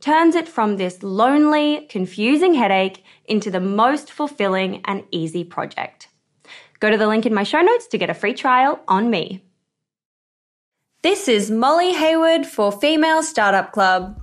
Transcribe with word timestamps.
turns 0.00 0.34
it 0.34 0.48
from 0.48 0.76
this 0.76 1.02
lonely, 1.02 1.86
confusing 1.88 2.54
headache 2.54 3.04
into 3.26 3.50
the 3.50 3.60
most 3.60 4.12
fulfilling 4.12 4.80
and 4.84 5.04
easy 5.10 5.44
project. 5.44 6.08
Go 6.80 6.90
to 6.90 6.98
the 6.98 7.06
link 7.06 7.26
in 7.26 7.34
my 7.34 7.42
show 7.42 7.62
notes 7.62 7.86
to 7.88 7.98
get 7.98 8.10
a 8.10 8.14
free 8.14 8.34
trial 8.34 8.80
on 8.86 9.10
me. 9.10 9.42
This 11.02 11.28
is 11.28 11.50
Molly 11.50 11.92
Hayward 11.94 12.46
for 12.46 12.72
Female 12.72 13.22
Startup 13.22 13.72
Club. 13.72 14.20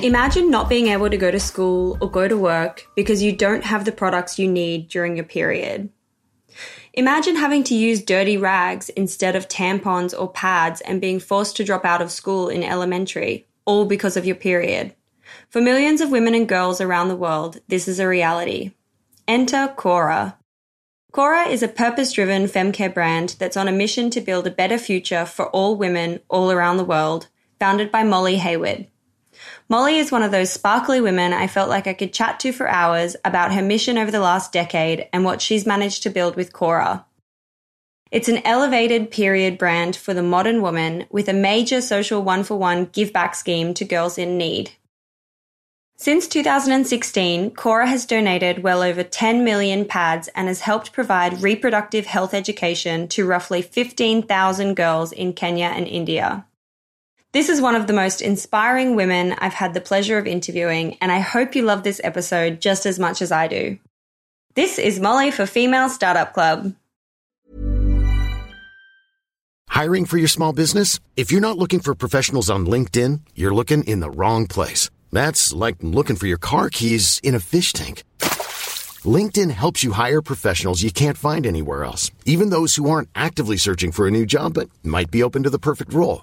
Imagine 0.00 0.48
not 0.48 0.68
being 0.68 0.86
able 0.86 1.10
to 1.10 1.16
go 1.16 1.32
to 1.32 1.40
school 1.40 1.98
or 2.00 2.08
go 2.08 2.28
to 2.28 2.38
work 2.38 2.86
because 2.94 3.20
you 3.20 3.32
don't 3.32 3.64
have 3.64 3.84
the 3.84 3.90
products 3.90 4.38
you 4.38 4.46
need 4.46 4.88
during 4.88 5.16
your 5.16 5.24
period. 5.24 5.90
Imagine 6.98 7.36
having 7.36 7.62
to 7.62 7.76
use 7.76 8.02
dirty 8.02 8.36
rags 8.36 8.88
instead 8.88 9.36
of 9.36 9.46
tampons 9.46 10.12
or 10.12 10.32
pads 10.32 10.80
and 10.80 11.00
being 11.00 11.20
forced 11.20 11.56
to 11.56 11.62
drop 11.62 11.84
out 11.84 12.02
of 12.02 12.10
school 12.10 12.48
in 12.48 12.64
elementary, 12.64 13.46
all 13.64 13.84
because 13.84 14.16
of 14.16 14.26
your 14.26 14.34
period. 14.34 14.96
For 15.48 15.60
millions 15.60 16.00
of 16.00 16.10
women 16.10 16.34
and 16.34 16.48
girls 16.48 16.80
around 16.80 17.06
the 17.06 17.14
world, 17.14 17.60
this 17.68 17.86
is 17.86 18.00
a 18.00 18.08
reality. 18.08 18.72
Enter 19.28 19.72
Cora. 19.76 20.38
Cora 21.12 21.44
is 21.44 21.62
a 21.62 21.68
purpose 21.68 22.12
driven 22.12 22.46
femcare 22.46 22.92
brand 22.92 23.36
that's 23.38 23.56
on 23.56 23.68
a 23.68 23.72
mission 23.72 24.10
to 24.10 24.20
build 24.20 24.48
a 24.48 24.50
better 24.50 24.76
future 24.76 25.24
for 25.24 25.46
all 25.50 25.76
women 25.76 26.18
all 26.28 26.50
around 26.50 26.78
the 26.78 26.84
world, 26.84 27.28
founded 27.60 27.92
by 27.92 28.02
Molly 28.02 28.38
Hayward. 28.38 28.88
Molly 29.70 29.98
is 29.98 30.10
one 30.10 30.22
of 30.22 30.30
those 30.30 30.50
sparkly 30.50 30.98
women 30.98 31.34
I 31.34 31.46
felt 31.46 31.68
like 31.68 31.86
I 31.86 31.92
could 31.92 32.14
chat 32.14 32.40
to 32.40 32.52
for 32.52 32.66
hours 32.68 33.16
about 33.22 33.52
her 33.52 33.60
mission 33.60 33.98
over 33.98 34.10
the 34.10 34.18
last 34.18 34.50
decade 34.50 35.06
and 35.12 35.24
what 35.24 35.42
she's 35.42 35.66
managed 35.66 36.02
to 36.04 36.10
build 36.10 36.36
with 36.36 36.54
Cora. 36.54 37.04
It's 38.10 38.30
an 38.30 38.40
elevated 38.46 39.10
period 39.10 39.58
brand 39.58 39.94
for 39.94 40.14
the 40.14 40.22
modern 40.22 40.62
woman 40.62 41.04
with 41.10 41.28
a 41.28 41.34
major 41.34 41.82
social 41.82 42.22
one 42.22 42.44
for 42.44 42.56
one 42.56 42.86
give 42.86 43.12
back 43.12 43.34
scheme 43.34 43.74
to 43.74 43.84
girls 43.84 44.16
in 44.16 44.38
need. 44.38 44.70
Since 45.98 46.28
2016, 46.28 47.50
Cora 47.50 47.88
has 47.88 48.06
donated 48.06 48.62
well 48.62 48.82
over 48.82 49.02
10 49.02 49.44
million 49.44 49.84
pads 49.84 50.28
and 50.28 50.48
has 50.48 50.62
helped 50.62 50.94
provide 50.94 51.42
reproductive 51.42 52.06
health 52.06 52.32
education 52.32 53.06
to 53.08 53.26
roughly 53.26 53.60
15,000 53.60 54.74
girls 54.74 55.12
in 55.12 55.34
Kenya 55.34 55.66
and 55.66 55.86
India. 55.86 56.46
This 57.32 57.50
is 57.50 57.60
one 57.60 57.74
of 57.74 57.86
the 57.86 57.92
most 57.92 58.22
inspiring 58.22 58.96
women 58.96 59.34
I've 59.34 59.52
had 59.52 59.74
the 59.74 59.82
pleasure 59.82 60.16
of 60.16 60.26
interviewing, 60.26 60.96
and 61.02 61.12
I 61.12 61.18
hope 61.18 61.54
you 61.54 61.62
love 61.62 61.82
this 61.82 62.00
episode 62.02 62.58
just 62.58 62.86
as 62.86 62.98
much 62.98 63.20
as 63.20 63.30
I 63.30 63.48
do. 63.48 63.78
This 64.54 64.78
is 64.78 64.98
Molly 64.98 65.30
for 65.30 65.44
Female 65.44 65.90
Startup 65.90 66.32
Club. 66.32 66.74
Hiring 69.68 70.06
for 70.06 70.16
your 70.16 70.26
small 70.26 70.54
business? 70.54 71.00
If 71.16 71.30
you're 71.30 71.42
not 71.42 71.58
looking 71.58 71.80
for 71.80 71.94
professionals 71.94 72.48
on 72.48 72.64
LinkedIn, 72.64 73.20
you're 73.34 73.54
looking 73.54 73.84
in 73.84 74.00
the 74.00 74.10
wrong 74.10 74.46
place. 74.46 74.88
That's 75.12 75.52
like 75.52 75.76
looking 75.82 76.16
for 76.16 76.26
your 76.26 76.38
car 76.38 76.70
keys 76.70 77.20
in 77.22 77.34
a 77.34 77.40
fish 77.40 77.74
tank. 77.74 78.04
LinkedIn 79.04 79.50
helps 79.50 79.84
you 79.84 79.92
hire 79.92 80.22
professionals 80.22 80.82
you 80.82 80.90
can't 80.90 81.18
find 81.18 81.44
anywhere 81.44 81.84
else, 81.84 82.10
even 82.24 82.48
those 82.48 82.76
who 82.76 82.88
aren't 82.88 83.10
actively 83.14 83.58
searching 83.58 83.92
for 83.92 84.08
a 84.08 84.10
new 84.10 84.24
job 84.24 84.54
but 84.54 84.70
might 84.82 85.10
be 85.10 85.22
open 85.22 85.42
to 85.42 85.50
the 85.50 85.58
perfect 85.58 85.92
role. 85.92 86.22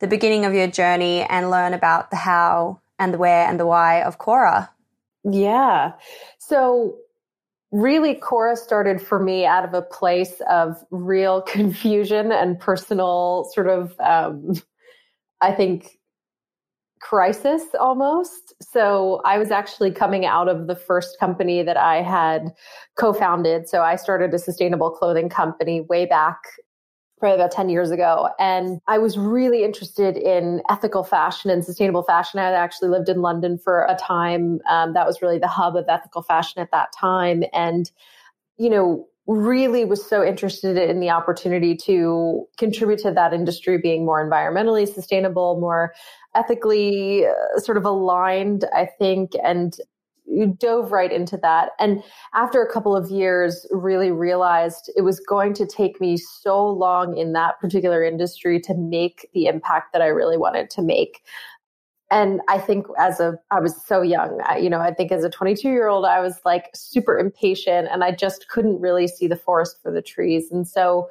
the 0.00 0.06
beginning 0.06 0.44
of 0.44 0.54
your 0.54 0.66
journey 0.66 1.22
and 1.22 1.50
learn 1.50 1.74
about 1.74 2.10
the 2.10 2.16
how 2.16 2.80
and 2.98 3.14
the 3.14 3.18
where 3.18 3.46
and 3.46 3.58
the 3.58 3.66
why 3.66 4.02
of 4.02 4.18
Cora. 4.18 4.70
Yeah. 5.24 5.92
So 6.38 6.96
really 7.70 8.14
Cora 8.14 8.56
started 8.56 9.00
for 9.00 9.18
me 9.18 9.44
out 9.44 9.64
of 9.64 9.74
a 9.74 9.82
place 9.82 10.40
of 10.48 10.82
real 10.90 11.42
confusion 11.46 12.32
and 12.32 12.58
personal 12.58 13.48
sort 13.52 13.68
of 13.68 13.98
um, 14.00 14.54
I 15.40 15.52
think 15.52 15.98
crisis 17.00 17.62
almost. 17.78 18.54
So 18.60 19.20
I 19.24 19.38
was 19.38 19.50
actually 19.50 19.92
coming 19.92 20.26
out 20.26 20.48
of 20.48 20.66
the 20.66 20.74
first 20.74 21.18
company 21.20 21.62
that 21.62 21.76
I 21.76 22.02
had 22.02 22.52
co-founded. 22.96 23.68
So 23.68 23.82
I 23.82 23.94
started 23.94 24.34
a 24.34 24.38
sustainable 24.38 24.90
clothing 24.90 25.28
company 25.28 25.82
way 25.82 26.06
back 26.06 26.38
probably 27.18 27.36
about 27.36 27.50
10 27.50 27.68
years 27.68 27.90
ago. 27.90 28.28
And 28.38 28.80
I 28.86 28.98
was 28.98 29.18
really 29.18 29.64
interested 29.64 30.16
in 30.16 30.62
ethical 30.70 31.04
fashion 31.04 31.50
and 31.50 31.64
sustainable 31.64 32.02
fashion. 32.02 32.40
I 32.40 32.50
actually 32.52 32.90
lived 32.90 33.08
in 33.08 33.22
London 33.22 33.58
for 33.58 33.84
a 33.86 33.94
time. 33.96 34.60
Um, 34.68 34.94
that 34.94 35.06
was 35.06 35.20
really 35.22 35.38
the 35.38 35.48
hub 35.48 35.76
of 35.76 35.86
ethical 35.88 36.22
fashion 36.22 36.60
at 36.62 36.70
that 36.70 36.88
time. 36.98 37.44
And, 37.52 37.90
you 38.56 38.70
know, 38.70 39.06
really 39.26 39.84
was 39.84 40.04
so 40.04 40.24
interested 40.24 40.78
in 40.78 41.00
the 41.00 41.10
opportunity 41.10 41.76
to 41.76 42.46
contribute 42.56 42.98
to 43.00 43.10
that 43.12 43.34
industry 43.34 43.76
being 43.76 44.06
more 44.06 44.26
environmentally 44.26 44.88
sustainable, 44.92 45.60
more 45.60 45.92
ethically 46.34 47.26
uh, 47.26 47.60
sort 47.60 47.76
of 47.76 47.84
aligned, 47.84 48.64
I 48.74 48.86
think, 48.98 49.32
and 49.44 49.76
dove 50.58 50.92
right 50.92 51.12
into 51.12 51.36
that. 51.38 51.70
And 51.78 52.02
after 52.34 52.62
a 52.62 52.72
couple 52.72 52.96
of 52.96 53.10
years, 53.10 53.66
really 53.70 54.10
realized 54.10 54.90
it 54.96 55.02
was 55.02 55.20
going 55.20 55.54
to 55.54 55.66
take 55.66 56.00
me 56.00 56.16
so 56.16 56.66
long 56.66 57.16
in 57.16 57.32
that 57.32 57.58
particular 57.60 58.04
industry 58.04 58.60
to 58.60 58.74
make 58.74 59.28
the 59.34 59.46
impact 59.46 59.92
that 59.92 60.02
I 60.02 60.06
really 60.06 60.36
wanted 60.36 60.70
to 60.70 60.82
make. 60.82 61.22
And 62.10 62.40
I 62.48 62.58
think 62.58 62.86
as 62.98 63.20
a, 63.20 63.38
I 63.50 63.60
was 63.60 63.84
so 63.84 64.00
young, 64.00 64.40
you 64.60 64.70
know, 64.70 64.80
I 64.80 64.94
think 64.94 65.12
as 65.12 65.24
a 65.24 65.30
22 65.30 65.68
year 65.68 65.88
old, 65.88 66.06
I 66.06 66.20
was 66.20 66.40
like 66.44 66.70
super 66.74 67.18
impatient 67.18 67.88
and 67.90 68.02
I 68.02 68.12
just 68.12 68.48
couldn't 68.48 68.80
really 68.80 69.06
see 69.06 69.26
the 69.26 69.36
forest 69.36 69.76
for 69.82 69.92
the 69.92 70.00
trees. 70.00 70.50
And 70.50 70.66
so 70.66 71.10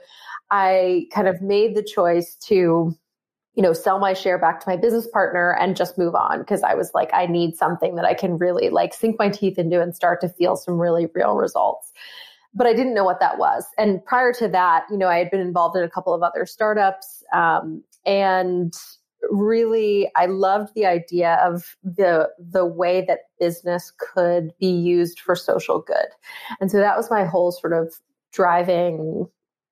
I 0.50 1.06
kind 1.14 1.28
of 1.28 1.42
made 1.42 1.76
the 1.76 1.84
choice 1.84 2.36
to 2.48 2.96
you 3.58 3.64
know, 3.64 3.74
sell 3.74 3.98
my 3.98 4.14
share 4.14 4.38
back 4.38 4.60
to 4.60 4.70
my 4.70 4.78
business 4.78 5.08
partner 5.08 5.58
and 5.60 5.76
just 5.76 5.98
move 5.98 6.14
on 6.14 6.40
because 6.40 6.62
I 6.62 6.76
was 6.76 6.92
like, 6.94 7.10
I 7.12 7.26
need 7.26 7.56
something 7.56 7.96
that 7.96 8.06
I 8.06 8.14
can 8.14 8.38
really 8.38 8.70
like 8.70 8.94
sink 8.94 9.18
my 9.18 9.30
teeth 9.30 9.58
into 9.58 9.82
and 9.82 9.96
start 9.96 10.22
to 10.22 10.30
feel 10.30 10.56
some 10.56 10.80
really 10.80 11.08
real 11.16 11.36
results. 11.36 11.92
But 12.54 12.68
I 12.68 12.74
didn't 12.74 12.94
know 12.94 13.04
what 13.04 13.20
that 13.20 13.40
was. 13.40 13.66
And 13.76 14.06
prior 14.06 14.32
to 14.34 14.48
that, 14.50 14.86
you 14.92 14.98
know, 14.98 15.08
I 15.08 15.18
had 15.18 15.32
been 15.32 15.42
involved 15.42 15.76
in 15.76 15.84
a 15.84 15.90
couple 15.90 16.14
of 16.14 16.22
other 16.22 16.46
startups. 16.46 17.24
Um, 17.34 17.84
and 18.06 18.76
really 19.32 20.08
I 20.16 20.28
loved 20.28 20.76
the 20.76 20.86
idea 20.86 21.40
of 21.44 21.76
the 21.84 22.30
the 22.38 22.66
way 22.66 23.04
that 23.08 23.22
business 23.40 23.92
could 23.98 24.52
be 24.60 24.70
used 24.70 25.20
for 25.20 25.36
social 25.36 25.82
good. 25.82 26.10
And 26.62 26.70
so 26.70 26.78
that 26.78 26.96
was 26.96 27.10
my 27.10 27.26
whole 27.26 27.52
sort 27.52 27.74
of 27.74 27.92
driving 28.32 29.28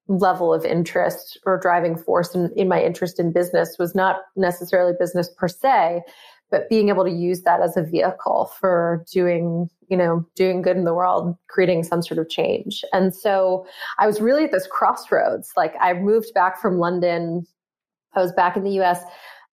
level 0.08 0.54
of 0.54 0.66
interest 0.66 1.40
or 1.46 1.60
driving 1.60 1.98
force 1.98 2.36
in, 2.36 2.52
in 2.56 2.68
my 2.68 2.82
interest 2.82 3.20
in 3.20 3.32
business 3.32 3.78
was 3.80 3.96
not 3.96 4.18
necessarily 4.36 4.94
business 5.00 5.30
per 5.38 5.48
se, 5.48 6.02
but 6.52 6.70
being 6.70 6.90
able 6.90 7.04
to 7.04 7.12
use 7.12 7.42
that 7.42 7.62
as 7.62 7.76
a 7.76 7.84
vehicle 7.84 8.52
for 8.60 9.04
doing, 9.12 9.68
you 9.90 9.98
know, 9.98 10.26
doing 10.36 10.62
good 10.62 10.78
in 10.78 10.86
the 10.86 10.94
world, 10.94 11.36
creating 11.48 11.84
some 11.84 12.02
sort 12.02 12.20
of 12.20 12.30
change. 12.30 12.84
And 12.94 13.16
so 13.16 13.66
I 13.98 14.06
was 14.06 14.22
really 14.22 14.44
at 14.44 14.52
this 14.52 14.68
crossroads. 14.68 15.52
Like 15.58 15.74
I 15.82 15.94
moved 15.94 16.34
back 16.34 16.62
from 16.62 16.78
London. 16.78 17.46
I 18.14 18.22
was 18.22 18.32
back 18.32 18.56
in 18.56 18.64
the 18.64 18.80
US. 18.82 19.04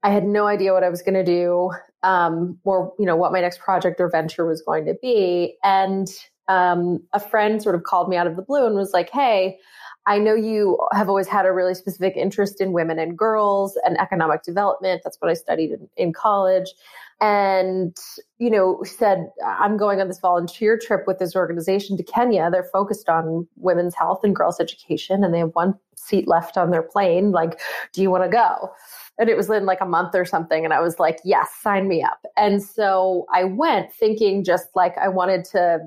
I 0.03 0.11
had 0.11 0.25
no 0.25 0.47
idea 0.47 0.73
what 0.73 0.85
I 0.85 0.91
was 0.91 1.01
going 1.01 1.15
to 1.15 1.25
do, 1.25 1.71
um, 2.03 2.59
or, 2.65 2.93
you 2.99 3.07
know, 3.07 3.17
what 3.17 3.33
my 3.33 3.41
next 3.41 3.61
project 3.61 4.01
or 4.01 4.11
venture 4.11 4.45
was 4.45 4.61
going 4.61 4.85
to 4.87 4.95
be. 5.01 5.57
And 5.63 6.09
um, 6.49 7.01
a 7.13 7.21
friend 7.21 7.63
sort 7.63 7.75
of 7.75 7.85
called 7.85 8.09
me 8.09 8.17
out 8.17 8.27
of 8.27 8.37
the 8.37 8.43
blue 8.43 8.67
and 8.67 8.75
was 8.75 8.93
like, 8.93 9.11
Hey, 9.11 9.59
I 10.07 10.19
know 10.19 10.35
you 10.35 10.79
have 10.93 11.09
always 11.09 11.29
had 11.29 11.47
a 11.47 11.53
really 11.53 11.75
specific 11.75 12.17
interest 12.17 12.61
in 12.61 12.73
women 12.73 12.99
and 12.99 13.17
girls 13.17 13.79
and 13.85 13.99
economic 14.01 14.43
development. 14.43 15.03
That's 15.05 15.17
what 15.21 15.31
I 15.31 15.35
studied 15.35 15.71
in, 15.71 15.89
in 15.97 16.13
college. 16.13 16.73
And, 17.21 17.97
you 18.39 18.51
know, 18.51 18.83
said, 18.85 19.31
I'm 19.47 19.77
going 19.77 20.01
on 20.01 20.09
this 20.09 20.19
volunteer 20.19 20.77
trip 20.77 21.03
with 21.07 21.21
this 21.21 21.37
organization 21.37 21.97
to 21.97 22.03
Kenya. 22.03 22.51
They're 22.51 22.69
focused 22.73 23.09
on 23.09 23.47
women's 23.57 23.95
health 23.95 24.25
and 24.25 24.35
girls' 24.35 24.59
education, 24.59 25.23
and 25.23 25.33
they 25.33 25.39
have 25.39 25.55
one 25.55 25.75
seat 25.95 26.27
left 26.27 26.57
on 26.57 26.73
their 26.73 26.83
plane. 26.83 27.31
Like, 27.31 27.61
do 27.93 28.03
you 28.03 28.11
want 28.11 28.25
to 28.25 28.29
go? 28.29 28.73
And 29.19 29.29
it 29.29 29.37
was 29.37 29.49
in 29.51 29.67
like 29.67 29.81
a 29.81 29.87
month 29.87 30.17
or 30.17 30.25
something. 30.25 30.65
And 30.65 30.75
I 30.75 30.81
was 30.81 30.99
like, 30.99 31.21
yes, 31.25 31.49
sign 31.63 31.87
me 31.87 32.03
up. 32.03 32.19
And 32.37 32.61
so 32.61 33.27
I 33.33 33.45
went 33.45 33.93
thinking 33.93 34.43
just 34.43 34.67
like 34.75 34.99
I 34.99 35.07
wanted 35.07 35.45
to 35.53 35.79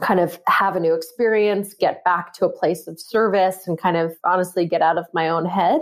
kind 0.00 0.20
of 0.20 0.38
have 0.46 0.76
a 0.76 0.80
new 0.80 0.94
experience, 0.94 1.74
get 1.74 2.04
back 2.04 2.32
to 2.34 2.44
a 2.44 2.52
place 2.52 2.86
of 2.86 3.00
service, 3.00 3.66
and 3.66 3.78
kind 3.78 3.96
of 3.96 4.12
honestly 4.24 4.66
get 4.66 4.82
out 4.82 4.98
of 4.98 5.06
my 5.14 5.28
own 5.28 5.46
head. 5.46 5.80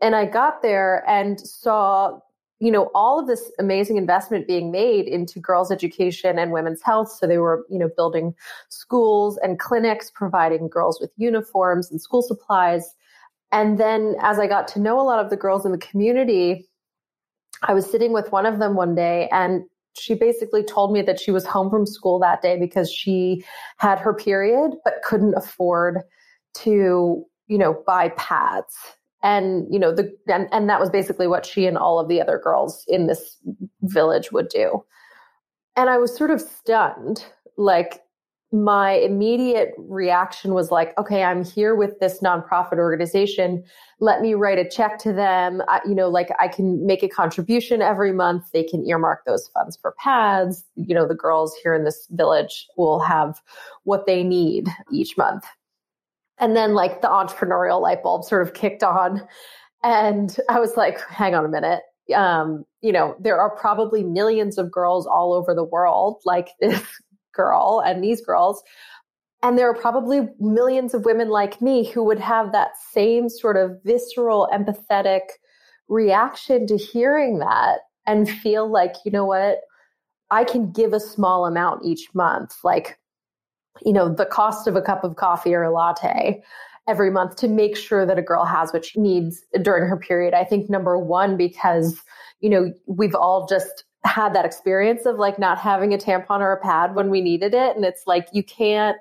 And 0.00 0.14
I 0.14 0.26
got 0.26 0.62
there 0.62 1.04
and 1.08 1.40
saw, 1.40 2.18
you 2.60 2.70
know, 2.70 2.90
all 2.94 3.18
of 3.18 3.26
this 3.26 3.50
amazing 3.58 3.96
investment 3.96 4.46
being 4.46 4.70
made 4.70 5.06
into 5.06 5.40
girls' 5.40 5.72
education 5.72 6.38
and 6.38 6.52
women's 6.52 6.82
health. 6.82 7.10
So 7.10 7.26
they 7.26 7.38
were, 7.38 7.66
you 7.68 7.78
know, 7.78 7.90
building 7.96 8.34
schools 8.68 9.38
and 9.42 9.58
clinics, 9.58 10.10
providing 10.10 10.68
girls 10.68 11.00
with 11.00 11.10
uniforms 11.16 11.90
and 11.90 12.00
school 12.00 12.22
supplies. 12.22 12.94
And 13.50 13.78
then 13.78 14.16
as 14.22 14.38
I 14.38 14.46
got 14.46 14.68
to 14.68 14.80
know 14.80 15.00
a 15.00 15.02
lot 15.02 15.22
of 15.22 15.30
the 15.30 15.36
girls 15.36 15.66
in 15.66 15.72
the 15.72 15.78
community, 15.78 16.68
I 17.62 17.74
was 17.74 17.88
sitting 17.88 18.12
with 18.12 18.32
one 18.32 18.46
of 18.46 18.58
them 18.58 18.74
one 18.74 18.94
day 18.94 19.28
and 19.30 19.64
she 19.98 20.14
basically 20.14 20.62
told 20.62 20.92
me 20.92 21.02
that 21.02 21.20
she 21.20 21.30
was 21.30 21.46
home 21.46 21.70
from 21.70 21.86
school 21.86 22.18
that 22.18 22.42
day 22.42 22.58
because 22.58 22.92
she 22.92 23.44
had 23.78 23.98
her 23.98 24.14
period 24.14 24.72
but 24.84 24.94
couldn't 25.04 25.34
afford 25.34 26.00
to 26.54 27.24
you 27.46 27.58
know 27.58 27.82
buy 27.86 28.10
pads. 28.10 28.74
And 29.24 29.66
you 29.72 29.78
know 29.78 29.94
the 29.94 30.12
and, 30.26 30.48
and 30.52 30.68
that 30.68 30.80
was 30.80 30.90
basically 30.90 31.28
what 31.28 31.46
she 31.46 31.66
and 31.66 31.78
all 31.78 32.00
of 32.00 32.08
the 32.08 32.20
other 32.20 32.38
girls 32.38 32.84
in 32.88 33.06
this 33.06 33.36
village 33.82 34.32
would 34.32 34.48
do. 34.48 34.84
And 35.76 35.88
i 35.88 35.96
was 35.96 36.14
sort 36.14 36.30
of 36.30 36.40
stunned 36.40 37.24
like 37.56 38.01
my 38.52 38.92
immediate 38.92 39.72
reaction 39.78 40.52
was 40.52 40.70
like, 40.70 40.96
okay, 40.98 41.24
I'm 41.24 41.42
here 41.42 41.74
with 41.74 41.98
this 42.00 42.20
nonprofit 42.20 42.76
organization. 42.76 43.64
Let 43.98 44.20
me 44.20 44.34
write 44.34 44.58
a 44.58 44.68
check 44.68 44.98
to 44.98 45.12
them. 45.12 45.62
I, 45.68 45.80
you 45.86 45.94
know, 45.94 46.10
like 46.10 46.28
I 46.38 46.48
can 46.48 46.84
make 46.84 47.02
a 47.02 47.08
contribution 47.08 47.80
every 47.80 48.12
month. 48.12 48.52
They 48.52 48.62
can 48.62 48.86
earmark 48.86 49.24
those 49.24 49.48
funds 49.48 49.78
for 49.80 49.94
pads. 49.98 50.64
You 50.76 50.94
know, 50.94 51.08
the 51.08 51.14
girls 51.14 51.56
here 51.62 51.74
in 51.74 51.84
this 51.84 52.06
village 52.10 52.66
will 52.76 53.00
have 53.00 53.40
what 53.84 54.04
they 54.04 54.22
need 54.22 54.68
each 54.92 55.16
month. 55.16 55.46
And 56.38 56.54
then 56.54 56.74
like 56.74 57.00
the 57.00 57.08
entrepreneurial 57.08 57.80
light 57.80 58.02
bulb 58.02 58.24
sort 58.24 58.42
of 58.42 58.52
kicked 58.52 58.82
on. 58.82 59.26
And 59.82 60.36
I 60.50 60.60
was 60.60 60.76
like, 60.76 61.00
hang 61.08 61.34
on 61.34 61.46
a 61.46 61.48
minute. 61.48 61.80
Um, 62.14 62.64
you 62.82 62.92
know, 62.92 63.16
there 63.18 63.40
are 63.40 63.56
probably 63.56 64.02
millions 64.02 64.58
of 64.58 64.70
girls 64.70 65.06
all 65.06 65.32
over 65.32 65.54
the 65.54 65.64
world 65.64 66.20
like 66.26 66.50
girl 67.32 67.82
and 67.84 68.02
these 68.02 68.20
girls. 68.20 68.62
And 69.42 69.58
there 69.58 69.68
are 69.68 69.74
probably 69.74 70.28
millions 70.38 70.94
of 70.94 71.04
women 71.04 71.28
like 71.28 71.60
me 71.60 71.90
who 71.90 72.04
would 72.04 72.20
have 72.20 72.52
that 72.52 72.72
same 72.92 73.28
sort 73.28 73.56
of 73.56 73.78
visceral, 73.84 74.48
empathetic 74.52 75.22
reaction 75.88 76.66
to 76.68 76.76
hearing 76.76 77.38
that 77.40 77.80
and 78.06 78.30
feel 78.30 78.70
like, 78.70 78.94
you 79.04 79.10
know 79.10 79.24
what, 79.24 79.60
I 80.30 80.44
can 80.44 80.70
give 80.70 80.92
a 80.92 81.00
small 81.00 81.44
amount 81.44 81.84
each 81.84 82.08
month, 82.14 82.54
like, 82.64 82.98
you 83.84 83.92
know, 83.92 84.12
the 84.12 84.26
cost 84.26 84.66
of 84.66 84.76
a 84.76 84.82
cup 84.82 85.04
of 85.04 85.16
coffee 85.16 85.54
or 85.54 85.62
a 85.62 85.72
latte 85.72 86.42
every 86.88 87.10
month 87.10 87.36
to 87.36 87.48
make 87.48 87.76
sure 87.76 88.06
that 88.06 88.18
a 88.18 88.22
girl 88.22 88.44
has 88.44 88.72
what 88.72 88.84
she 88.84 89.00
needs 89.00 89.44
during 89.62 89.88
her 89.88 89.96
period. 89.96 90.34
I 90.34 90.44
think 90.44 90.70
number 90.70 90.98
one, 90.98 91.36
because, 91.36 92.00
you 92.40 92.50
know, 92.50 92.72
we've 92.86 93.14
all 93.14 93.46
just 93.46 93.84
had 94.04 94.34
that 94.34 94.44
experience 94.44 95.06
of 95.06 95.16
like 95.16 95.38
not 95.38 95.58
having 95.58 95.94
a 95.94 95.98
tampon 95.98 96.40
or 96.40 96.52
a 96.52 96.60
pad 96.60 96.94
when 96.94 97.10
we 97.10 97.20
needed 97.20 97.54
it. 97.54 97.76
And 97.76 97.84
it's 97.84 98.02
like 98.06 98.28
you 98.32 98.42
can't 98.42 98.96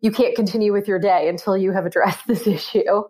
you 0.00 0.10
can't 0.10 0.34
continue 0.34 0.72
with 0.72 0.88
your 0.88 0.98
day 0.98 1.28
until 1.28 1.56
you 1.56 1.72
have 1.72 1.84
addressed 1.84 2.20
this 2.26 2.46
issue. 2.46 3.02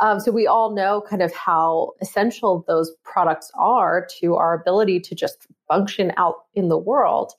Um, 0.00 0.18
so 0.18 0.32
we 0.32 0.48
all 0.48 0.74
know 0.74 1.04
kind 1.08 1.22
of 1.22 1.32
how 1.32 1.92
essential 2.00 2.64
those 2.66 2.90
products 3.04 3.52
are 3.54 4.08
to 4.20 4.34
our 4.34 4.52
ability 4.52 4.98
to 5.00 5.14
just 5.14 5.46
function 5.68 6.12
out 6.16 6.46
in 6.54 6.68
the 6.68 6.78
world. 6.78 7.32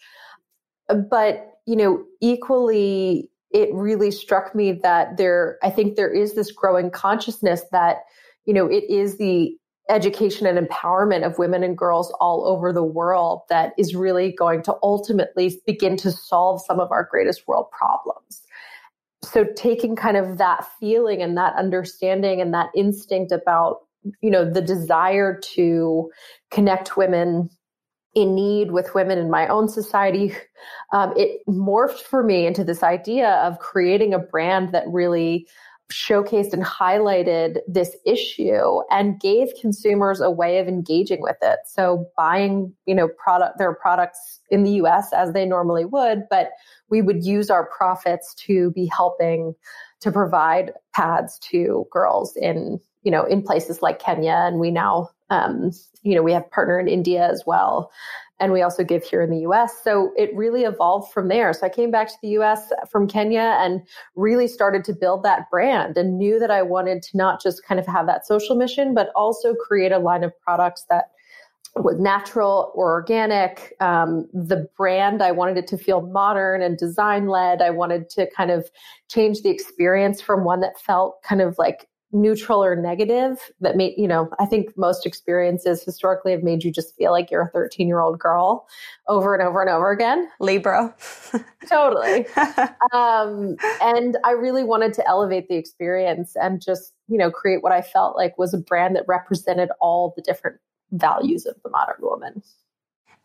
But 0.87 1.55
you 1.65 1.75
know 1.75 2.03
equally 2.21 3.29
it 3.51 3.69
really 3.73 4.11
struck 4.11 4.55
me 4.55 4.71
that 4.71 5.17
there 5.17 5.57
i 5.63 5.69
think 5.69 5.95
there 5.95 6.11
is 6.11 6.35
this 6.35 6.51
growing 6.51 6.89
consciousness 6.89 7.63
that 7.71 7.97
you 8.45 8.53
know 8.53 8.67
it 8.67 8.83
is 8.89 9.17
the 9.17 9.55
education 9.89 10.47
and 10.47 10.57
empowerment 10.57 11.25
of 11.25 11.37
women 11.37 11.63
and 11.63 11.77
girls 11.77 12.11
all 12.19 12.45
over 12.47 12.73
the 12.73 12.83
world 12.83 13.41
that 13.49 13.73
is 13.77 13.95
really 13.95 14.31
going 14.31 14.63
to 14.63 14.75
ultimately 14.81 15.61
begin 15.67 15.95
to 15.97 16.11
solve 16.11 16.61
some 16.65 16.79
of 16.79 16.91
our 16.91 17.07
greatest 17.09 17.47
world 17.47 17.67
problems. 17.71 18.41
so 19.23 19.43
taking 19.55 19.95
kind 19.95 20.17
of 20.17 20.37
that 20.37 20.67
feeling 20.79 21.21
and 21.21 21.35
that 21.37 21.55
understanding 21.55 22.41
and 22.41 22.53
that 22.53 22.69
instinct 22.75 23.31
about 23.31 23.79
you 24.21 24.29
know 24.29 24.47
the 24.47 24.61
desire 24.61 25.39
to 25.39 26.11
connect 26.51 26.95
women 26.95 27.49
in 28.15 28.33
need 28.33 28.71
with 28.71 28.95
women 28.95 29.19
in 29.19 29.29
my 29.29 29.47
own 29.47 29.67
society, 29.67 30.33
um, 30.93 31.13
it 31.17 31.41
morphed 31.47 31.99
for 31.99 32.23
me 32.23 32.47
into 32.47 32.63
this 32.63 32.81
idea 32.81 33.31
of 33.43 33.59
creating 33.59 34.13
a 34.13 34.19
brand 34.19 34.71
that 34.71 34.87
really 34.87 35.47
showcased 35.91 36.51
and 36.51 36.63
highlighted 36.63 37.59
this 37.67 37.95
issue 38.05 38.81
and 38.89 39.19
gave 39.19 39.49
consumers 39.61 40.19
a 40.19 40.31
way 40.31 40.57
of 40.57 40.67
engaging 40.67 41.21
with 41.21 41.37
it. 41.41 41.59
So 41.67 42.07
buying, 42.17 42.73
you 42.85 42.95
know, 42.95 43.07
product 43.07 43.57
their 43.57 43.73
products 43.73 44.39
in 44.49 44.63
the 44.63 44.71
US 44.71 45.13
as 45.13 45.33
they 45.33 45.45
normally 45.45 45.85
would, 45.85 46.23
but 46.29 46.51
we 46.89 47.01
would 47.01 47.23
use 47.23 47.49
our 47.49 47.67
profits 47.67 48.33
to 48.45 48.71
be 48.71 48.87
helping 48.87 49.53
to 50.01 50.11
provide 50.11 50.73
pads 50.93 51.39
to 51.39 51.85
girls 51.91 52.35
in, 52.35 52.79
you 53.03 53.11
know, 53.11 53.23
in 53.23 53.43
places 53.43 53.81
like 53.81 53.99
Kenya 53.99 54.43
and 54.47 54.59
we 54.59 54.71
now 54.71 55.09
um, 55.29 55.71
you 56.03 56.15
know, 56.15 56.21
we 56.21 56.33
have 56.33 56.49
partner 56.51 56.79
in 56.79 56.87
India 56.87 57.27
as 57.27 57.43
well. 57.45 57.91
And 58.39 58.51
we 58.51 58.61
also 58.61 58.83
give 58.83 59.03
here 59.03 59.21
in 59.21 59.29
the 59.29 59.39
US. 59.49 59.81
So 59.83 60.11
it 60.17 60.35
really 60.35 60.63
evolved 60.63 61.13
from 61.13 61.29
there. 61.29 61.53
So 61.53 61.65
I 61.65 61.69
came 61.69 61.91
back 61.91 62.07
to 62.09 62.17
the 62.21 62.29
US 62.39 62.71
from 62.91 63.07
Kenya 63.07 63.57
and 63.59 63.81
really 64.15 64.47
started 64.47 64.83
to 64.85 64.93
build 64.93 65.23
that 65.23 65.49
brand 65.49 65.97
and 65.97 66.17
knew 66.17 66.39
that 66.39 66.51
I 66.51 66.61
wanted 66.61 67.01
to 67.03 67.17
not 67.17 67.41
just 67.41 67.65
kind 67.65 67.79
of 67.79 67.87
have 67.87 68.07
that 68.07 68.25
social 68.27 68.55
mission, 68.55 68.93
but 68.93 69.09
also 69.15 69.53
create 69.55 69.91
a 69.91 69.99
line 69.99 70.23
of 70.23 70.33
products 70.41 70.85
that 70.89 71.05
was 71.75 71.99
natural 71.99 72.71
or 72.73 72.91
organic. 72.91 73.73
Um, 73.81 74.27
the 74.33 74.67
brand, 74.77 75.21
I 75.21 75.31
wanted 75.31 75.57
it 75.57 75.67
to 75.67 75.77
feel 75.77 76.01
modern 76.01 76.61
and 76.61 76.77
design 76.77 77.27
led. 77.27 77.61
I 77.61 77.69
wanted 77.69 78.09
to 78.11 78.29
kind 78.31 78.51
of 78.51 78.69
change 79.09 79.41
the 79.41 79.49
experience 79.49 80.21
from 80.21 80.45
one 80.45 80.61
that 80.61 80.79
felt 80.79 81.21
kind 81.23 81.41
of 81.41 81.57
like 81.57 81.87
neutral 82.15 82.63
or 82.63 82.77
negative 82.77 83.51
that 83.59 83.75
made 83.75 83.93
you 83.97 84.07
know 84.07 84.29
i 84.39 84.45
think 84.45 84.75
most 84.77 85.05
experiences 85.05 85.83
historically 85.83 86.31
have 86.31 86.43
made 86.43 86.63
you 86.63 86.71
just 86.71 86.95
feel 86.95 87.11
like 87.11 87.29
you're 87.29 87.41
a 87.41 87.49
13 87.49 87.87
year 87.87 87.99
old 87.99 88.17
girl 88.17 88.65
over 89.09 89.35
and 89.35 89.45
over 89.45 89.61
and 89.61 89.69
over 89.69 89.91
again. 89.91 90.27
Libra 90.39 90.95
totally. 91.69 92.25
Um, 92.93 93.57
and 93.81 94.17
i 94.23 94.31
really 94.31 94.63
wanted 94.63 94.93
to 94.93 95.07
elevate 95.07 95.49
the 95.49 95.55
experience 95.55 96.35
and 96.35 96.61
just 96.61 96.93
you 97.07 97.17
know 97.17 97.29
create 97.29 97.61
what 97.61 97.71
i 97.71 97.81
felt 97.81 98.15
like 98.15 98.37
was 98.37 98.53
a 98.53 98.57
brand 98.57 98.95
that 98.95 99.03
represented 99.07 99.69
all 99.81 100.13
the 100.15 100.21
different 100.21 100.57
values 100.91 101.45
of 101.45 101.55
the 101.63 101.69
modern 101.69 101.97
woman 101.99 102.41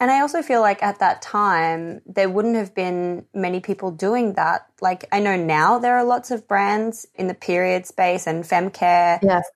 and 0.00 0.11
I 0.11 0.21
also 0.21 0.42
feel 0.42 0.61
like 0.62 0.83
at 0.83 0.99
that 0.99 1.23
time, 1.23 2.00
there 2.07 2.28
wouldn't 2.28 2.57
have 2.57 2.75
been 2.75 3.26
many 3.35 3.61
people 3.61 3.90
doing 3.90 4.33
that. 4.33 4.66
Like, 4.80 5.07
I 5.12 5.21
know 5.21 5.37
now 5.37 5.78
there 5.78 5.97
are 5.97 6.04
lots 6.04 6.30
of 6.30 6.49
brands 6.49 7.07
in 7.14 7.28
the 7.28 7.35
period 7.35 7.87
space 7.87 8.26
and 8.26 8.42
femcare. 8.42 9.21
Yes. 9.23 9.49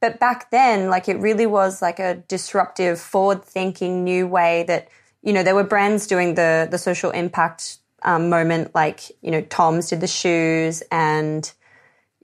But 0.00 0.18
back 0.18 0.50
then, 0.50 0.88
like, 0.88 1.08
it 1.08 1.18
really 1.18 1.46
was 1.46 1.80
like 1.82 2.00
a 2.00 2.16
disruptive, 2.26 2.98
forward 2.98 3.44
thinking 3.44 4.02
new 4.02 4.26
way 4.26 4.64
that, 4.66 4.88
you 5.22 5.32
know, 5.32 5.42
there 5.42 5.54
were 5.54 5.62
brands 5.62 6.06
doing 6.06 6.34
the, 6.34 6.66
the 6.70 6.78
social 6.78 7.10
impact 7.10 7.78
um, 8.02 8.28
moment, 8.28 8.74
like, 8.74 9.12
you 9.20 9.30
know, 9.30 9.42
Tom's 9.42 9.90
did 9.90 10.00
the 10.00 10.08
shoes 10.08 10.82
and, 10.90 11.52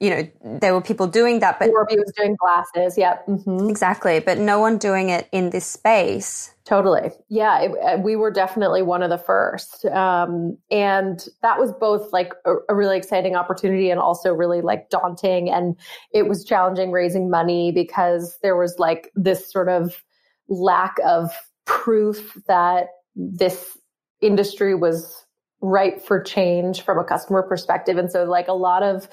you 0.01 0.11
know, 0.11 0.29
there 0.61 0.75
were 0.75 0.81
people 0.81 1.07
doing 1.07 1.41
that, 1.41 1.59
but 1.59 1.71
Warby 1.71 1.97
was 1.97 2.13
doing 2.17 2.37
glasses. 2.37 2.97
Yep. 2.97 3.27
Mm-hmm. 3.27 3.69
Exactly. 3.69 4.21
But 4.21 4.39
no 4.39 4.61
one 4.61 4.79
doing 4.79 5.09
it 5.09 5.29
in 5.33 5.51
this 5.51 5.67
space. 5.67 6.55
Totally. 6.65 7.11
Yeah. 7.29 7.61
It, 7.61 7.73
uh, 7.83 7.99
we 8.01 8.15
were 8.15 8.31
definitely 8.31 8.83
one 8.83 9.03
of 9.03 9.11
the 9.11 9.19
first. 9.19 9.87
Um, 9.87 10.57
and 10.71 11.27
that 11.43 11.59
was 11.59 11.73
both 11.73 12.13
like 12.13 12.33
a, 12.45 12.57
a, 12.69 12.75
really 12.75 12.97
exciting 12.97 13.35
opportunity 13.35 13.91
and 13.91 13.99
also 13.99 14.33
really 14.33 14.61
like 14.61 14.91
daunting. 14.91 15.51
And 15.51 15.77
it 16.13 16.29
was 16.29 16.45
challenging 16.45 16.93
raising 16.93 17.31
money 17.31 17.73
because 17.73 18.39
there 18.43 18.57
was 18.57 18.79
like 18.79 19.11
this 19.15 19.51
sort 19.51 19.69
of 19.69 20.05
lack 20.49 20.97
of 21.05 21.33
proof 21.65 22.37
that 22.47 22.89
this 23.17 23.77
industry 24.21 24.75
was 24.75 25.25
ripe 25.61 26.01
for 26.01 26.23
change 26.23 26.83
from 26.83 26.99
a 26.99 27.05
customer 27.05 27.43
perspective. 27.43 27.99
And 27.99 28.11
so 28.11 28.25
like 28.25 28.47
a 28.47 28.53
lot 28.53 28.83
of 28.83 29.09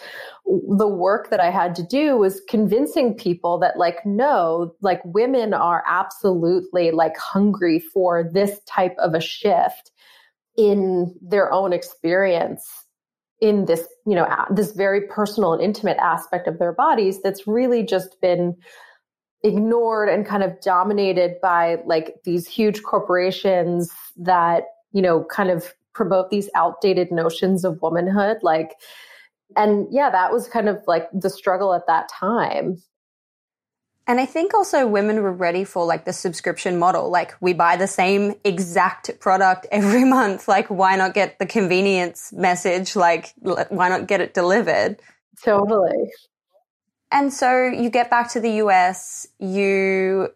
the 0.45 0.87
work 0.87 1.29
that 1.31 1.39
I 1.39 1.49
had 1.49 1.73
to 1.75 1.83
do 1.83 2.17
was 2.17 2.41
convincing 2.47 3.15
people 3.15 3.57
that 3.59 3.77
like, 3.77 4.05
no, 4.05 4.75
like 4.81 5.01
women 5.03 5.53
are 5.53 5.83
absolutely 5.87 6.91
like 6.91 7.17
hungry 7.17 7.79
for 7.79 8.23
this 8.23 8.59
type 8.67 8.95
of 8.99 9.15
a 9.15 9.21
shift 9.21 9.91
in 10.55 11.15
their 11.21 11.51
own 11.51 11.73
experience 11.73 12.85
in 13.41 13.65
this, 13.65 13.87
you 14.05 14.15
know, 14.15 14.27
this 14.51 14.71
very 14.71 15.07
personal 15.07 15.53
and 15.53 15.61
intimate 15.61 15.97
aspect 15.97 16.47
of 16.47 16.59
their 16.59 16.71
bodies 16.71 17.21
that's 17.21 17.47
really 17.47 17.83
just 17.83 18.21
been 18.21 18.55
ignored 19.43 20.09
and 20.09 20.25
kind 20.25 20.43
of 20.43 20.59
dominated 20.61 21.35
by 21.41 21.77
like 21.85 22.15
these 22.23 22.47
huge 22.47 22.83
corporations 22.83 23.91
that, 24.15 24.63
you 24.93 25.01
know, 25.01 25.23
kind 25.25 25.49
of 25.49 25.73
promote 25.95 26.29
these 26.29 26.49
outdated 26.53 27.11
notions 27.11 27.65
of 27.65 27.81
womanhood 27.81 28.37
like 28.43 28.75
and 29.55 29.87
yeah 29.91 30.09
that 30.09 30.31
was 30.31 30.47
kind 30.47 30.69
of 30.69 30.83
like 30.85 31.07
the 31.13 31.29
struggle 31.29 31.73
at 31.73 31.87
that 31.87 32.07
time 32.09 32.77
and 34.07 34.19
I 34.19 34.25
think 34.25 34.53
also 34.53 34.85
women 34.85 35.23
were 35.23 35.31
ready 35.33 35.63
for 35.63 35.83
like 35.83 36.05
the 36.05 36.13
subscription 36.13 36.77
model. 36.77 37.09
Like 37.09 37.33
we 37.41 37.53
buy 37.53 37.75
the 37.75 37.87
same 37.87 38.35
exact 38.43 39.19
product 39.19 39.65
every 39.71 40.03
month. 40.03 40.47
Like 40.47 40.67
why 40.67 40.95
not 40.95 41.13
get 41.13 41.39
the 41.39 41.45
convenience 41.45 42.31
message? 42.31 42.95
Like 42.95 43.33
why 43.39 43.89
not 43.89 44.07
get 44.07 44.21
it 44.21 44.33
delivered? 44.33 45.01
Totally. 45.43 46.11
And 47.11 47.33
so 47.33 47.67
you 47.67 47.89
get 47.89 48.09
back 48.09 48.31
to 48.33 48.39
the 48.39 48.51
US, 48.63 49.27
you 49.39 50.29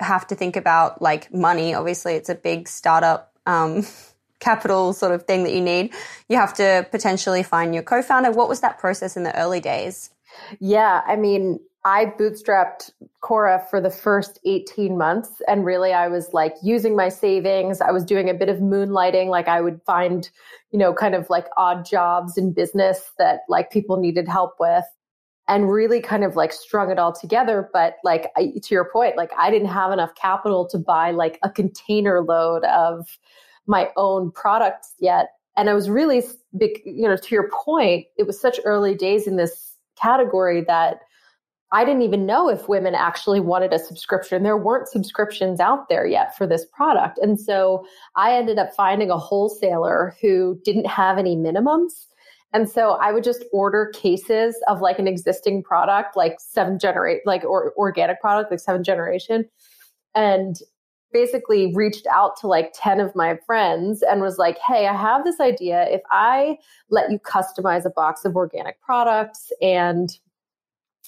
have 0.00 0.26
to 0.28 0.34
think 0.34 0.56
about 0.56 1.00
like 1.00 1.32
money. 1.32 1.74
Obviously, 1.74 2.14
it's 2.14 2.28
a 2.28 2.34
big 2.34 2.68
startup 2.68 3.32
um, 3.46 3.86
capital 4.40 4.92
sort 4.92 5.12
of 5.12 5.24
thing 5.24 5.44
that 5.44 5.54
you 5.54 5.60
need, 5.60 5.94
you 6.28 6.36
have 6.36 6.54
to 6.54 6.86
potentially 6.90 7.42
find 7.42 7.74
your 7.74 7.82
co 7.82 8.02
founder. 8.02 8.30
What 8.30 8.48
was 8.48 8.60
that 8.60 8.78
process 8.78 9.16
in 9.16 9.22
the 9.22 9.36
early 9.38 9.60
days? 9.60 10.10
Yeah, 10.60 11.02
I 11.06 11.16
mean, 11.16 11.58
I 11.86 12.06
bootstrapped 12.06 12.90
Cora 13.20 13.64
for 13.70 13.80
the 13.80 13.90
first 13.90 14.40
18 14.44 14.98
months. 14.98 15.40
And 15.46 15.64
really, 15.64 15.92
I 15.92 16.08
was 16.08 16.32
like 16.32 16.56
using 16.60 16.96
my 16.96 17.08
savings. 17.08 17.80
I 17.80 17.92
was 17.92 18.04
doing 18.04 18.28
a 18.28 18.34
bit 18.34 18.48
of 18.48 18.58
moonlighting. 18.58 19.28
Like, 19.28 19.46
I 19.46 19.60
would 19.60 19.80
find, 19.86 20.28
you 20.72 20.80
know, 20.80 20.92
kind 20.92 21.14
of 21.14 21.30
like 21.30 21.46
odd 21.56 21.84
jobs 21.84 22.36
in 22.36 22.52
business 22.52 23.12
that 23.18 23.42
like 23.48 23.70
people 23.70 23.98
needed 23.98 24.26
help 24.26 24.54
with 24.58 24.84
and 25.46 25.70
really 25.70 26.00
kind 26.00 26.24
of 26.24 26.34
like 26.34 26.52
strung 26.52 26.90
it 26.90 26.98
all 26.98 27.12
together. 27.12 27.70
But 27.72 27.98
like, 28.02 28.32
I, 28.36 28.52
to 28.60 28.74
your 28.74 28.90
point, 28.92 29.16
like, 29.16 29.30
I 29.38 29.52
didn't 29.52 29.68
have 29.68 29.92
enough 29.92 30.16
capital 30.16 30.66
to 30.70 30.78
buy 30.78 31.12
like 31.12 31.38
a 31.44 31.50
container 31.50 32.20
load 32.20 32.64
of 32.64 33.16
my 33.66 33.90
own 33.96 34.30
products 34.30 34.94
yet. 34.98 35.30
And 35.56 35.70
I 35.70 35.74
was 35.74 35.88
really 35.88 36.22
you 36.52 37.08
know, 37.08 37.16
to 37.16 37.34
your 37.34 37.50
point, 37.50 38.06
it 38.16 38.26
was 38.26 38.40
such 38.40 38.60
early 38.64 38.94
days 38.94 39.26
in 39.26 39.36
this 39.36 39.76
category 40.00 40.62
that 40.62 41.00
I 41.72 41.84
didn't 41.84 42.02
even 42.02 42.26
know 42.26 42.48
if 42.48 42.68
women 42.68 42.94
actually 42.94 43.40
wanted 43.40 43.72
a 43.72 43.78
subscription. 43.78 44.42
There 44.42 44.56
weren't 44.56 44.88
subscriptions 44.88 45.58
out 45.58 45.88
there 45.88 46.06
yet 46.06 46.36
for 46.36 46.46
this 46.46 46.64
product. 46.72 47.18
And 47.18 47.40
so 47.40 47.84
I 48.14 48.36
ended 48.36 48.58
up 48.58 48.72
finding 48.74 49.10
a 49.10 49.18
wholesaler 49.18 50.16
who 50.20 50.60
didn't 50.64 50.86
have 50.86 51.18
any 51.18 51.36
minimums. 51.36 52.06
And 52.52 52.70
so 52.70 52.92
I 52.92 53.12
would 53.12 53.24
just 53.24 53.44
order 53.52 53.92
cases 53.94 54.56
of 54.68 54.80
like 54.80 54.98
an 54.98 55.08
existing 55.08 55.64
product, 55.64 56.16
like 56.16 56.36
seven 56.38 56.78
generate, 56.78 57.26
like 57.26 57.44
or 57.44 57.72
organic 57.76 58.20
product, 58.20 58.50
like 58.50 58.60
Seventh 58.60 58.86
Generation. 58.86 59.44
And 60.14 60.56
basically 61.12 61.72
reached 61.74 62.06
out 62.08 62.36
to 62.40 62.46
like 62.46 62.72
10 62.74 63.00
of 63.00 63.14
my 63.14 63.38
friends 63.46 64.02
and 64.02 64.20
was 64.20 64.38
like, 64.38 64.58
Hey, 64.58 64.86
I 64.86 64.94
have 64.94 65.24
this 65.24 65.40
idea. 65.40 65.86
If 65.88 66.02
I 66.10 66.58
let 66.90 67.10
you 67.10 67.18
customize 67.18 67.84
a 67.84 67.90
box 67.90 68.24
of 68.24 68.36
organic 68.36 68.80
products 68.82 69.50
and 69.62 70.10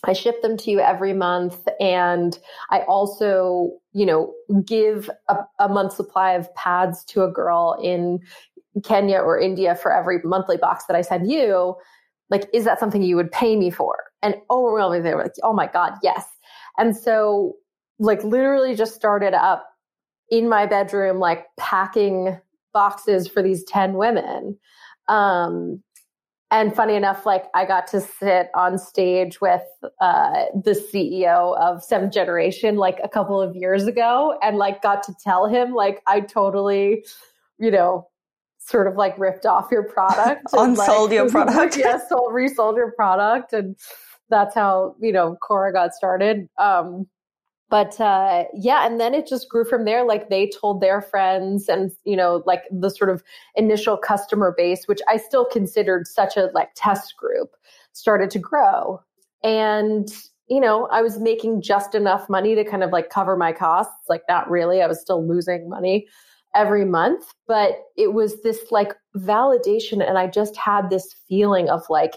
I 0.05 0.13
ship 0.13 0.43
them 0.43 0.57
to 0.59 0.71
you 0.71 0.81
every 0.81 1.13
month. 1.13 1.67
And 1.81 2.39
I 2.71 2.81
also, 2.83 3.73
you 3.93 4.07
know, 4.07 4.33
give 4.65 5.11
a, 5.29 5.39
a 5.59 5.69
month 5.69 5.95
supply 5.95 6.33
of 6.33 6.55
pads 6.55 7.05
to 7.07 7.25
a 7.25 7.31
girl 7.31 7.79
in 7.83 8.21
Kenya 8.85 9.19
or 9.19 9.39
India 9.39 9.75
for 9.75 9.93
every 9.93 10.21
monthly 10.25 10.57
box 10.57 10.85
that 10.87 10.97
I 10.97 11.01
send 11.01 11.31
you. 11.31 11.75
Like, 12.31 12.49
is 12.53 12.65
that 12.65 12.79
something 12.79 13.03
you 13.03 13.17
would 13.17 13.33
pay 13.33 13.57
me 13.57 13.71
for? 13.71 13.97
And 14.23 14.37
overwhelmingly, 14.51 15.03
they 15.03 15.15
were 15.15 15.23
like, 15.23 15.33
oh 15.43 15.53
my 15.53 15.67
God, 15.67 15.95
yes. 16.03 16.27
And 16.77 16.97
so, 16.97 17.55
like, 17.99 18.23
literally 18.23 18.75
just 18.75 18.95
started 18.95 19.35
up 19.35 19.68
in 20.31 20.49
my 20.49 20.67
bedroom, 20.67 21.19
like 21.19 21.47
packing 21.59 22.39
boxes 22.73 23.27
for 23.29 23.43
these 23.43 23.65
10 23.65 23.95
women. 23.95 24.59
Um, 25.09 25.83
and 26.51 26.75
funny 26.75 26.95
enough, 26.95 27.27
like 27.27 27.45
I 27.55 27.67
got 27.67 27.87
to 27.89 28.01
sit 28.01 28.49
on 28.55 28.79
stage 28.79 29.41
with 29.41 29.65
uh, 30.01 30.45
the 30.55 30.73
CEO 30.73 31.59
of 31.59 31.83
Seventh 31.83 32.13
Generation 32.13 32.77
like 32.77 32.99
a 33.05 33.09
couple 33.09 33.41
of 33.41 33.55
years 33.55 33.87
ago 33.87 34.39
and 34.43 34.57
like 34.57 34.81
got 34.81 35.03
to 35.05 35.15
tell 35.23 35.47
him, 35.47 35.75
like, 35.75 36.03
I 36.07 36.21
totally, 36.21 37.05
you 37.59 37.71
know, 37.71 38.09
sort 38.59 38.87
of 38.87 38.97
like 38.97 39.19
ripped 39.19 39.47
off 39.47 39.69
your 39.71 39.83
product, 39.83 40.47
unsold 40.53 41.11
like, 41.11 41.17
your 41.17 41.29
product, 41.31 41.77
yeah, 41.77 41.99
sold, 42.09 42.33
resold 42.33 42.77
your 42.77 42.93
product, 42.93 43.53
and 43.53 43.77
that's 44.31 44.55
how 44.55 44.95
you 45.01 45.13
know 45.13 45.37
Cora 45.43 45.73
got 45.73 45.95
started. 45.95 46.49
Um, 46.59 47.07
but 47.71 48.01
uh, 48.01 48.45
yeah, 48.55 48.87
and 48.87 48.99
then 48.99 49.15
it 49.15 49.27
just 49.27 49.49
grew 49.49 49.65
from 49.65 49.85
there. 49.85 50.05
Like 50.05 50.31
they 50.31 50.49
told 50.49 50.81
their 50.81 51.03
friends, 51.03 51.69
and 51.69 51.93
you 52.05 52.17
know, 52.17 52.43
like 52.47 52.63
the 52.71 52.91
sort 52.91 53.11
of 53.11 53.23
initial 53.57 53.97
customer 53.97 54.55
base, 54.57 54.87
which 54.87 55.01
I 55.09 55.19
still 55.19 55.45
considered 55.45 56.07
such 56.07 56.37
a 56.37 56.51
like 56.55 56.71
test 56.75 57.17
group, 57.17 57.51
started 57.93 58.31
to 58.31 58.39
grow, 58.39 59.01
and 59.43 60.09
you 60.49 60.61
know, 60.61 60.87
I 60.87 61.03
was 61.03 61.19
making 61.19 61.61
just 61.61 61.95
enough 61.95 62.31
money 62.31 62.55
to 62.55 62.65
kind 62.65 62.83
of 62.83 62.91
like 62.91 63.11
cover 63.11 63.37
my 63.37 63.53
costs. 63.53 64.09
Like 64.09 64.23
not 64.29 64.51
really, 64.51 64.81
I 64.81 64.87
was 64.87 65.01
still 65.01 65.27
losing 65.27 65.69
money 65.69 66.07
every 66.55 66.87
month, 66.87 67.35
but 67.47 67.83
it 67.99 68.15
was 68.15 68.43
this 68.43 68.71
like 68.71 68.95
validation, 69.15 70.07
and 70.07 70.17
I 70.17 70.27
just 70.27 70.57
had 70.57 70.89
this 70.89 71.15
feeling 71.29 71.69
of 71.69 71.83
like 71.91 72.17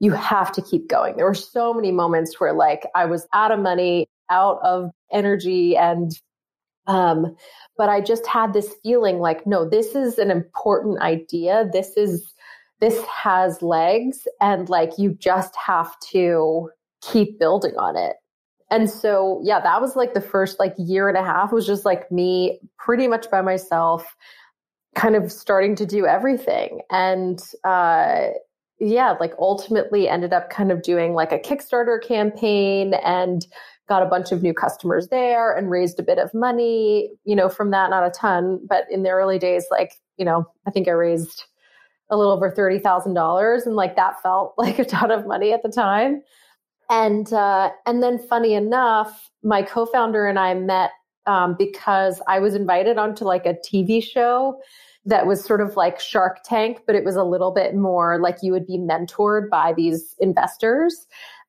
you 0.00 0.12
have 0.12 0.52
to 0.52 0.62
keep 0.62 0.88
going. 0.88 1.16
There 1.16 1.26
were 1.26 1.34
so 1.34 1.72
many 1.74 1.92
moments 1.92 2.38
where 2.38 2.52
like 2.52 2.86
I 2.94 3.04
was 3.06 3.26
out 3.32 3.50
of 3.50 3.60
money, 3.60 4.06
out 4.30 4.58
of 4.62 4.90
energy 5.12 5.76
and 5.76 6.12
um 6.86 7.34
but 7.76 7.88
I 7.88 8.00
just 8.00 8.26
had 8.26 8.52
this 8.52 8.74
feeling 8.82 9.18
like 9.18 9.46
no, 9.46 9.68
this 9.68 9.94
is 9.94 10.18
an 10.18 10.30
important 10.30 11.00
idea. 11.00 11.68
This 11.72 11.96
is 11.96 12.34
this 12.80 13.02
has 13.04 13.62
legs 13.62 14.28
and 14.40 14.68
like 14.68 14.98
you 14.98 15.14
just 15.14 15.54
have 15.56 15.98
to 16.12 16.70
keep 17.00 17.38
building 17.38 17.76
on 17.76 17.96
it. 17.96 18.16
And 18.70 18.90
so 18.90 19.40
yeah, 19.44 19.60
that 19.60 19.80
was 19.80 19.96
like 19.96 20.14
the 20.14 20.20
first 20.20 20.58
like 20.58 20.74
year 20.78 21.08
and 21.08 21.16
a 21.16 21.24
half 21.24 21.52
was 21.52 21.66
just 21.66 21.84
like 21.84 22.10
me 22.10 22.60
pretty 22.78 23.08
much 23.08 23.30
by 23.30 23.40
myself 23.40 24.14
kind 24.94 25.14
of 25.14 25.30
starting 25.30 25.74
to 25.76 25.86
do 25.86 26.06
everything. 26.06 26.80
And 26.90 27.40
uh 27.64 28.28
yeah, 28.78 29.16
like 29.18 29.32
ultimately 29.38 30.08
ended 30.08 30.32
up 30.34 30.50
kind 30.50 30.70
of 30.70 30.82
doing 30.82 31.14
like 31.14 31.32
a 31.32 31.38
Kickstarter 31.38 32.02
campaign 32.02 32.94
and 33.04 33.46
got 33.88 34.02
a 34.02 34.06
bunch 34.06 34.32
of 34.32 34.42
new 34.42 34.52
customers 34.52 35.08
there 35.08 35.54
and 35.54 35.70
raised 35.70 36.00
a 36.00 36.02
bit 36.02 36.18
of 36.18 36.32
money, 36.34 37.10
you 37.24 37.36
know, 37.36 37.48
from 37.48 37.70
that, 37.70 37.90
not 37.90 38.06
a 38.06 38.10
ton, 38.10 38.60
but 38.68 38.84
in 38.90 39.02
the 39.02 39.10
early 39.10 39.38
days, 39.38 39.64
like, 39.70 39.92
you 40.16 40.24
know, 40.24 40.44
I 40.66 40.70
think 40.70 40.88
I 40.88 40.92
raised 40.92 41.44
a 42.10 42.16
little 42.16 42.32
over 42.32 42.50
$30,000 42.50 43.66
and 43.66 43.76
like 43.76 43.96
that 43.96 44.20
felt 44.22 44.54
like 44.58 44.78
a 44.78 44.84
ton 44.84 45.10
of 45.10 45.26
money 45.26 45.52
at 45.52 45.62
the 45.62 45.68
time. 45.68 46.22
And, 46.88 47.32
uh, 47.32 47.70
and 47.84 48.02
then 48.02 48.18
funny 48.18 48.54
enough, 48.54 49.30
my 49.42 49.62
co-founder 49.62 50.26
and 50.26 50.38
I 50.38 50.54
met, 50.54 50.90
um, 51.26 51.56
because 51.58 52.22
I 52.28 52.38
was 52.38 52.54
invited 52.54 52.98
onto 52.98 53.24
like 53.24 53.46
a 53.46 53.54
TV 53.54 54.02
show 54.02 54.60
that 55.06 55.26
was 55.26 55.42
sort 55.42 55.60
of 55.60 55.76
like 55.76 56.00
Shark 56.00 56.38
Tank, 56.44 56.82
but 56.86 56.94
it 56.94 57.04
was 57.04 57.16
a 57.16 57.24
little 57.24 57.52
bit 57.52 57.74
more 57.74 58.20
like 58.20 58.38
you 58.42 58.52
would 58.52 58.66
be 58.66 58.78
mentored 58.78 59.48
by 59.48 59.72
these 59.72 60.14
investors. 60.18 61.06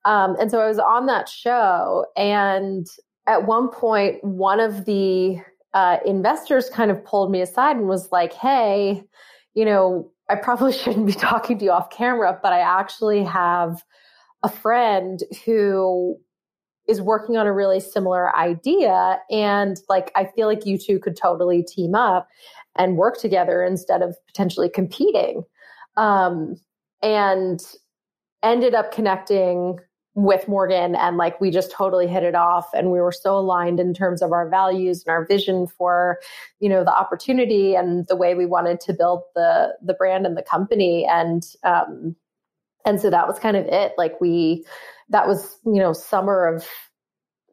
Um, 0.08 0.38
and 0.40 0.50
so 0.50 0.62
I 0.62 0.68
was 0.68 0.80
on 0.80 1.06
that 1.08 1.28
show, 1.28 2.06
and 2.16 2.88
at 3.28 3.46
one 3.46 3.68
point, 3.68 4.24
one 4.24 4.62
of 4.62 4.86
the 4.86 5.38
uh, 5.74 5.98
investors 6.06 6.70
kind 6.70 6.90
of 6.90 7.04
pulled 7.04 7.30
me 7.30 7.42
aside 7.42 7.76
and 7.76 7.88
was 7.88 8.10
like, 8.10 8.32
"Hey, 8.32 9.04
you 9.54 9.66
know, 9.66 10.10
I 10.30 10.36
probably 10.36 10.72
shouldn't 10.78 11.08
be 11.08 11.14
talking 11.14 11.60
to 11.60 11.66
you 11.66 11.72
off 11.72 11.90
camera, 11.90 12.40
but 12.42 12.54
I 12.54 12.60
actually 12.60 13.24
have 13.24 13.84
a 14.44 14.50
friend 14.50 15.20
who 15.46 16.18
is 16.88 17.02
working 17.02 17.36
on 17.36 17.46
a 17.46 17.52
really 17.52 17.82
similar 17.82 18.34
idea 18.38 19.20
and 19.30 19.78
like 19.90 20.10
I 20.16 20.24
feel 20.24 20.48
like 20.48 20.66
you 20.66 20.78
two 20.78 21.00
could 21.00 21.18
totally 21.18 21.62
team 21.62 21.96
up 21.96 22.30
and 22.78 22.96
work 22.96 23.20
together 23.20 23.62
instead 23.62 24.02
of 24.02 24.16
potentially 24.26 24.70
competing. 24.70 25.44
Um, 25.98 26.56
and 27.02 27.60
ended 28.44 28.74
up 28.74 28.92
connecting 28.92 29.80
with 30.17 30.47
Morgan 30.47 30.95
and 30.95 31.15
like 31.15 31.39
we 31.39 31.51
just 31.51 31.69
totally 31.69 32.07
hit 32.07 32.24
it 32.24 32.33
off 32.33 32.74
and 32.74 32.91
we 32.91 33.00
were 33.00 33.12
so 33.12 33.38
aligned 33.38 33.79
in 33.79 33.93
terms 33.93 34.24
of 34.24 34.31
our 34.31 34.50
values 34.50 35.03
and 35.06 35.12
our 35.12 35.23
vision 35.27 35.67
for 35.67 36.17
you 36.60 36.67
know 36.67 36.84
the 36.84 36.91
opportunity 36.91 37.75
and 37.75 38.08
the 38.08 38.15
way 38.15 38.34
we 38.34 38.47
wanted 38.47 38.80
to 38.80 38.93
build 38.93 39.21
the 39.36 39.75
the 39.84 39.93
brand 39.93 40.25
and 40.25 40.36
the 40.36 40.41
company. 40.41 41.08
And 41.08 41.43
um 41.63 42.15
and 42.84 42.99
so 42.99 43.12
that 43.12 43.27
was 43.27 43.38
kind 43.38 43.56
of 43.56 43.67
it. 43.67 43.93
Like 43.95 44.19
we 44.19 44.65
that 45.10 45.27
was 45.27 45.60
you 45.67 45.80
know 45.80 45.93
summer 45.93 46.47
of 46.47 46.63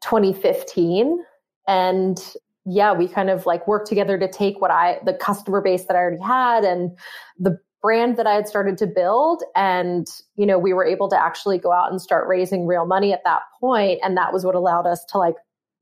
2015 0.03 1.22
and 1.68 2.18
yeah, 2.66 2.94
we 2.94 3.09
kind 3.09 3.29
of 3.29 3.44
like 3.44 3.68
worked 3.68 3.88
together 3.88 4.18
to 4.18 4.27
take 4.27 4.59
what 4.59 4.70
I, 4.70 4.98
the 5.05 5.12
customer 5.12 5.61
base 5.61 5.85
that 5.85 5.96
I 5.96 5.98
already 5.98 6.22
had 6.22 6.64
and 6.64 6.92
the 7.38 7.59
brand 7.85 8.16
that 8.16 8.27
I 8.27 8.33
had 8.33 8.49
started 8.49 8.79
to 8.79 8.87
build. 8.87 9.42
And, 9.55 10.07
you 10.37 10.47
know, 10.47 10.59
we 10.59 10.73
were 10.73 10.87
able 10.87 11.07
to 11.11 11.23
actually 11.23 11.59
go 11.59 11.70
out 11.70 11.90
and 11.90 12.01
start 12.01 12.27
raising 12.27 12.66
real 12.66 12.87
money 12.87 13.12
at 13.12 13.23
that 13.25 13.42
point. 13.61 14.01
And 14.03 14.16
that 14.16 14.33
was 14.33 14.42
what 14.42 14.55
allowed 14.55 14.87
us 14.87 15.05
to 15.11 15.18
like 15.18 15.35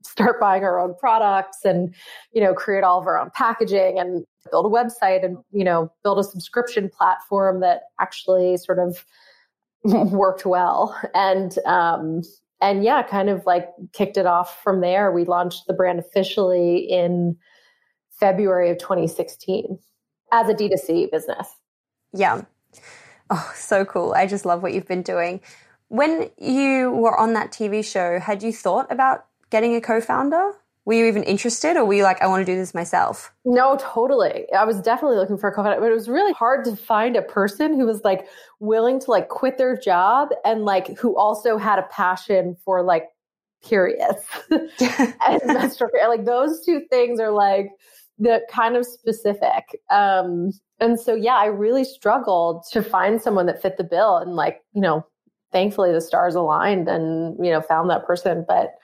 start 0.03 0.37
buying 0.37 0.65
our 0.65 0.81
own 0.81 0.95
products 0.99 1.59
and, 1.63 1.95
you 2.33 2.41
know, 2.41 2.53
create 2.53 2.83
all 2.83 2.99
of 2.99 3.07
our 3.07 3.17
own 3.17 3.31
packaging 3.33 3.99
and 3.99 4.25
build 4.51 4.65
a 4.65 4.69
website 4.69 5.23
and, 5.23 5.37
you 5.53 5.63
know, 5.63 5.89
build 6.03 6.19
a 6.19 6.25
subscription 6.25 6.89
platform 6.89 7.61
that 7.61 7.83
actually 8.01 8.57
sort 8.57 8.79
of 8.79 9.05
worked 10.11 10.45
well. 10.45 10.99
And, 11.15 11.57
um, 11.59 12.21
and 12.59 12.83
yeah, 12.83 13.01
kind 13.03 13.29
of 13.29 13.45
like 13.45 13.69
kicked 13.93 14.17
it 14.17 14.25
off 14.25 14.61
from 14.61 14.81
there. 14.81 15.09
We 15.13 15.23
launched 15.23 15.67
the 15.67 15.73
brand 15.73 15.99
officially 15.99 16.79
in 16.79 17.37
February 18.19 18.71
of 18.71 18.77
2016 18.77 19.79
as 20.33 20.49
a 20.49 20.53
D2C 20.53 21.09
business. 21.09 21.47
Yeah. 22.13 22.43
Oh, 23.29 23.51
so 23.55 23.85
cool. 23.85 24.13
I 24.13 24.27
just 24.27 24.45
love 24.45 24.61
what 24.61 24.73
you've 24.73 24.87
been 24.87 25.01
doing. 25.01 25.41
When 25.87 26.29
you 26.37 26.91
were 26.91 27.17
on 27.17 27.33
that 27.33 27.51
TV 27.51 27.83
show, 27.83 28.19
had 28.19 28.43
you 28.43 28.51
thought 28.51 28.91
about 28.91 29.25
getting 29.49 29.75
a 29.75 29.81
co 29.81 30.01
founder? 30.01 30.53
were 30.85 30.93
you 30.93 31.05
even 31.05 31.23
interested 31.23 31.77
or 31.77 31.85
were 31.85 31.93
you 31.93 32.03
like 32.03 32.21
i 32.21 32.27
want 32.27 32.45
to 32.45 32.51
do 32.51 32.57
this 32.57 32.73
myself 32.73 33.33
no 33.45 33.77
totally 33.79 34.45
i 34.53 34.63
was 34.63 34.81
definitely 34.81 35.17
looking 35.17 35.37
for 35.37 35.49
a 35.49 35.53
co-founder 35.53 35.79
but 35.79 35.91
it 35.91 35.95
was 35.95 36.09
really 36.09 36.33
hard 36.33 36.65
to 36.65 36.75
find 36.75 37.15
a 37.15 37.21
person 37.21 37.73
who 37.79 37.85
was 37.85 38.01
like 38.03 38.27
willing 38.59 38.99
to 38.99 39.11
like 39.11 39.29
quit 39.29 39.57
their 39.57 39.77
job 39.77 40.29
and 40.45 40.65
like 40.65 40.97
who 40.97 41.17
also 41.17 41.57
had 41.57 41.79
a 41.79 41.83
passion 41.83 42.55
for 42.63 42.83
like 42.83 43.09
periods 43.63 44.21
and 44.51 45.41
menstrual 45.45 45.89
like 46.07 46.25
those 46.25 46.65
two 46.65 46.81
things 46.89 47.19
are 47.19 47.31
like 47.31 47.69
the 48.19 48.41
kind 48.49 48.75
of 48.75 48.85
specific 48.85 49.81
um 49.89 50.51
and 50.79 50.99
so 50.99 51.15
yeah 51.15 51.35
i 51.35 51.45
really 51.45 51.83
struggled 51.83 52.63
to 52.71 52.83
find 52.83 53.21
someone 53.21 53.47
that 53.47 53.61
fit 53.61 53.77
the 53.77 53.83
bill 53.83 54.17
and 54.17 54.35
like 54.35 54.61
you 54.73 54.81
know 54.81 55.05
thankfully 55.51 55.91
the 55.91 56.01
stars 56.01 56.35
aligned 56.35 56.87
and 56.87 57.35
you 57.43 57.51
know 57.51 57.61
found 57.61 57.89
that 57.89 58.05
person 58.05 58.45
but 58.47 58.75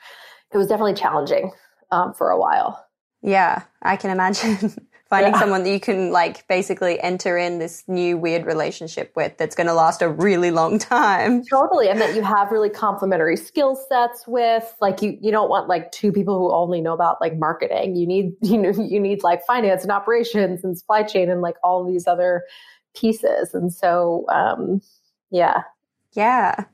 it 0.52 0.58
was 0.58 0.68
definitely 0.68 0.94
challenging 0.94 1.52
um, 1.92 2.14
for 2.14 2.30
a 2.30 2.40
while. 2.40 2.86
Yeah, 3.22 3.64
I 3.82 3.96
can 3.96 4.12
imagine 4.12 4.58
finding 5.10 5.34
yeah. 5.34 5.40
someone 5.40 5.64
that 5.64 5.72
you 5.72 5.80
can 5.80 6.12
like 6.12 6.48
basically 6.48 7.00
enter 7.02 7.38
in 7.38 7.58
this 7.60 7.84
new 7.88 8.18
weird 8.18 8.46
relationship 8.46 9.12
with 9.16 9.36
that's 9.38 9.56
going 9.56 9.68
to 9.68 9.74
last 9.74 10.02
a 10.02 10.10
really 10.10 10.52
long 10.52 10.78
time. 10.80 11.44
Totally, 11.46 11.90
and 11.90 12.00
that 12.00 12.16
you 12.16 12.22
have 12.22 12.52
really 12.52 12.70
complementary 12.70 13.36
skill 13.36 13.76
sets 13.76 14.26
with. 14.28 14.76
Like 14.80 15.02
you, 15.02 15.18
you 15.22 15.32
don't 15.32 15.50
want 15.50 15.68
like 15.68 15.92
two 15.92 16.12
people 16.12 16.38
who 16.38 16.54
only 16.54 16.80
know 16.80 16.94
about 16.94 17.20
like 17.20 17.38
marketing. 17.38 17.96
You 17.96 18.06
need 18.08 18.34
you 18.42 18.58
know 18.58 18.72
you 18.72 19.00
need 19.00 19.24
like 19.24 19.46
finance 19.46 19.84
and 19.84 19.92
operations 19.92 20.64
and 20.64 20.78
supply 20.78 21.04
chain 21.04 21.30
and 21.30 21.42
like 21.42 21.56
all 21.64 21.84
these 21.84 22.08
other 22.08 22.44
pieces. 22.96 23.54
And 23.54 23.74
so, 23.74 24.26
um, 24.30 24.82
yeah, 25.32 25.64
yeah. 26.14 26.66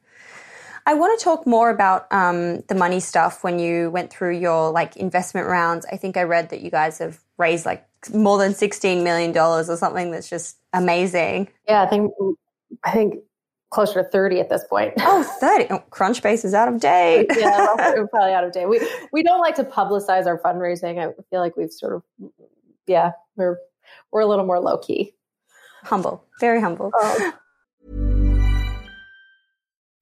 I 0.87 0.93
want 0.93 1.17
to 1.17 1.23
talk 1.23 1.47
more 1.47 1.69
about 1.69 2.05
um, 2.11 2.61
the 2.67 2.75
money 2.75 2.99
stuff 2.99 3.43
when 3.43 3.57
you 3.57 3.89
went 3.89 4.11
through 4.11 4.37
your 4.37 4.71
like 4.71 4.95
investment 4.97 5.47
rounds. 5.47 5.85
I 5.91 5.97
think 5.97 6.15
I 6.15 6.23
read 6.23 6.49
that 6.49 6.61
you 6.61 6.69
guys 6.69 6.99
have 6.99 7.19
raised 7.37 7.65
like 7.65 7.85
more 8.13 8.37
than 8.37 8.53
sixteen 8.53 9.03
million 9.03 9.31
dollars 9.31 9.69
or 9.69 9.77
something. 9.77 10.11
That's 10.11 10.29
just 10.29 10.57
amazing. 10.73 11.49
Yeah, 11.67 11.81
I 11.81 11.87
think 11.87 12.11
I 12.83 12.91
think 12.91 13.15
closer 13.71 14.03
to 14.03 14.09
30 14.09 14.39
at 14.39 14.49
this 14.49 14.63
point. 14.63 14.93
Oh, 14.99 15.23
30. 15.41 15.67
Oh, 15.69 15.83
Crunchbase 15.89 16.45
is 16.45 16.53
out 16.53 16.69
of 16.69 16.79
date. 16.79 17.27
yeah, 17.37 17.67
we're 17.93 18.07
probably 18.07 18.31
out 18.31 18.43
of 18.43 18.53
date. 18.53 18.67
We 18.67 18.79
we 19.11 19.23
don't 19.23 19.41
like 19.41 19.55
to 19.55 19.63
publicize 19.63 20.27
our 20.27 20.39
fundraising. 20.39 20.99
I 20.99 21.13
feel 21.29 21.41
like 21.41 21.57
we've 21.57 21.71
sort 21.71 21.93
of 21.93 22.03
yeah, 22.87 23.11
we're 23.35 23.57
we're 24.11 24.21
a 24.21 24.27
little 24.27 24.45
more 24.45 24.59
low 24.59 24.77
key. 24.77 25.13
Humble. 25.83 26.23
Very 26.39 26.61
humble. 26.61 26.91
Oh. 26.93 27.33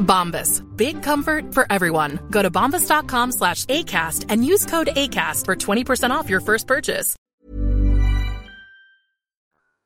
Bombas. 0.00 0.64
Big 0.76 1.02
comfort 1.02 1.54
for 1.54 1.66
everyone. 1.70 2.18
Go 2.30 2.42
to 2.42 2.50
bombas.com 2.50 3.32
slash 3.32 3.64
ACAST 3.66 4.26
and 4.28 4.44
use 4.44 4.66
code 4.66 4.88
ACAST 4.88 5.44
for 5.44 5.56
20% 5.56 6.10
off 6.10 6.28
your 6.28 6.40
first 6.40 6.66
purchase. 6.66 7.16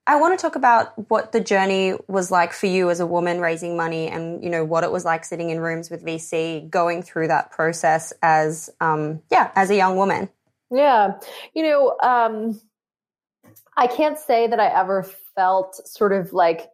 I 0.07 0.16
want 0.16 0.38
to 0.38 0.42
talk 0.42 0.55
about 0.55 1.09
what 1.09 1.33
the 1.33 1.40
journey 1.40 1.94
was 2.09 2.31
like 2.31 2.53
for 2.53 2.66
you 2.66 2.90
as 2.90 3.00
a 3.00 3.07
woman 3.07 3.40
raising 3.40 3.74
money 3.74 4.09
and, 4.09 4.44
you 4.44 4.50
know, 4.50 4.62
what 4.62 4.85
it 4.85 4.92
was 4.92 5.05
like 5.05 5.24
sitting 5.24 5.48
in 5.48 5.61
rooms 5.61 5.90
with 5.90 6.05
VC, 6.05 6.68
going 6.68 7.03
through 7.03 7.29
that 7.29 7.50
process 7.50 8.12
as, 8.20 8.68
um, 8.83 9.22
yeah, 9.31 9.50
as 9.55 9.70
a 9.70 9.77
young 9.77 9.96
woman. 9.96 10.29
Yeah. 10.70 11.14
You 11.55 11.62
know, 11.62 11.96
um, 12.03 12.61
I 13.77 13.87
can't 13.87 14.18
say 14.18 14.46
that 14.46 14.61
I 14.61 14.66
ever 14.66 15.05
felt 15.35 15.74
sort 15.88 16.12
of 16.12 16.35
like 16.35 16.68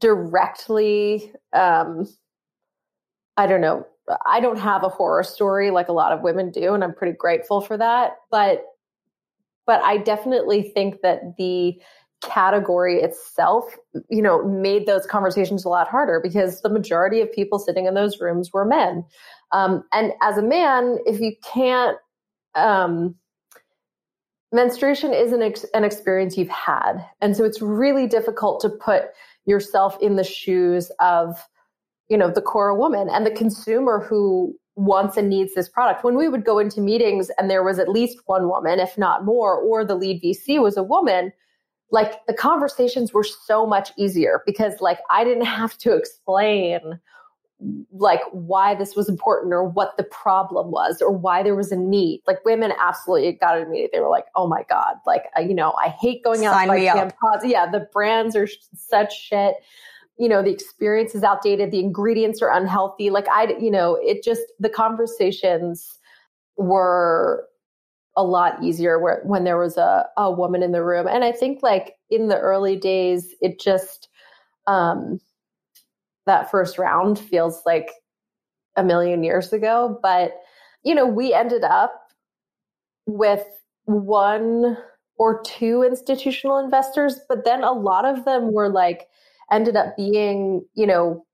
directly, 0.00 1.32
um, 1.52 2.08
I 3.36 3.46
don't 3.46 3.60
know. 3.60 3.86
I 4.26 4.40
don't 4.40 4.58
have 4.58 4.82
a 4.82 4.88
horror 4.88 5.22
story 5.22 5.70
like 5.70 5.88
a 5.88 5.92
lot 5.92 6.12
of 6.12 6.22
women 6.22 6.50
do, 6.50 6.74
and 6.74 6.82
I'm 6.82 6.94
pretty 6.94 7.16
grateful 7.16 7.60
for 7.60 7.76
that. 7.76 8.16
But, 8.30 8.64
but 9.66 9.82
I 9.82 9.98
definitely 9.98 10.62
think 10.62 11.02
that 11.02 11.36
the 11.38 11.80
category 12.22 13.00
itself, 13.00 13.76
you 14.08 14.20
know, 14.20 14.44
made 14.44 14.86
those 14.86 15.06
conversations 15.06 15.64
a 15.64 15.68
lot 15.68 15.88
harder 15.88 16.20
because 16.22 16.60
the 16.60 16.68
majority 16.68 17.20
of 17.20 17.32
people 17.32 17.58
sitting 17.58 17.86
in 17.86 17.94
those 17.94 18.20
rooms 18.20 18.52
were 18.52 18.64
men. 18.64 19.04
Um, 19.52 19.84
and 19.92 20.12
as 20.22 20.36
a 20.36 20.42
man, 20.42 20.98
if 21.06 21.20
you 21.20 21.32
can't, 21.44 21.96
um, 22.54 23.14
menstruation 24.52 25.12
is 25.12 25.32
an, 25.32 25.42
ex- 25.42 25.66
an 25.72 25.84
experience 25.84 26.36
you've 26.36 26.48
had. 26.48 27.04
And 27.20 27.36
so 27.36 27.44
it's 27.44 27.62
really 27.62 28.06
difficult 28.06 28.60
to 28.62 28.68
put 28.68 29.04
yourself 29.50 29.98
in 30.00 30.16
the 30.16 30.24
shoes 30.24 30.90
of, 31.00 31.36
you 32.08 32.16
know, 32.16 32.30
the 32.30 32.40
core 32.40 32.74
woman 32.74 33.08
and 33.10 33.26
the 33.26 33.30
consumer 33.30 34.00
who 34.00 34.54
wants 34.76 35.16
and 35.16 35.28
needs 35.28 35.54
this 35.54 35.68
product. 35.68 36.04
When 36.04 36.16
we 36.16 36.28
would 36.28 36.44
go 36.44 36.58
into 36.58 36.80
meetings 36.80 37.30
and 37.38 37.50
there 37.50 37.62
was 37.62 37.78
at 37.78 37.88
least 37.88 38.18
one 38.26 38.48
woman, 38.48 38.80
if 38.80 38.96
not 38.96 39.24
more, 39.24 39.56
or 39.56 39.84
the 39.84 39.94
lead 39.94 40.22
VC 40.22 40.62
was 40.62 40.76
a 40.76 40.82
woman, 40.82 41.32
like 41.90 42.24
the 42.26 42.34
conversations 42.34 43.12
were 43.12 43.24
so 43.24 43.66
much 43.66 43.90
easier 43.98 44.42
because 44.46 44.80
like 44.80 45.00
I 45.10 45.24
didn't 45.24 45.44
have 45.44 45.76
to 45.78 45.94
explain 45.94 47.00
like 47.92 48.20
why 48.32 48.74
this 48.74 48.96
was 48.96 49.08
important 49.08 49.52
or 49.52 49.64
what 49.64 49.96
the 49.96 50.04
problem 50.04 50.70
was 50.70 51.02
or 51.02 51.10
why 51.10 51.42
there 51.42 51.54
was 51.54 51.70
a 51.70 51.76
need. 51.76 52.22
Like 52.26 52.44
women 52.44 52.72
absolutely 52.80 53.32
got 53.32 53.58
it 53.58 53.66
immediately. 53.66 53.98
They 53.98 54.00
were 54.00 54.08
like, 54.08 54.26
"Oh 54.34 54.46
my 54.46 54.64
god!" 54.68 54.96
Like 55.06 55.24
I, 55.36 55.40
you 55.40 55.54
know, 55.54 55.74
I 55.82 55.88
hate 55.88 56.24
going 56.24 56.44
out 56.46 56.54
Sign 56.54 56.68
to 56.68 56.72
buy 56.72 56.80
me 56.80 56.88
up. 56.88 57.14
Yeah, 57.44 57.70
the 57.70 57.86
brands 57.92 58.34
are 58.34 58.48
such 58.74 59.18
shit. 59.18 59.56
You 60.18 60.28
know, 60.28 60.42
the 60.42 60.50
experience 60.50 61.14
is 61.14 61.22
outdated. 61.22 61.70
The 61.70 61.80
ingredients 61.80 62.42
are 62.42 62.52
unhealthy. 62.52 63.10
Like 63.10 63.28
I, 63.28 63.54
you 63.60 63.70
know, 63.70 63.98
it 64.02 64.22
just 64.22 64.42
the 64.58 64.70
conversations 64.70 65.98
were 66.56 67.46
a 68.16 68.24
lot 68.24 68.62
easier 68.62 68.98
where, 68.98 69.22
when 69.24 69.44
there 69.44 69.56
was 69.56 69.76
a, 69.76 70.06
a 70.16 70.30
woman 70.30 70.62
in 70.62 70.72
the 70.72 70.84
room. 70.84 71.06
And 71.06 71.24
I 71.24 71.32
think 71.32 71.62
like 71.62 71.94
in 72.10 72.28
the 72.28 72.38
early 72.38 72.76
days, 72.76 73.34
it 73.40 73.60
just, 73.60 74.08
um, 74.66 75.20
that 76.26 76.50
first 76.50 76.78
round 76.78 77.18
feels 77.18 77.62
like 77.64 77.90
a 78.76 78.84
million 78.84 79.24
years 79.24 79.52
ago. 79.52 79.98
But, 80.02 80.34
you 80.84 80.94
know, 80.94 81.06
we 81.06 81.32
ended 81.32 81.64
up 81.64 82.08
with 83.06 83.44
one 83.84 84.76
or 85.16 85.42
two 85.42 85.82
institutional 85.82 86.58
investors, 86.58 87.20
but 87.28 87.44
then 87.44 87.62
a 87.62 87.72
lot 87.72 88.04
of 88.04 88.24
them 88.24 88.52
were 88.52 88.68
like, 88.68 89.08
ended 89.50 89.76
up 89.76 89.96
being, 89.96 90.64
you 90.74 90.86
know, 90.86 91.24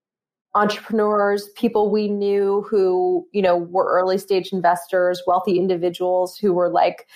entrepreneurs, 0.54 1.50
people 1.50 1.90
we 1.90 2.08
knew 2.08 2.64
who, 2.68 3.26
you 3.32 3.42
know, 3.42 3.56
were 3.56 3.84
early 3.84 4.16
stage 4.16 4.52
investors, 4.52 5.22
wealthy 5.26 5.58
individuals 5.58 6.38
who 6.38 6.54
were 6.54 6.70
like, 6.70 7.06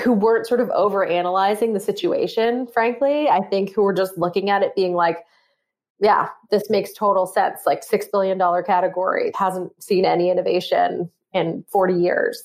who 0.00 0.12
weren't 0.12 0.46
sort 0.46 0.60
of 0.60 0.70
over 0.70 1.04
analyzing 1.04 1.72
the 1.72 1.80
situation, 1.80 2.68
frankly. 2.68 3.28
I 3.28 3.40
think 3.40 3.74
who 3.74 3.82
were 3.82 3.92
just 3.92 4.16
looking 4.16 4.48
at 4.48 4.62
it 4.62 4.76
being 4.76 4.94
like, 4.94 5.18
yeah, 6.00 6.28
this 6.50 6.70
makes 6.70 6.92
total 6.92 7.26
sense. 7.26 7.60
Like 7.66 7.86
$6 7.86 8.06
billion 8.10 8.38
category 8.64 9.32
hasn't 9.34 9.82
seen 9.82 10.04
any 10.04 10.30
innovation 10.30 11.10
in 11.32 11.64
40 11.70 11.94
years. 11.94 12.42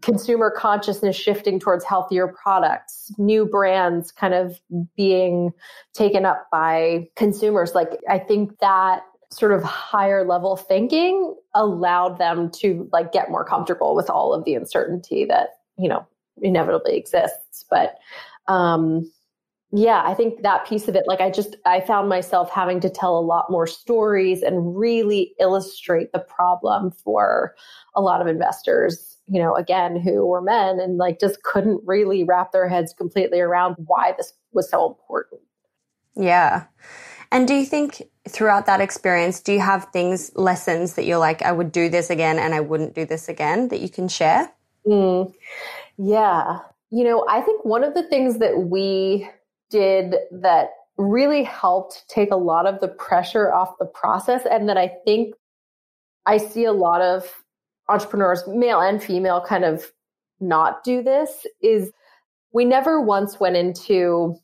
Consumer 0.00 0.50
consciousness 0.50 1.16
shifting 1.16 1.58
towards 1.58 1.84
healthier 1.84 2.28
products, 2.28 3.12
new 3.18 3.44
brands 3.44 4.12
kind 4.12 4.32
of 4.32 4.58
being 4.96 5.52
taken 5.92 6.24
up 6.24 6.46
by 6.50 7.08
consumers. 7.16 7.74
Like, 7.74 7.98
I 8.08 8.18
think 8.18 8.58
that 8.60 9.02
sort 9.30 9.52
of 9.52 9.62
higher 9.62 10.24
level 10.24 10.56
thinking 10.56 11.34
allowed 11.54 12.16
them 12.16 12.50
to 12.50 12.88
like 12.92 13.12
get 13.12 13.30
more 13.30 13.44
comfortable 13.44 13.94
with 13.94 14.08
all 14.08 14.32
of 14.32 14.44
the 14.44 14.54
uncertainty 14.54 15.26
that, 15.26 15.48
you 15.76 15.88
know, 15.88 16.06
inevitably 16.40 16.96
exists. 16.96 17.66
But, 17.68 17.98
um, 18.46 19.10
yeah, 19.70 20.02
I 20.04 20.14
think 20.14 20.42
that 20.42 20.66
piece 20.66 20.88
of 20.88 20.94
it, 20.94 21.04
like 21.06 21.20
I 21.20 21.30
just, 21.30 21.56
I 21.66 21.80
found 21.80 22.08
myself 22.08 22.50
having 22.50 22.80
to 22.80 22.88
tell 22.88 23.18
a 23.18 23.20
lot 23.20 23.50
more 23.50 23.66
stories 23.66 24.42
and 24.42 24.76
really 24.76 25.34
illustrate 25.38 26.12
the 26.12 26.20
problem 26.20 26.90
for 26.90 27.54
a 27.94 28.00
lot 28.00 28.22
of 28.22 28.26
investors, 28.26 29.18
you 29.26 29.38
know, 29.38 29.54
again, 29.54 30.00
who 30.00 30.24
were 30.24 30.40
men 30.40 30.80
and 30.80 30.96
like 30.96 31.20
just 31.20 31.42
couldn't 31.42 31.82
really 31.84 32.24
wrap 32.24 32.52
their 32.52 32.66
heads 32.66 32.94
completely 32.94 33.40
around 33.40 33.76
why 33.86 34.14
this 34.16 34.32
was 34.52 34.70
so 34.70 34.86
important. 34.86 35.42
Yeah. 36.16 36.64
And 37.30 37.46
do 37.46 37.52
you 37.52 37.66
think 37.66 38.02
throughout 38.26 38.64
that 38.66 38.80
experience, 38.80 39.40
do 39.40 39.52
you 39.52 39.60
have 39.60 39.84
things, 39.92 40.30
lessons 40.34 40.94
that 40.94 41.04
you're 41.04 41.18
like, 41.18 41.42
I 41.42 41.52
would 41.52 41.72
do 41.72 41.90
this 41.90 42.08
again 42.08 42.38
and 42.38 42.54
I 42.54 42.60
wouldn't 42.60 42.94
do 42.94 43.04
this 43.04 43.28
again 43.28 43.68
that 43.68 43.80
you 43.80 43.90
can 43.90 44.08
share? 44.08 44.50
Mm, 44.86 45.34
yeah. 45.98 46.60
You 46.90 47.04
know, 47.04 47.26
I 47.28 47.42
think 47.42 47.66
one 47.66 47.84
of 47.84 47.92
the 47.92 48.02
things 48.04 48.38
that 48.38 48.60
we 48.60 49.28
did 49.70 50.14
that 50.30 50.70
really 50.96 51.44
helped 51.44 52.04
take 52.08 52.30
a 52.30 52.36
lot 52.36 52.66
of 52.66 52.80
the 52.80 52.88
pressure 52.88 53.52
off 53.52 53.78
the 53.78 53.86
process 53.86 54.42
and 54.50 54.68
that 54.68 54.76
I 54.76 54.88
think 55.04 55.34
I 56.26 56.38
see 56.38 56.64
a 56.64 56.72
lot 56.72 57.00
of 57.00 57.44
entrepreneurs, 57.88 58.42
male 58.46 58.80
and 58.80 59.02
female, 59.02 59.40
kind 59.40 59.64
of 59.64 59.92
not 60.40 60.84
do 60.84 61.02
this 61.02 61.46
is 61.62 61.92
we 62.52 62.64
never 62.64 63.00
once 63.00 63.40
went 63.40 63.56
into 63.56 64.36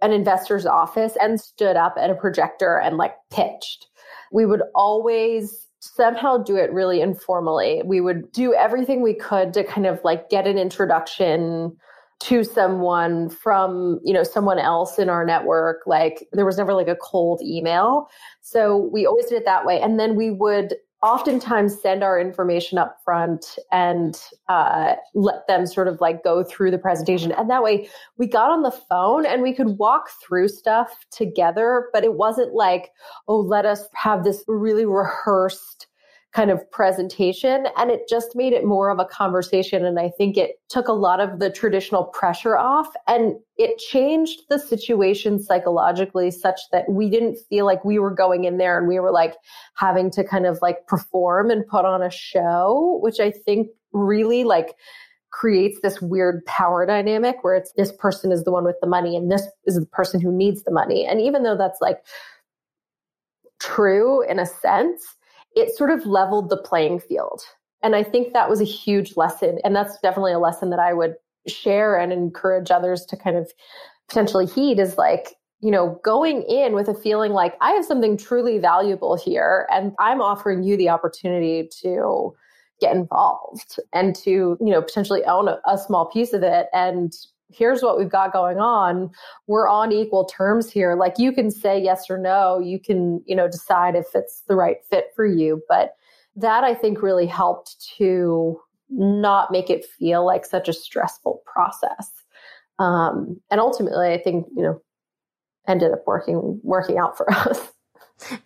an 0.00 0.12
investor's 0.12 0.66
office 0.66 1.16
and 1.20 1.40
stood 1.40 1.76
up 1.76 1.94
at 1.98 2.10
a 2.10 2.14
projector 2.14 2.78
and 2.78 2.96
like 2.96 3.14
pitched. 3.30 3.86
we 4.30 4.46
would 4.46 4.62
always 4.74 5.66
somehow 5.80 6.36
do 6.36 6.56
it 6.56 6.72
really 6.72 7.00
informally. 7.00 7.82
We 7.84 8.00
would 8.00 8.30
do 8.32 8.54
everything 8.54 9.00
we 9.00 9.14
could 9.14 9.54
to 9.54 9.64
kind 9.64 9.86
of 9.86 10.00
like 10.04 10.28
get 10.28 10.46
an 10.46 10.58
introduction 10.58 11.76
to 12.20 12.42
someone 12.42 13.30
from, 13.30 14.00
you 14.04 14.12
know, 14.12 14.24
someone 14.24 14.58
else 14.58 14.98
in 14.98 15.08
our 15.08 15.24
network. 15.24 15.82
Like 15.86 16.26
there 16.32 16.46
was 16.46 16.58
never 16.58 16.74
like 16.74 16.88
a 16.88 16.96
cold 16.96 17.40
email. 17.42 18.08
So 18.40 18.76
we 18.92 19.06
always 19.06 19.26
did 19.26 19.36
it 19.36 19.44
that 19.44 19.64
way. 19.64 19.80
And 19.80 20.00
then 20.00 20.16
we 20.16 20.30
would 20.30 20.74
oftentimes 21.02 21.80
send 21.80 22.02
our 22.02 22.18
information 22.18 22.76
up 22.76 22.98
front 23.04 23.56
and 23.70 24.20
uh, 24.48 24.94
let 25.14 25.46
them 25.46 25.64
sort 25.64 25.86
of 25.86 26.00
like 26.00 26.24
go 26.24 26.42
through 26.42 26.72
the 26.72 26.78
presentation. 26.78 27.30
And 27.32 27.48
that 27.50 27.62
way 27.62 27.88
we 28.16 28.26
got 28.26 28.50
on 28.50 28.62
the 28.62 28.72
phone 28.72 29.24
and 29.24 29.42
we 29.42 29.54
could 29.54 29.78
walk 29.78 30.10
through 30.20 30.48
stuff 30.48 31.06
together, 31.12 31.88
but 31.92 32.02
it 32.02 32.14
wasn't 32.14 32.52
like, 32.52 32.90
oh, 33.28 33.38
let 33.38 33.64
us 33.64 33.84
have 33.94 34.24
this 34.24 34.42
really 34.48 34.86
rehearsed 34.86 35.87
kind 36.38 36.52
of 36.52 36.70
presentation 36.70 37.66
and 37.76 37.90
it 37.90 38.08
just 38.08 38.36
made 38.36 38.52
it 38.52 38.64
more 38.64 38.90
of 38.90 39.00
a 39.00 39.04
conversation 39.04 39.84
and 39.84 39.98
i 39.98 40.08
think 40.08 40.36
it 40.36 40.52
took 40.68 40.86
a 40.86 40.92
lot 40.92 41.18
of 41.18 41.40
the 41.40 41.50
traditional 41.50 42.04
pressure 42.04 42.56
off 42.56 42.86
and 43.08 43.34
it 43.56 43.76
changed 43.78 44.42
the 44.48 44.56
situation 44.56 45.42
psychologically 45.42 46.30
such 46.30 46.60
that 46.70 46.88
we 46.88 47.10
didn't 47.10 47.36
feel 47.48 47.66
like 47.66 47.84
we 47.84 47.98
were 47.98 48.14
going 48.14 48.44
in 48.44 48.56
there 48.56 48.78
and 48.78 48.86
we 48.86 49.00
were 49.00 49.10
like 49.10 49.34
having 49.74 50.12
to 50.12 50.22
kind 50.22 50.46
of 50.46 50.56
like 50.62 50.86
perform 50.86 51.50
and 51.50 51.66
put 51.66 51.84
on 51.84 52.04
a 52.04 52.10
show 52.10 53.00
which 53.02 53.18
i 53.18 53.32
think 53.32 53.66
really 53.92 54.44
like 54.44 54.76
creates 55.30 55.80
this 55.82 56.00
weird 56.00 56.46
power 56.46 56.86
dynamic 56.86 57.42
where 57.42 57.56
it's 57.56 57.72
this 57.72 57.90
person 57.98 58.30
is 58.30 58.44
the 58.44 58.52
one 58.52 58.64
with 58.64 58.76
the 58.80 58.86
money 58.86 59.16
and 59.16 59.28
this 59.28 59.42
is 59.66 59.74
the 59.74 59.86
person 59.86 60.20
who 60.20 60.32
needs 60.32 60.62
the 60.62 60.70
money. 60.70 61.04
And 61.04 61.20
even 61.20 61.42
though 61.42 61.56
that's 61.56 61.80
like 61.82 61.98
true 63.60 64.22
in 64.22 64.38
a 64.38 64.46
sense 64.46 65.17
it 65.54 65.76
sort 65.76 65.90
of 65.90 66.06
leveled 66.06 66.50
the 66.50 66.56
playing 66.56 67.00
field. 67.00 67.42
And 67.82 67.94
I 67.94 68.02
think 68.02 68.32
that 68.32 68.50
was 68.50 68.60
a 68.60 68.64
huge 68.64 69.16
lesson. 69.16 69.58
And 69.64 69.74
that's 69.74 69.98
definitely 70.00 70.32
a 70.32 70.38
lesson 70.38 70.70
that 70.70 70.80
I 70.80 70.92
would 70.92 71.14
share 71.46 71.96
and 71.96 72.12
encourage 72.12 72.70
others 72.70 73.04
to 73.06 73.16
kind 73.16 73.36
of 73.36 73.50
potentially 74.08 74.46
heed 74.46 74.78
is 74.78 74.98
like, 74.98 75.34
you 75.60 75.70
know, 75.70 76.00
going 76.04 76.42
in 76.42 76.74
with 76.74 76.88
a 76.88 76.94
feeling 76.94 77.32
like 77.32 77.54
I 77.60 77.72
have 77.72 77.84
something 77.84 78.16
truly 78.16 78.58
valuable 78.58 79.16
here 79.16 79.66
and 79.70 79.92
I'm 79.98 80.20
offering 80.20 80.62
you 80.62 80.76
the 80.76 80.88
opportunity 80.88 81.68
to 81.82 82.34
get 82.80 82.94
involved 82.94 83.78
and 83.92 84.14
to, 84.16 84.30
you 84.30 84.56
know, 84.60 84.82
potentially 84.82 85.24
own 85.24 85.48
a, 85.48 85.58
a 85.66 85.78
small 85.78 86.06
piece 86.06 86.32
of 86.32 86.42
it 86.42 86.66
and 86.72 87.12
here's 87.50 87.82
what 87.82 87.98
we've 87.98 88.10
got 88.10 88.32
going 88.32 88.58
on. 88.58 89.10
We're 89.46 89.68
on 89.68 89.92
equal 89.92 90.24
terms 90.26 90.70
here. 90.70 90.94
Like 90.94 91.14
you 91.18 91.32
can 91.32 91.50
say 91.50 91.80
yes 91.82 92.10
or 92.10 92.18
no. 92.18 92.58
You 92.58 92.78
can 92.78 93.22
you 93.26 93.34
know 93.34 93.48
decide 93.48 93.94
if 93.94 94.06
it's 94.14 94.42
the 94.48 94.54
right 94.54 94.78
fit 94.90 95.06
for 95.14 95.26
you. 95.26 95.62
But 95.68 95.94
that 96.38 96.64
i 96.64 96.72
think 96.74 97.02
really 97.02 97.26
helped 97.26 97.76
to 97.98 98.58
not 98.90 99.50
make 99.50 99.68
it 99.68 99.84
feel 99.84 100.24
like 100.24 100.46
such 100.46 100.68
a 100.68 100.72
stressful 100.72 101.42
process. 101.44 102.10
Um, 102.78 103.40
and 103.50 103.60
ultimately 103.60 104.12
i 104.12 104.18
think 104.18 104.46
you 104.56 104.62
know 104.62 104.80
ended 105.66 105.92
up 105.92 106.04
working 106.06 106.60
working 106.62 106.96
out 106.96 107.16
for 107.16 107.30
us 107.32 107.72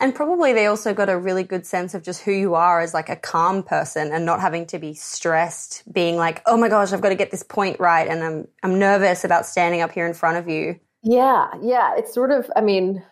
and 0.01 0.15
probably 0.15 0.53
they 0.53 0.67
also 0.67 0.93
got 0.93 1.09
a 1.09 1.19
really 1.19 1.45
good 1.45 1.67
sense 1.67 1.95
of 1.95 2.03
just 2.03 2.23
who 2.23 2.33
you 2.33 2.55
are 2.55 2.81
as 2.81 2.95
like 2.95 3.09
a 3.09 3.17
calm 3.17 3.63
person 3.63 4.13
and 4.13 4.27
not 4.27 4.41
having 4.41 4.67
to 4.67 4.79
be 4.79 4.95
stressed, 4.95 5.83
being 5.93 6.17
like, 6.17 6.43
oh 6.47 6.57
my 6.57 6.69
gosh, 6.69 6.93
I've 6.93 7.01
got 7.01 7.09
to 7.09 7.15
get 7.15 7.31
this 7.31 7.43
point 7.43 7.81
right. 7.81 8.07
And 8.07 8.23
I'm, 8.23 8.49
I'm 8.63 8.79
nervous 8.79 9.25
about 9.25 9.47
standing 9.47 9.81
up 9.81 9.93
here 9.93 10.07
in 10.07 10.15
front 10.15 10.37
of 10.37 10.49
you. 10.49 10.79
Yeah. 11.03 11.49
Yeah. 11.61 11.95
It's 11.97 12.13
sort 12.13 12.31
of, 12.31 12.51
I 12.55 12.61
mean, 12.61 13.05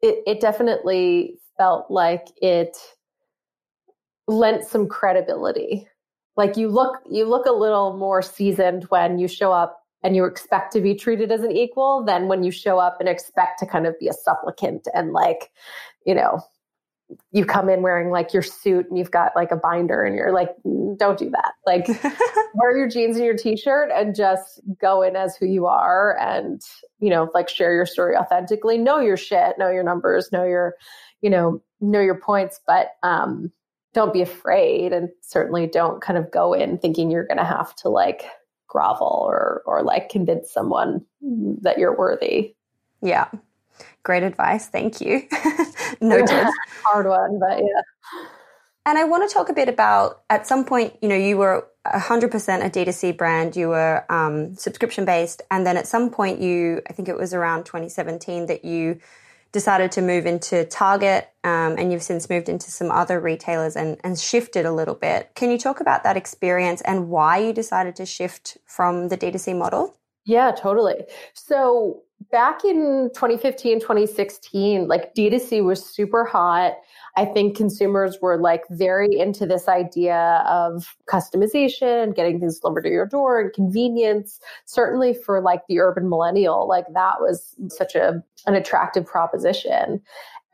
it, 0.00 0.22
it 0.26 0.40
definitely 0.40 1.38
felt 1.56 1.90
like 1.90 2.26
it 2.40 2.76
lent 4.26 4.64
some 4.64 4.88
credibility. 4.88 5.88
Like 6.36 6.56
you 6.56 6.68
look, 6.68 7.00
you 7.10 7.26
look 7.26 7.46
a 7.46 7.52
little 7.52 7.96
more 7.96 8.22
seasoned 8.22 8.84
when 8.84 9.18
you 9.18 9.28
show 9.28 9.52
up 9.52 9.83
and 10.04 10.14
you 10.14 10.26
expect 10.26 10.70
to 10.74 10.80
be 10.82 10.94
treated 10.94 11.32
as 11.32 11.40
an 11.40 11.50
equal 11.50 12.04
than 12.04 12.28
when 12.28 12.44
you 12.44 12.50
show 12.50 12.78
up 12.78 12.98
and 13.00 13.08
expect 13.08 13.58
to 13.58 13.66
kind 13.66 13.86
of 13.86 13.98
be 13.98 14.06
a 14.06 14.12
supplicant 14.12 14.86
and 14.94 15.12
like, 15.12 15.50
you 16.06 16.14
know, 16.14 16.40
you 17.32 17.44
come 17.44 17.68
in 17.70 17.82
wearing 17.82 18.10
like 18.10 18.32
your 18.32 18.42
suit 18.42 18.86
and 18.88 18.98
you've 18.98 19.10
got 19.10 19.32
like 19.34 19.50
a 19.50 19.56
binder 19.56 20.04
and 20.04 20.14
you're 20.14 20.32
like, 20.32 20.50
mm, 20.64 20.96
don't 20.98 21.18
do 21.18 21.30
that. 21.30 21.52
Like, 21.66 21.86
wear 22.54 22.76
your 22.76 22.88
jeans 22.88 23.16
and 23.16 23.24
your 23.24 23.36
t 23.36 23.56
shirt 23.56 23.90
and 23.94 24.14
just 24.14 24.60
go 24.78 25.02
in 25.02 25.16
as 25.16 25.36
who 25.36 25.46
you 25.46 25.66
are 25.66 26.18
and, 26.20 26.60
you 26.98 27.08
know, 27.08 27.30
like 27.34 27.48
share 27.48 27.74
your 27.74 27.86
story 27.86 28.14
authentically. 28.14 28.76
Know 28.76 29.00
your 29.00 29.16
shit, 29.16 29.58
know 29.58 29.70
your 29.70 29.84
numbers, 29.84 30.30
know 30.32 30.44
your, 30.44 30.74
you 31.22 31.30
know, 31.30 31.62
know 31.80 32.00
your 32.00 32.18
points, 32.18 32.60
but, 32.66 32.90
um, 33.02 33.50
don't 33.94 34.12
be 34.12 34.22
afraid 34.22 34.92
and 34.92 35.08
certainly 35.20 35.68
don't 35.68 36.02
kind 36.02 36.18
of 36.18 36.30
go 36.30 36.52
in 36.52 36.76
thinking 36.78 37.10
you're 37.10 37.26
going 37.26 37.38
to 37.38 37.44
have 37.44 37.76
to 37.76 37.88
like 37.88 38.24
grovel 38.74 39.24
or 39.30 39.62
or 39.64 39.82
like 39.82 40.08
convince 40.08 40.50
someone 40.50 41.04
that 41.62 41.78
you're 41.78 41.96
worthy. 41.96 42.54
Yeah. 43.00 43.28
Great 44.02 44.24
advice. 44.24 44.66
Thank 44.66 45.00
you. 45.00 45.22
Noted. 46.00 46.46
Hard 46.84 47.06
one, 47.06 47.38
but 47.38 47.58
yeah. 47.58 47.82
And 48.86 48.98
I 48.98 49.04
want 49.04 49.28
to 49.28 49.32
talk 49.32 49.48
a 49.48 49.54
bit 49.54 49.68
about 49.68 50.22
at 50.28 50.46
some 50.46 50.64
point, 50.64 50.94
you 51.00 51.08
know, 51.08 51.16
you 51.16 51.38
were 51.38 51.66
100% 51.86 52.26
a 52.64 52.70
D2C 52.70 53.16
brand, 53.16 53.56
you 53.56 53.68
were 53.68 54.04
um, 54.10 54.54
subscription 54.56 55.06
based. 55.06 55.40
And 55.50 55.66
then 55.66 55.78
at 55.78 55.86
some 55.86 56.10
point, 56.10 56.40
you, 56.40 56.82
I 56.88 56.92
think 56.92 57.08
it 57.08 57.16
was 57.16 57.32
around 57.32 57.64
2017 57.64 58.46
that 58.46 58.64
you 58.64 59.00
decided 59.54 59.92
to 59.92 60.02
move 60.02 60.26
into 60.26 60.64
Target, 60.64 61.28
um, 61.44 61.76
and 61.78 61.92
you've 61.92 62.02
since 62.02 62.28
moved 62.28 62.48
into 62.48 62.72
some 62.72 62.90
other 62.90 63.20
retailers 63.20 63.76
and, 63.76 63.96
and 64.02 64.18
shifted 64.18 64.66
a 64.66 64.72
little 64.72 64.96
bit. 64.96 65.30
Can 65.36 65.52
you 65.52 65.58
talk 65.58 65.80
about 65.80 66.02
that 66.02 66.16
experience 66.16 66.82
and 66.82 67.08
why 67.08 67.38
you 67.38 67.52
decided 67.52 67.94
to 67.96 68.04
shift 68.04 68.58
from 68.66 69.08
the 69.08 69.16
D2C 69.16 69.56
model? 69.56 69.96
Yeah, 70.26 70.50
totally. 70.50 71.04
So 71.34 72.02
back 72.32 72.64
in 72.64 73.10
2015, 73.14 73.78
2016, 73.78 74.88
like 74.88 75.14
D2C 75.14 75.62
was 75.62 75.86
super 75.86 76.24
hot. 76.24 76.72
I 77.16 77.24
think 77.24 77.56
consumers 77.56 78.18
were 78.20 78.38
like 78.38 78.62
very 78.70 79.18
into 79.18 79.46
this 79.46 79.68
idea 79.68 80.44
of 80.48 80.96
customization, 81.08 82.14
getting 82.14 82.40
things 82.40 82.58
delivered 82.58 82.82
to 82.82 82.90
your 82.90 83.06
door 83.06 83.40
and 83.40 83.52
convenience. 83.52 84.40
Certainly 84.64 85.14
for 85.14 85.40
like 85.40 85.62
the 85.68 85.78
urban 85.78 86.08
millennial, 86.08 86.68
like 86.68 86.86
that 86.92 87.20
was 87.20 87.54
such 87.68 87.94
a 87.94 88.22
an 88.46 88.54
attractive 88.54 89.06
proposition. 89.06 90.02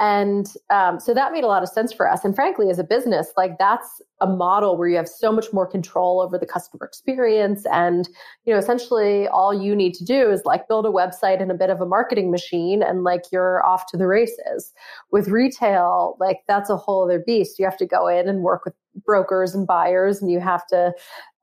And 0.00 0.50
um, 0.70 0.98
so 0.98 1.12
that 1.12 1.30
made 1.30 1.44
a 1.44 1.46
lot 1.46 1.62
of 1.62 1.68
sense 1.68 1.92
for 1.92 2.10
us. 2.10 2.24
And 2.24 2.34
frankly, 2.34 2.70
as 2.70 2.78
a 2.78 2.84
business, 2.84 3.34
like 3.36 3.58
that's 3.58 4.00
a 4.22 4.26
model 4.26 4.78
where 4.78 4.88
you 4.88 4.96
have 4.96 5.08
so 5.08 5.30
much 5.30 5.52
more 5.52 5.66
control 5.66 6.22
over 6.22 6.38
the 6.38 6.46
customer 6.46 6.86
experience. 6.86 7.66
And, 7.70 8.08
you 8.46 8.52
know, 8.52 8.58
essentially 8.58 9.28
all 9.28 9.52
you 9.52 9.76
need 9.76 9.92
to 9.94 10.04
do 10.04 10.30
is 10.30 10.42
like 10.46 10.68
build 10.68 10.86
a 10.86 10.90
website 10.90 11.42
and 11.42 11.50
a 11.50 11.54
bit 11.54 11.68
of 11.68 11.82
a 11.82 11.86
marketing 11.86 12.30
machine 12.30 12.82
and 12.82 13.04
like 13.04 13.24
you're 13.30 13.64
off 13.66 13.84
to 13.90 13.98
the 13.98 14.06
races. 14.06 14.72
With 15.12 15.28
retail, 15.28 16.16
like 16.18 16.38
that's 16.48 16.70
a 16.70 16.78
whole 16.78 17.04
other 17.04 17.22
beast. 17.24 17.58
You 17.58 17.66
have 17.66 17.76
to 17.76 17.86
go 17.86 18.08
in 18.08 18.26
and 18.26 18.40
work 18.40 18.64
with 18.64 18.74
brokers 19.05 19.55
and 19.55 19.66
buyers 19.66 20.20
and 20.20 20.31
you 20.31 20.40
have 20.40 20.66
to 20.66 20.92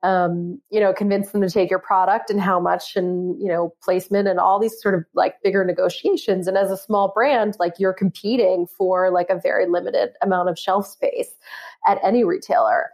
um, 0.02 0.60
you 0.70 0.78
know, 0.78 0.92
convince 0.92 1.32
them 1.32 1.42
to 1.42 1.50
take 1.50 1.70
your 1.70 1.80
product 1.80 2.30
and 2.30 2.40
how 2.40 2.60
much 2.60 2.94
and, 2.94 3.40
you 3.40 3.48
know, 3.48 3.74
placement 3.82 4.28
and 4.28 4.38
all 4.38 4.60
these 4.60 4.80
sort 4.80 4.94
of 4.94 5.04
like 5.14 5.34
bigger 5.42 5.64
negotiations. 5.64 6.46
And 6.46 6.56
as 6.56 6.70
a 6.70 6.76
small 6.76 7.08
brand, 7.12 7.56
like 7.58 7.74
you're 7.78 7.92
competing 7.92 8.66
for 8.66 9.10
like 9.10 9.28
a 9.28 9.40
very 9.40 9.68
limited 9.68 10.10
amount 10.22 10.48
of 10.48 10.58
shelf 10.58 10.86
space 10.86 11.30
at 11.86 11.98
any 12.04 12.22
retailer. 12.22 12.90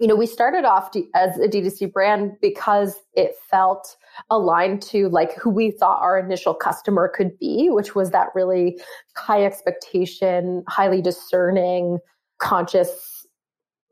You 0.00 0.08
know, 0.08 0.16
we 0.16 0.26
started 0.26 0.64
off 0.64 0.90
as 1.14 1.38
a 1.38 1.46
D2C 1.46 1.92
brand 1.92 2.32
because 2.40 2.96
it 3.14 3.34
felt 3.48 3.96
aligned 4.30 4.82
to 4.84 5.08
like 5.10 5.34
who 5.34 5.50
we 5.50 5.70
thought 5.70 6.00
our 6.02 6.18
initial 6.18 6.54
customer 6.54 7.06
could 7.06 7.38
be, 7.38 7.68
which 7.70 7.94
was 7.94 8.10
that 8.10 8.28
really 8.34 8.80
high 9.14 9.44
expectation, 9.44 10.64
highly 10.68 11.02
discerning, 11.02 11.98
conscious 12.38 13.09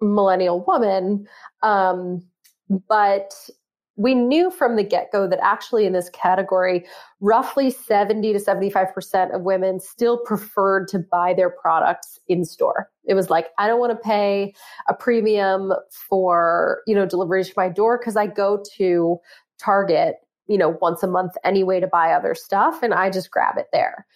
millennial 0.01 0.65
woman. 0.65 1.27
Um, 1.63 2.23
but 2.89 3.33
we 3.99 4.15
knew 4.15 4.51
from 4.51 4.77
the 4.77 4.85
get 4.85 5.11
go 5.11 5.27
that 5.27 5.41
actually 5.43 5.85
in 5.85 5.93
this 5.93 6.09
category, 6.11 6.87
roughly 7.21 7.69
70 7.69 8.33
to 8.33 8.39
75% 8.39 9.35
of 9.35 9.43
women 9.43 9.81
still 9.81 10.19
preferred 10.19 10.87
to 10.89 11.01
buy 11.01 11.35
their 11.35 11.51
products 11.51 12.21
in 12.29 12.45
store. 12.45 12.89
It 13.05 13.15
was 13.15 13.29
like, 13.29 13.49
I 13.59 13.67
don't 13.67 13.81
want 13.81 13.91
to 13.91 14.09
pay 14.09 14.55
a 14.89 14.95
premium 14.95 15.73
for, 15.91 16.83
you 16.87 16.95
know, 16.95 17.07
delivery 17.07 17.43
to 17.43 17.53
my 17.57 17.69
door 17.69 17.99
because 17.99 18.17
I 18.17 18.29
go 18.29 18.63
to 18.77 19.19
Target, 19.59 20.15
you 20.47 20.59
know, 20.59 20.79
once 20.81 21.03
a 21.03 21.09
month 21.09 21.33
anyway 21.43 21.81
to 21.81 21.89
buy 21.89 22.13
other 22.13 22.37
stuff 22.37 22.85
and 22.85 22.95
I 22.95 23.11
just 23.11 23.33
grab 23.33 23.59
it 23.59 23.67
there. 23.73 24.07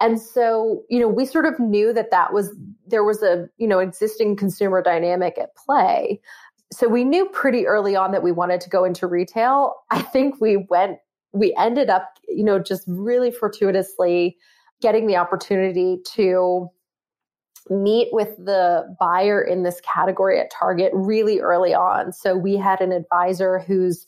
And 0.00 0.20
so, 0.20 0.82
you 0.90 1.00
know, 1.00 1.08
we 1.08 1.24
sort 1.24 1.46
of 1.46 1.58
knew 1.58 1.92
that 1.94 2.10
that 2.10 2.32
was, 2.32 2.54
there 2.86 3.04
was 3.04 3.22
a, 3.22 3.48
you 3.56 3.66
know, 3.66 3.78
existing 3.78 4.36
consumer 4.36 4.82
dynamic 4.82 5.38
at 5.38 5.56
play 5.56 6.20
so 6.72 6.88
we 6.88 7.04
knew 7.04 7.26
pretty 7.26 7.66
early 7.66 7.94
on 7.94 8.12
that 8.12 8.22
we 8.22 8.32
wanted 8.32 8.60
to 8.62 8.70
go 8.70 8.84
into 8.84 9.06
retail. 9.06 9.74
I 9.90 10.02
think 10.02 10.40
we 10.40 10.56
went, 10.56 10.98
we 11.32 11.54
ended 11.58 11.90
up, 11.90 12.18
you 12.28 12.44
know, 12.44 12.58
just 12.58 12.84
really 12.86 13.30
fortuitously 13.30 14.36
getting 14.80 15.06
the 15.06 15.16
opportunity 15.16 15.98
to 16.14 16.68
meet 17.68 18.08
with 18.12 18.36
the 18.36 18.96
buyer 19.00 19.42
in 19.42 19.62
this 19.62 19.80
category 19.80 20.40
at 20.40 20.50
Target 20.50 20.92
really 20.94 21.40
early 21.40 21.74
on. 21.74 22.12
So 22.12 22.36
we 22.36 22.56
had 22.56 22.80
an 22.80 22.92
advisor 22.92 23.60
who's, 23.60 24.06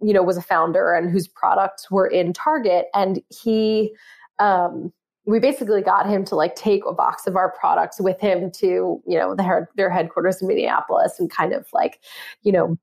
you 0.00 0.12
know, 0.12 0.22
was 0.22 0.36
a 0.36 0.42
founder 0.42 0.92
and 0.92 1.10
whose 1.10 1.28
products 1.28 1.90
were 1.90 2.06
in 2.06 2.32
Target. 2.32 2.86
And 2.94 3.20
he, 3.28 3.94
um, 4.38 4.92
we 5.28 5.38
basically 5.38 5.82
got 5.82 6.08
him 6.08 6.24
to 6.24 6.34
like 6.34 6.56
take 6.56 6.82
a 6.86 6.92
box 6.92 7.26
of 7.26 7.36
our 7.36 7.52
products 7.52 8.00
with 8.00 8.18
him 8.18 8.50
to, 8.50 9.02
you 9.06 9.18
know, 9.18 9.34
their, 9.34 9.68
their 9.76 9.90
headquarters 9.90 10.40
in 10.40 10.48
Minneapolis 10.48 11.20
and 11.20 11.30
kind 11.30 11.52
of 11.52 11.66
like, 11.74 12.00
you 12.42 12.50
know, 12.50 12.78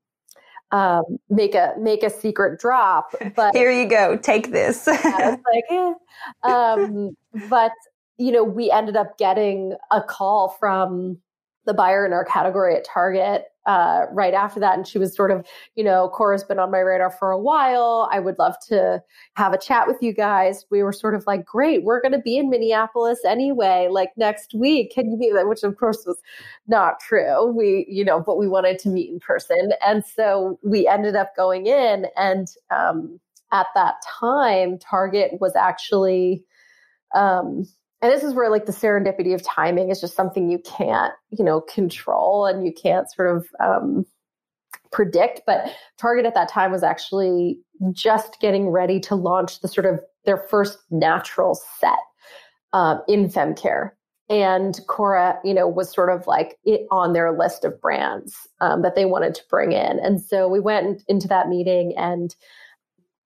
um, 0.70 1.02
make 1.28 1.56
a 1.56 1.74
make 1.78 2.04
a 2.04 2.10
secret 2.10 2.60
drop. 2.60 3.14
But 3.36 3.54
here 3.54 3.70
you 3.70 3.88
go, 3.88 4.16
take 4.16 4.52
this. 4.52 4.86
like, 4.86 5.64
eh. 5.70 5.92
um, 6.44 7.16
but 7.48 7.72
you 8.16 8.30
know, 8.30 8.44
we 8.44 8.70
ended 8.70 8.96
up 8.96 9.18
getting 9.18 9.76
a 9.90 10.00
call 10.00 10.48
from 10.60 11.18
the 11.66 11.74
buyer 11.74 12.06
in 12.06 12.12
our 12.12 12.24
category 12.24 12.76
at 12.76 12.84
Target 12.84 13.46
uh, 13.66 14.06
right 14.12 14.32
after 14.32 14.60
that. 14.60 14.76
And 14.76 14.86
she 14.86 14.98
was 14.98 15.14
sort 15.14 15.30
of, 15.30 15.44
you 15.74 15.84
know, 15.84 16.08
Cora's 16.08 16.44
been 16.44 16.58
on 16.58 16.70
my 16.70 16.78
radar 16.78 17.10
for 17.10 17.32
a 17.32 17.38
while. 17.38 18.08
I 18.12 18.20
would 18.20 18.38
love 18.38 18.54
to 18.68 19.02
have 19.34 19.52
a 19.52 19.58
chat 19.58 19.86
with 19.88 19.96
you 20.00 20.12
guys. 20.12 20.64
We 20.70 20.82
were 20.82 20.92
sort 20.92 21.14
of 21.14 21.24
like, 21.26 21.44
great, 21.44 21.82
we're 21.82 22.00
going 22.00 22.12
to 22.12 22.18
be 22.18 22.38
in 22.38 22.48
Minneapolis 22.48 23.18
anyway, 23.26 23.88
like 23.90 24.10
next 24.16 24.54
week. 24.54 24.92
Can 24.94 25.10
you 25.10 25.16
meet? 25.16 25.32
Which 25.46 25.64
of 25.64 25.76
course 25.76 26.04
was 26.06 26.18
not 26.68 27.00
true. 27.00 27.46
We, 27.46 27.86
you 27.88 28.04
know, 28.04 28.20
but 28.20 28.38
we 28.38 28.48
wanted 28.48 28.78
to 28.80 28.88
meet 28.88 29.10
in 29.10 29.20
person. 29.20 29.72
And 29.84 30.04
so 30.04 30.58
we 30.62 30.86
ended 30.86 31.16
up 31.16 31.34
going 31.36 31.66
in. 31.66 32.06
And 32.16 32.48
um, 32.70 33.18
at 33.52 33.66
that 33.74 33.96
time, 34.20 34.78
Target 34.78 35.32
was 35.40 35.56
actually, 35.56 36.44
um, 37.14 37.66
and 38.02 38.12
this 38.12 38.22
is 38.22 38.34
where 38.34 38.50
like 38.50 38.66
the 38.66 38.72
serendipity 38.72 39.34
of 39.34 39.42
timing 39.42 39.90
is 39.90 40.00
just 40.00 40.16
something 40.16 40.50
you 40.50 40.58
can't 40.58 41.12
you 41.30 41.44
know 41.44 41.60
control 41.60 42.46
and 42.46 42.64
you 42.64 42.72
can't 42.72 43.10
sort 43.12 43.36
of 43.36 43.46
um, 43.60 44.04
predict 44.92 45.42
but 45.46 45.72
target 45.98 46.26
at 46.26 46.34
that 46.34 46.48
time 46.48 46.70
was 46.70 46.82
actually 46.82 47.58
just 47.92 48.38
getting 48.40 48.68
ready 48.68 49.00
to 49.00 49.14
launch 49.14 49.60
the 49.60 49.68
sort 49.68 49.86
of 49.86 50.00
their 50.24 50.36
first 50.36 50.78
natural 50.90 51.58
set 51.78 51.98
um, 52.72 53.00
in 53.08 53.28
femcare 53.28 53.90
and 54.28 54.80
Cora, 54.88 55.38
you 55.44 55.54
know, 55.54 55.68
was 55.68 55.92
sort 55.92 56.10
of 56.10 56.26
like 56.26 56.58
it 56.64 56.86
on 56.90 57.12
their 57.12 57.36
list 57.36 57.64
of 57.64 57.80
brands 57.80 58.48
um, 58.60 58.82
that 58.82 58.96
they 58.96 59.04
wanted 59.04 59.34
to 59.36 59.42
bring 59.48 59.72
in. 59.72 60.00
And 60.00 60.20
so 60.20 60.48
we 60.48 60.58
went 60.58 61.04
into 61.06 61.28
that 61.28 61.48
meeting 61.48 61.94
and 61.96 62.34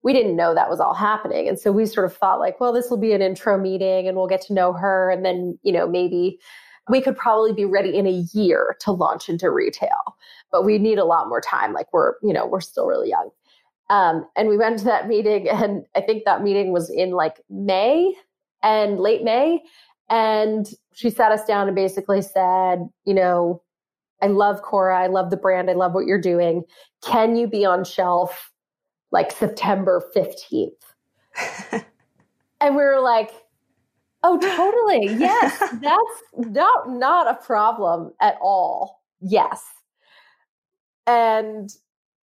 we 0.03 0.13
didn't 0.13 0.35
know 0.35 0.55
that 0.55 0.69
was 0.69 0.79
all 0.79 0.93
happening. 0.93 1.47
And 1.47 1.59
so 1.59 1.71
we 1.71 1.85
sort 1.85 2.05
of 2.05 2.15
thought 2.15 2.39
like, 2.39 2.59
well, 2.59 2.73
this 2.73 2.89
will 2.89 2.97
be 2.97 3.13
an 3.13 3.21
intro 3.21 3.57
meeting 3.57 4.07
and 4.07 4.17
we'll 4.17 4.27
get 4.27 4.41
to 4.43 4.53
know 4.53 4.73
her. 4.73 5.09
And 5.11 5.23
then, 5.23 5.59
you 5.63 5.71
know, 5.71 5.87
maybe 5.87 6.39
we 6.89 7.01
could 7.01 7.15
probably 7.15 7.53
be 7.53 7.65
ready 7.65 7.95
in 7.97 8.07
a 8.07 8.25
year 8.33 8.75
to 8.81 8.91
launch 8.91 9.29
into 9.29 9.51
retail, 9.51 10.17
but 10.51 10.65
we 10.65 10.79
need 10.79 10.97
a 10.97 11.05
lot 11.05 11.29
more 11.29 11.41
time. 11.41 11.73
Like 11.73 11.87
we're, 11.93 12.13
you 12.23 12.33
know, 12.33 12.47
we're 12.47 12.61
still 12.61 12.87
really 12.87 13.09
young. 13.09 13.29
Um, 13.89 14.25
and 14.35 14.47
we 14.47 14.57
went 14.57 14.79
to 14.79 14.85
that 14.85 15.07
meeting 15.07 15.49
and 15.51 15.85
I 15.95 16.01
think 16.01 16.23
that 16.25 16.43
meeting 16.43 16.71
was 16.71 16.89
in 16.89 17.11
like 17.11 17.41
May 17.49 18.13
and 18.63 18.99
late 18.99 19.23
May. 19.23 19.61
And 20.09 20.67
she 20.93 21.09
sat 21.09 21.31
us 21.31 21.45
down 21.45 21.67
and 21.67 21.75
basically 21.75 22.21
said, 22.21 22.79
you 23.05 23.13
know, 23.13 23.61
I 24.21 24.27
love 24.27 24.61
Cora. 24.61 24.99
I 24.99 25.07
love 25.07 25.29
the 25.29 25.37
brand. 25.37 25.69
I 25.69 25.73
love 25.73 25.93
what 25.93 26.05
you're 26.05 26.21
doing. 26.21 26.63
Can 27.03 27.35
you 27.35 27.47
be 27.47 27.65
on 27.65 27.83
shelf 27.83 28.50
like 29.11 29.31
September 29.31 30.03
15th. 30.15 30.71
and 32.61 32.75
we 32.75 32.81
were 32.81 33.01
like, 33.01 33.31
oh, 34.23 34.39
totally. 34.39 35.13
Yes, 35.19 35.59
that's 35.81 36.23
not, 36.49 36.89
not 36.89 37.27
a 37.27 37.35
problem 37.45 38.13
at 38.21 38.37
all. 38.41 39.01
Yes. 39.19 39.63
And 41.07 41.69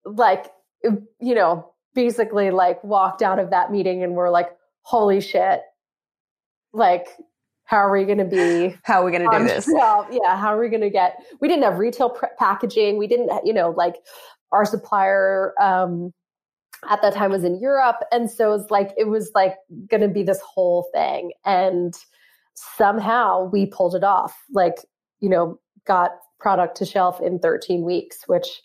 like, 0.05 0.51
you 0.83 1.35
know, 1.35 1.71
basically 1.93 2.51
like 2.51 2.83
walked 2.83 3.21
out 3.21 3.39
of 3.39 3.49
that 3.49 3.71
meeting 3.71 4.03
and 4.03 4.13
we're 4.13 4.29
like, 4.29 4.49
holy 4.81 5.21
shit. 5.21 5.61
Like, 6.73 7.07
how 7.63 7.77
are 7.77 7.91
we 7.91 8.03
going 8.03 8.19
to 8.19 8.25
be? 8.25 8.77
How 8.83 9.01
are 9.01 9.05
we 9.05 9.11
going 9.11 9.27
to 9.27 9.39
do 9.39 9.43
this? 9.43 9.67
Yeah. 9.67 10.37
How 10.37 10.55
are 10.55 10.59
we 10.59 10.69
going 10.69 10.81
to 10.81 10.89
get, 10.89 11.23
we 11.41 11.47
didn't 11.47 11.63
have 11.63 11.79
retail 11.79 12.11
pr- 12.11 12.25
packaging. 12.37 12.97
We 12.97 13.07
didn't, 13.07 13.31
you 13.43 13.53
know, 13.53 13.71
like 13.71 13.95
our 14.51 14.65
supplier, 14.65 15.53
um, 15.59 16.13
at 16.89 17.01
that 17.01 17.13
time 17.13 17.31
was 17.31 17.43
in 17.43 17.59
Europe. 17.59 17.97
And 18.11 18.29
so 18.29 18.49
it 18.53 18.57
was 18.57 18.71
like, 18.71 18.93
it 18.97 19.07
was 19.07 19.31
like 19.35 19.55
going 19.89 20.01
to 20.01 20.07
be 20.07 20.23
this 20.23 20.41
whole 20.41 20.87
thing. 20.93 21.31
And 21.45 21.93
somehow 22.55 23.49
we 23.51 23.65
pulled 23.65 23.95
it 23.95 24.03
off, 24.03 24.35
like, 24.51 24.75
you 25.19 25.29
know, 25.29 25.59
got 25.85 26.11
product 26.39 26.77
to 26.77 26.85
shelf 26.85 27.19
in 27.21 27.39
13 27.39 27.83
weeks, 27.83 28.23
which 28.27 28.61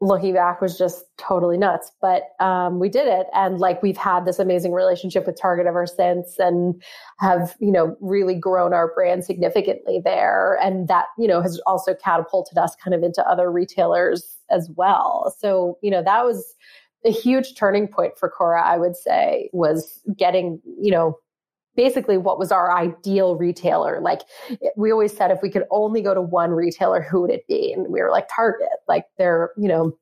looking 0.00 0.34
back 0.34 0.60
was 0.60 0.76
just 0.76 1.04
totally 1.16 1.56
nuts. 1.56 1.90
But 2.00 2.24
um, 2.40 2.78
we 2.78 2.88
did 2.88 3.06
it. 3.06 3.26
And 3.32 3.58
like, 3.58 3.82
we've 3.82 3.96
had 3.96 4.26
this 4.26 4.38
amazing 4.38 4.72
relationship 4.72 5.26
with 5.26 5.40
Target 5.40 5.66
ever 5.66 5.86
since 5.86 6.38
and 6.38 6.82
have, 7.20 7.56
you 7.60 7.72
know, 7.72 7.96
really 8.00 8.34
grown 8.34 8.74
our 8.74 8.92
brand 8.92 9.24
significantly 9.24 10.00
there. 10.04 10.58
And 10.62 10.88
that, 10.88 11.06
you 11.18 11.26
know, 11.26 11.40
has 11.40 11.60
also 11.66 11.94
catapulted 11.94 12.58
us 12.58 12.76
kind 12.82 12.94
of 12.94 13.02
into 13.02 13.26
other 13.26 13.50
retailers 13.50 14.36
as 14.50 14.68
well. 14.76 15.34
So, 15.38 15.78
you 15.80 15.90
know, 15.90 16.02
that 16.02 16.24
was, 16.24 16.54
a 17.04 17.10
huge 17.10 17.54
turning 17.54 17.88
point 17.88 18.18
for 18.18 18.28
Cora, 18.28 18.62
I 18.62 18.78
would 18.78 18.96
say, 18.96 19.50
was 19.52 20.00
getting, 20.16 20.60
you 20.80 20.90
know, 20.90 21.18
basically 21.76 22.16
what 22.16 22.38
was 22.38 22.52
our 22.52 22.76
ideal 22.76 23.36
retailer. 23.36 24.00
Like 24.00 24.20
we 24.76 24.92
always 24.92 25.16
said, 25.16 25.30
if 25.30 25.42
we 25.42 25.50
could 25.50 25.64
only 25.70 26.02
go 26.02 26.14
to 26.14 26.22
one 26.22 26.50
retailer, 26.50 27.02
who 27.02 27.22
would 27.22 27.30
it 27.30 27.46
be? 27.46 27.72
And 27.72 27.88
we 27.88 28.00
were 28.00 28.10
like 28.10 28.28
Target, 28.34 28.68
like 28.88 29.06
they're, 29.18 29.50
you 29.56 29.68
know, 29.68 29.96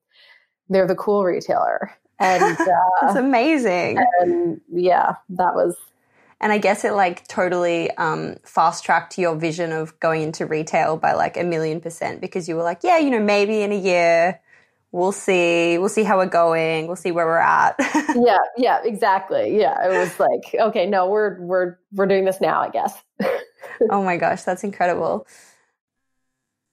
they're 0.68 0.86
the 0.86 0.94
cool 0.94 1.24
retailer. 1.24 1.92
And 2.18 2.42
uh, 2.60 2.66
that's 3.00 3.16
amazing. 3.16 3.98
And 4.20 4.60
yeah, 4.72 5.16
that 5.30 5.54
was. 5.54 5.76
And 6.40 6.50
I 6.50 6.58
guess 6.58 6.84
it 6.84 6.92
like 6.92 7.26
totally 7.28 7.90
um, 7.92 8.36
fast 8.44 8.84
tracked 8.84 9.16
your 9.16 9.36
vision 9.36 9.70
of 9.70 9.98
going 10.00 10.22
into 10.22 10.44
retail 10.44 10.96
by 10.96 11.12
like 11.12 11.36
a 11.36 11.44
million 11.44 11.80
percent 11.80 12.20
because 12.20 12.48
you 12.48 12.56
were 12.56 12.64
like, 12.64 12.80
yeah, 12.82 12.98
you 12.98 13.10
know, 13.10 13.20
maybe 13.20 13.62
in 13.62 13.70
a 13.70 13.78
year 13.78 14.40
we'll 14.92 15.12
see. 15.12 15.78
We'll 15.78 15.88
see 15.88 16.04
how 16.04 16.18
we're 16.18 16.26
going. 16.26 16.86
We'll 16.86 16.96
see 16.96 17.10
where 17.10 17.26
we're 17.26 17.38
at. 17.38 17.74
Yeah 18.14 18.38
yeah 18.58 18.80
exactly. 18.84 19.58
Yeah 19.58 19.76
it 19.86 19.88
was 19.88 20.20
like 20.20 20.54
okay 20.54 20.86
no 20.86 21.08
we're 21.08 21.40
we're 21.40 21.78
we're 21.92 22.06
doing 22.06 22.24
this 22.26 22.40
now 22.40 22.60
i 22.60 22.68
guess. 22.68 23.02
Oh 23.90 24.02
my 24.02 24.16
gosh 24.16 24.42
that's 24.42 24.64
incredible. 24.64 25.26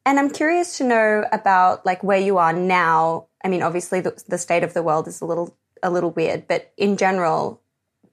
And 0.05 0.19
i'm 0.19 0.29
curious 0.29 0.77
to 0.77 0.83
know 0.83 1.25
about 1.31 1.85
like 1.85 2.03
where 2.03 2.19
you 2.19 2.37
are 2.37 2.53
now. 2.53 3.27
I 3.43 3.47
mean 3.47 3.63
obviously 3.63 4.01
the, 4.01 4.21
the 4.27 4.37
state 4.37 4.63
of 4.63 4.73
the 4.73 4.83
world 4.83 5.07
is 5.07 5.21
a 5.21 5.25
little 5.25 5.55
a 5.81 5.89
little 5.89 6.11
weird 6.11 6.47
but 6.47 6.73
in 6.75 6.97
general 6.97 7.61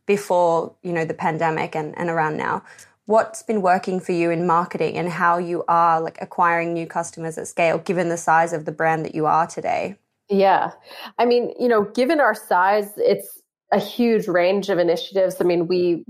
before 0.07 0.77
you 0.83 0.93
know 0.93 1.05
the 1.05 1.15
pandemic 1.15 1.75
and, 1.75 1.99
and 1.99 2.09
around 2.09 2.37
now 2.37 2.63
what's 3.07 3.43
been 3.43 3.63
working 3.63 4.01
for 4.01 4.13
you 4.13 4.31
in 4.31 4.47
marketing 4.47 4.97
and 4.97 5.09
how 5.09 5.39
you 5.39 5.65
are 5.69 6.01
like 6.01 6.19
acquiring 6.21 6.75
new 6.75 6.87
customers 6.87 7.39
at 7.39 7.49
scale 7.49 7.79
given 7.79 8.09
the 8.09 8.17
size 8.17 8.53
of 8.53 8.65
the 8.65 8.73
brand 8.73 9.05
that 9.05 9.15
you 9.15 9.27
are 9.27 9.47
today? 9.47 9.97
Yeah. 10.29 10.73
I 11.19 11.25
mean 11.25 11.53
you 11.59 11.69
know 11.69 11.85
given 11.85 12.21
our 12.21 12.35
size 12.35 12.93
it's 12.97 13.41
a 13.73 13.79
huge 13.79 14.29
range 14.29 14.69
of 14.69 14.79
initiatives. 14.79 15.37
I 15.41 15.45
mean 15.45 15.67
we 15.67 16.05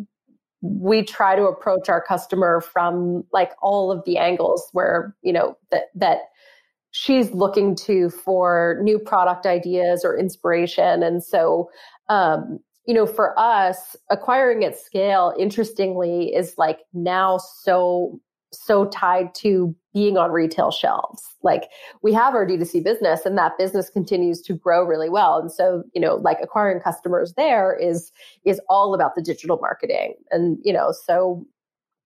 we 0.62 1.02
try 1.02 1.36
to 1.36 1.44
approach 1.44 1.88
our 1.88 2.00
customer 2.00 2.60
from 2.60 3.24
like 3.32 3.52
all 3.60 3.92
of 3.92 4.02
the 4.04 4.18
angles 4.18 4.68
where 4.72 5.14
you 5.22 5.32
know 5.32 5.56
that 5.70 5.84
that 5.94 6.18
she's 6.96 7.30
looking 7.32 7.76
to 7.76 8.08
for 8.08 8.78
new 8.82 8.98
product 8.98 9.44
ideas 9.44 10.02
or 10.02 10.18
inspiration. 10.18 11.02
And 11.02 11.22
so 11.22 11.68
um, 12.08 12.58
you 12.86 12.94
know, 12.94 13.06
for 13.06 13.38
us, 13.38 13.96
acquiring 14.10 14.64
at 14.64 14.78
scale, 14.78 15.34
interestingly, 15.38 16.34
is 16.34 16.54
like 16.56 16.80
now 16.92 17.38
so 17.38 18.20
so 18.52 18.86
tied 18.86 19.34
to 19.34 19.74
being 19.92 20.16
on 20.16 20.30
retail 20.30 20.70
shelves. 20.70 21.22
Like 21.42 21.68
we 22.02 22.12
have 22.12 22.34
our 22.34 22.46
D2C 22.46 22.82
business 22.82 23.26
and 23.26 23.36
that 23.36 23.58
business 23.58 23.90
continues 23.90 24.40
to 24.42 24.54
grow 24.54 24.84
really 24.84 25.08
well. 25.08 25.38
And 25.38 25.50
so, 25.50 25.82
you 25.94 26.00
know, 26.00 26.16
like 26.16 26.38
acquiring 26.42 26.80
customers 26.80 27.34
there 27.36 27.76
is 27.76 28.12
is 28.44 28.60
all 28.68 28.94
about 28.94 29.14
the 29.14 29.22
digital 29.22 29.58
marketing. 29.60 30.14
And, 30.30 30.58
you 30.62 30.72
know, 30.72 30.92
so 30.92 31.44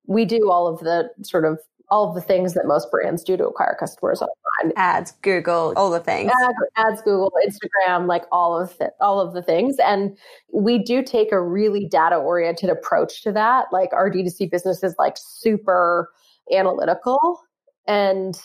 we 0.07 0.25
do 0.25 0.51
all 0.51 0.67
of 0.67 0.81
the 0.81 1.11
sort 1.23 1.45
of 1.45 1.59
all 1.91 2.09
of 2.09 2.15
the 2.15 2.21
things 2.21 2.55
that 2.55 2.67
most 2.67 2.91
brands 2.91 3.25
do 3.25 3.37
to 3.37 3.47
acquire 3.47 3.77
customers 3.79 4.23
online. 4.63 4.73
Ads, 4.77 5.13
Google, 5.23 5.73
all 5.77 5.91
the 5.91 6.01
things. 6.01 6.31
Ads, 6.43 6.55
ads 6.77 7.03
Google, 7.03 7.33
Instagram, 7.47 8.07
like 8.07 8.25
all 8.33 8.61
of 8.61 8.77
the, 8.79 8.93
all 9.01 9.21
of 9.21 9.35
the 9.35 9.43
things. 9.43 9.77
And 9.79 10.17
we 10.53 10.79
do 10.79 11.03
take 11.03 11.33
a 11.33 11.41
really 11.41 11.87
data 11.87 12.17
oriented 12.17 12.71
approach 12.71 13.23
to 13.23 13.33
that. 13.33 13.67
Like 13.73 13.93
our 13.93 14.11
D2C 14.11 14.51
business 14.51 14.83
is 14.83 14.95
like 14.99 15.17
super 15.17 16.11
analytical 16.53 17.41
and 17.87 18.41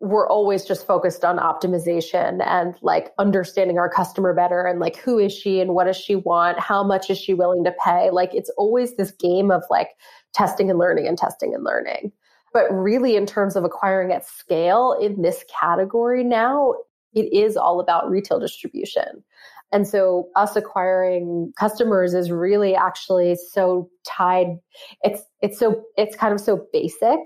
we're 0.00 0.28
always 0.28 0.64
just 0.64 0.86
focused 0.86 1.24
on 1.24 1.38
optimization 1.38 2.42
and 2.46 2.74
like 2.80 3.12
understanding 3.18 3.78
our 3.78 3.88
customer 3.88 4.34
better 4.34 4.64
and 4.64 4.80
like 4.80 4.96
who 4.96 5.18
is 5.18 5.32
she 5.32 5.60
and 5.60 5.74
what 5.74 5.84
does 5.84 5.96
she 5.96 6.16
want 6.16 6.58
how 6.58 6.82
much 6.82 7.10
is 7.10 7.18
she 7.18 7.34
willing 7.34 7.62
to 7.64 7.74
pay 7.84 8.08
like 8.10 8.34
it's 8.34 8.50
always 8.56 8.96
this 8.96 9.10
game 9.10 9.50
of 9.50 9.62
like 9.68 9.90
testing 10.32 10.70
and 10.70 10.78
learning 10.78 11.06
and 11.06 11.18
testing 11.18 11.54
and 11.54 11.64
learning 11.64 12.10
But 12.52 12.70
really, 12.72 13.16
in 13.16 13.26
terms 13.26 13.56
of 13.56 13.64
acquiring 13.64 14.12
at 14.12 14.26
scale 14.26 14.96
in 15.00 15.22
this 15.22 15.44
category 15.60 16.24
now, 16.24 16.74
it 17.12 17.32
is 17.32 17.56
all 17.56 17.80
about 17.80 18.10
retail 18.10 18.40
distribution. 18.40 19.24
And 19.72 19.86
so 19.86 20.28
us 20.34 20.56
acquiring 20.56 21.52
customers 21.56 22.12
is 22.12 22.30
really 22.30 22.74
actually 22.74 23.36
so 23.36 23.88
tied. 24.04 24.58
It's, 25.02 25.22
it's 25.42 25.58
so, 25.58 25.84
it's 25.96 26.16
kind 26.16 26.34
of 26.34 26.40
so 26.40 26.66
basic. 26.72 27.18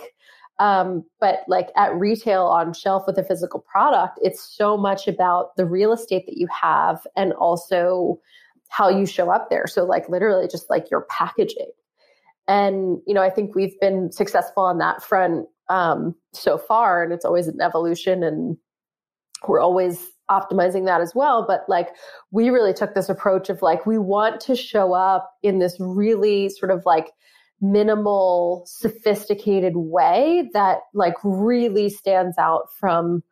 Um, 0.58 1.04
but 1.20 1.40
like 1.48 1.70
at 1.76 1.94
retail 1.94 2.44
on 2.44 2.74
shelf 2.74 3.04
with 3.06 3.18
a 3.18 3.24
physical 3.24 3.60
product, 3.60 4.18
it's 4.22 4.42
so 4.42 4.76
much 4.76 5.08
about 5.08 5.56
the 5.56 5.64
real 5.64 5.92
estate 5.92 6.26
that 6.26 6.36
you 6.36 6.46
have 6.48 7.00
and 7.16 7.32
also 7.32 8.20
how 8.68 8.88
you 8.88 9.06
show 9.06 9.30
up 9.30 9.50
there. 9.50 9.66
So 9.66 9.84
like 9.84 10.08
literally 10.08 10.46
just 10.46 10.70
like 10.70 10.90
your 10.90 11.06
packaging. 11.10 11.70
And, 12.46 12.98
you 13.06 13.14
know, 13.14 13.22
I 13.22 13.30
think 13.30 13.54
we've 13.54 13.78
been 13.80 14.12
successful 14.12 14.64
on 14.64 14.78
that 14.78 15.02
front 15.02 15.46
um, 15.68 16.14
so 16.32 16.58
far, 16.58 17.02
and 17.02 17.12
it's 17.12 17.24
always 17.24 17.48
an 17.48 17.60
evolution, 17.60 18.22
and 18.22 18.56
we're 19.48 19.60
always 19.60 20.10
optimizing 20.30 20.86
that 20.86 21.00
as 21.00 21.14
well. 21.14 21.44
But 21.46 21.64
like, 21.68 21.88
we 22.30 22.50
really 22.50 22.72
took 22.72 22.94
this 22.94 23.08
approach 23.08 23.48
of 23.48 23.62
like, 23.62 23.86
we 23.86 23.98
want 23.98 24.40
to 24.42 24.56
show 24.56 24.94
up 24.94 25.30
in 25.42 25.58
this 25.58 25.76
really 25.78 26.48
sort 26.48 26.70
of 26.70 26.84
like 26.86 27.12
minimal, 27.60 28.64
sophisticated 28.66 29.74
way 29.76 30.50
that 30.52 30.80
like 30.92 31.14
really 31.22 31.88
stands 31.88 32.36
out 32.38 32.68
from 32.78 33.22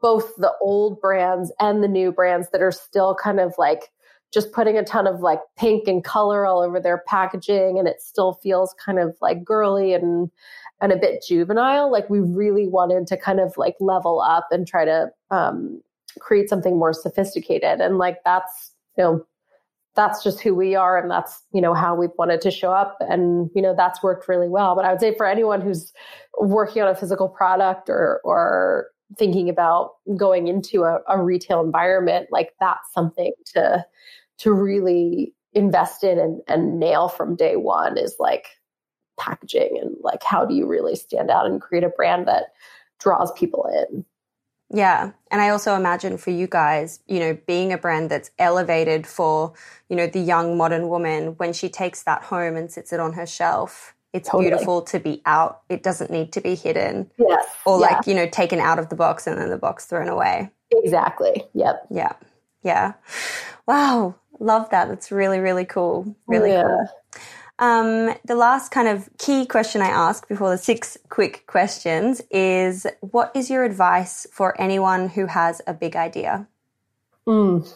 both 0.00 0.34
the 0.36 0.52
old 0.60 1.00
brands 1.00 1.52
and 1.58 1.82
the 1.82 1.88
new 1.88 2.12
brands 2.12 2.48
that 2.52 2.62
are 2.62 2.72
still 2.72 3.14
kind 3.14 3.40
of 3.40 3.54
like 3.58 3.90
just 4.32 4.52
putting 4.52 4.76
a 4.76 4.84
ton 4.84 5.06
of 5.06 5.20
like 5.20 5.40
pink 5.56 5.88
and 5.88 6.04
color 6.04 6.44
all 6.44 6.60
over 6.60 6.78
their 6.80 7.02
packaging 7.06 7.78
and 7.78 7.88
it 7.88 8.02
still 8.02 8.34
feels 8.42 8.74
kind 8.84 8.98
of 8.98 9.16
like 9.20 9.44
girly 9.44 9.94
and 9.94 10.30
and 10.80 10.92
a 10.92 10.96
bit 10.96 11.24
juvenile. 11.26 11.90
Like 11.90 12.08
we 12.08 12.20
really 12.20 12.68
wanted 12.68 13.06
to 13.08 13.16
kind 13.16 13.40
of 13.40 13.56
like 13.56 13.74
level 13.80 14.20
up 14.20 14.46
and 14.50 14.66
try 14.66 14.84
to 14.84 15.10
um, 15.30 15.82
create 16.20 16.48
something 16.48 16.78
more 16.78 16.92
sophisticated. 16.92 17.80
And 17.80 17.98
like 17.98 18.18
that's 18.24 18.72
you 18.96 19.04
know 19.04 19.26
that's 19.96 20.22
just 20.22 20.40
who 20.40 20.54
we 20.54 20.76
are 20.76 20.96
and 20.96 21.10
that's 21.10 21.42
you 21.52 21.60
know 21.60 21.74
how 21.74 21.94
we've 21.94 22.10
wanted 22.18 22.40
to 22.42 22.50
show 22.50 22.72
up. 22.72 22.96
And 23.00 23.50
you 23.54 23.62
know 23.62 23.74
that's 23.74 24.02
worked 24.02 24.28
really 24.28 24.48
well. 24.48 24.76
But 24.76 24.84
i 24.84 24.90
would 24.90 25.00
say 25.00 25.14
for 25.16 25.26
anyone 25.26 25.60
who's 25.60 25.92
working 26.38 26.82
on 26.82 26.88
a 26.88 26.94
physical 26.94 27.28
product 27.28 27.88
or 27.88 28.20
or 28.24 28.88
thinking 29.16 29.48
about 29.48 29.92
going 30.16 30.48
into 30.48 30.84
a, 30.84 31.00
a 31.08 31.22
retail 31.22 31.60
environment 31.60 32.28
like 32.30 32.54
that's 32.60 32.92
something 32.92 33.32
to 33.44 33.84
to 34.36 34.52
really 34.52 35.32
invest 35.54 36.04
in 36.04 36.18
and, 36.18 36.40
and 36.46 36.78
nail 36.78 37.08
from 37.08 37.34
day 37.34 37.56
one 37.56 37.96
is 37.96 38.16
like 38.18 38.48
packaging 39.18 39.78
and 39.80 39.96
like 40.00 40.22
how 40.22 40.44
do 40.44 40.54
you 40.54 40.66
really 40.66 40.94
stand 40.94 41.30
out 41.30 41.46
and 41.46 41.60
create 41.60 41.84
a 41.84 41.88
brand 41.88 42.28
that 42.28 42.52
draws 42.98 43.32
people 43.32 43.68
in 43.72 44.04
yeah. 44.70 45.12
And 45.30 45.40
I 45.40 45.48
also 45.48 45.74
imagine 45.74 46.18
for 46.18 46.30
you 46.30 46.46
guys, 46.46 47.00
you 47.06 47.20
know, 47.20 47.38
being 47.46 47.72
a 47.72 47.78
brand 47.78 48.10
that's 48.10 48.30
elevated 48.38 49.06
for, 49.06 49.54
you 49.88 49.96
know, 49.96 50.06
the 50.06 50.20
young 50.20 50.58
modern 50.58 50.88
woman, 50.88 51.28
when 51.38 51.54
she 51.54 51.70
takes 51.70 52.02
that 52.02 52.24
home 52.24 52.54
and 52.54 52.70
sits 52.70 52.92
it 52.92 53.00
on 53.00 53.14
her 53.14 53.26
shelf, 53.26 53.94
it's 54.12 54.28
totally. 54.28 54.50
beautiful 54.50 54.82
to 54.82 54.98
be 54.98 55.22
out. 55.26 55.62
It 55.68 55.82
doesn't 55.82 56.10
need 56.10 56.32
to 56.32 56.40
be 56.40 56.54
hidden. 56.54 57.10
Yes. 57.18 57.46
Or 57.66 57.80
yeah. 57.80 57.86
like, 57.86 58.06
you 58.06 58.14
know, 58.14 58.26
taken 58.28 58.58
out 58.58 58.78
of 58.78 58.88
the 58.88 58.96
box 58.96 59.26
and 59.26 59.38
then 59.38 59.50
the 59.50 59.58
box 59.58 59.84
thrown 59.84 60.08
away. 60.08 60.50
Exactly. 60.70 61.44
Yep. 61.54 61.86
Yeah. 61.90 62.12
Yeah. 62.62 62.94
Wow. 63.66 64.14
Love 64.40 64.70
that. 64.70 64.88
That's 64.88 65.10
really, 65.10 65.40
really 65.40 65.64
cool. 65.64 66.16
Really 66.26 66.50
yeah. 66.50 66.62
cool. 66.62 66.88
Um, 67.60 68.14
the 68.24 68.36
last 68.36 68.70
kind 68.70 68.86
of 68.86 69.08
key 69.18 69.44
question 69.44 69.82
I 69.82 69.88
ask 69.88 70.28
before 70.28 70.50
the 70.50 70.58
six 70.58 70.96
quick 71.08 71.44
questions 71.46 72.22
is 72.30 72.86
what 73.00 73.32
is 73.34 73.50
your 73.50 73.64
advice 73.64 74.26
for 74.32 74.58
anyone 74.60 75.08
who 75.08 75.26
has 75.26 75.60
a 75.66 75.74
big 75.74 75.96
idea? 75.96 76.46
Mm. 77.26 77.68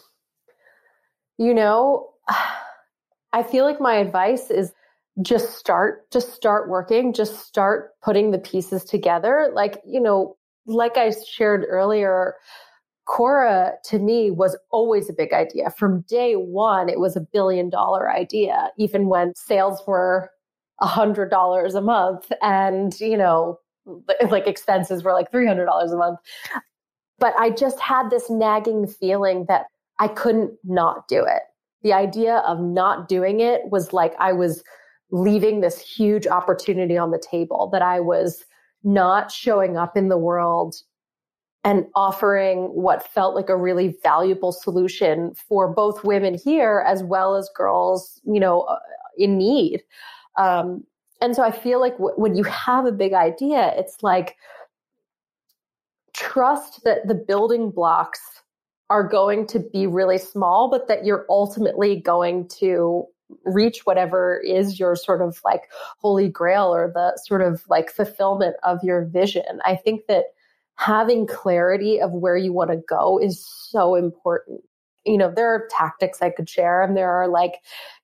You 1.36 1.52
know, 1.52 2.10
I 3.32 3.42
feel 3.42 3.64
like 3.64 3.80
my 3.80 3.96
advice 3.96 4.50
is 4.50 4.72
just 5.20 5.58
start, 5.58 6.10
just 6.10 6.32
start 6.32 6.68
working, 6.68 7.12
just 7.12 7.40
start 7.40 7.90
putting 8.02 8.30
the 8.30 8.38
pieces 8.38 8.84
together. 8.84 9.50
Like, 9.52 9.82
you 9.86 10.00
know, 10.00 10.36
like 10.66 10.96
I 10.96 11.12
shared 11.28 11.66
earlier, 11.68 12.34
Cora 13.04 13.74
to 13.84 13.98
me 13.98 14.30
was 14.30 14.56
always 14.70 15.10
a 15.10 15.12
big 15.12 15.32
idea. 15.32 15.70
From 15.70 16.02
day 16.02 16.34
one, 16.34 16.88
it 16.88 17.00
was 17.00 17.16
a 17.16 17.20
billion 17.20 17.68
dollar 17.68 18.10
idea, 18.10 18.70
even 18.78 19.08
when 19.08 19.34
sales 19.34 19.82
were 19.86 20.30
a 20.80 20.86
hundred 20.86 21.30
dollars 21.30 21.74
a 21.74 21.80
month 21.80 22.32
and, 22.40 22.98
you 23.00 23.16
know, 23.16 23.58
like 24.30 24.46
expenses 24.46 25.02
were 25.02 25.12
like 25.12 25.30
$300 25.30 25.92
a 25.92 25.96
month. 25.96 26.20
But 27.18 27.34
I 27.38 27.50
just 27.50 27.80
had 27.80 28.10
this 28.10 28.30
nagging 28.30 28.86
feeling 28.86 29.44
that 29.48 29.66
I 29.98 30.08
couldn't 30.08 30.52
not 30.64 31.06
do 31.08 31.24
it. 31.24 31.42
The 31.82 31.92
idea 31.92 32.38
of 32.38 32.60
not 32.60 33.08
doing 33.08 33.40
it 33.40 33.62
was 33.70 33.92
like 33.92 34.14
I 34.18 34.32
was 34.32 34.62
leaving 35.12 35.60
this 35.60 35.78
huge 35.78 36.26
opportunity 36.26 36.98
on 36.98 37.10
the 37.10 37.22
table, 37.30 37.68
that 37.72 37.82
I 37.82 38.00
was 38.00 38.44
not 38.82 39.30
showing 39.30 39.76
up 39.76 39.96
in 39.96 40.08
the 40.08 40.18
world 40.18 40.74
and 41.64 41.86
offering 41.94 42.64
what 42.74 43.06
felt 43.06 43.36
like 43.36 43.48
a 43.48 43.56
really 43.56 43.94
valuable 44.02 44.50
solution 44.50 45.32
for 45.34 45.72
both 45.72 46.02
women 46.02 46.34
here 46.34 46.84
as 46.86 47.04
well 47.04 47.36
as 47.36 47.48
girls, 47.54 48.20
you 48.24 48.40
know, 48.40 48.62
uh, 48.62 48.78
in 49.16 49.38
need. 49.38 49.82
Um, 50.36 50.82
and 51.20 51.36
so 51.36 51.42
I 51.44 51.52
feel 51.52 51.80
like 51.80 51.92
w- 51.98 52.16
when 52.16 52.34
you 52.34 52.42
have 52.44 52.84
a 52.84 52.90
big 52.90 53.12
idea, 53.12 53.72
it's 53.76 54.02
like 54.02 54.34
trust 56.14 56.82
that 56.84 57.06
the 57.06 57.14
building 57.14 57.70
blocks 57.70 58.20
are 58.90 59.06
going 59.06 59.46
to 59.46 59.60
be 59.60 59.86
really 59.86 60.18
small, 60.18 60.68
but 60.68 60.88
that 60.88 61.04
you're 61.04 61.26
ultimately 61.28 61.96
going 62.00 62.48
to 62.48 63.06
reach 63.44 63.84
whatever 63.84 64.40
is 64.44 64.78
your 64.78 64.96
sort 64.96 65.22
of 65.22 65.40
like 65.44 65.70
holy 65.98 66.28
grail 66.28 66.74
or 66.74 66.90
the 66.92 67.18
sort 67.24 67.42
of 67.42 67.62
like 67.68 67.90
fulfillment 67.90 68.56
of 68.62 68.78
your 68.82 69.04
vision. 69.04 69.60
I 69.64 69.76
think 69.76 70.06
that 70.08 70.26
having 70.76 71.26
clarity 71.26 72.00
of 72.00 72.12
where 72.12 72.36
you 72.36 72.52
want 72.52 72.70
to 72.70 72.82
go 72.88 73.18
is 73.18 73.46
so 73.46 73.94
important. 73.94 74.60
You 75.04 75.18
know, 75.18 75.32
there 75.34 75.52
are 75.52 75.68
tactics 75.68 76.22
I 76.22 76.30
could 76.30 76.48
share, 76.48 76.80
and 76.80 76.96
there 76.96 77.10
are 77.10 77.26
like, 77.26 77.54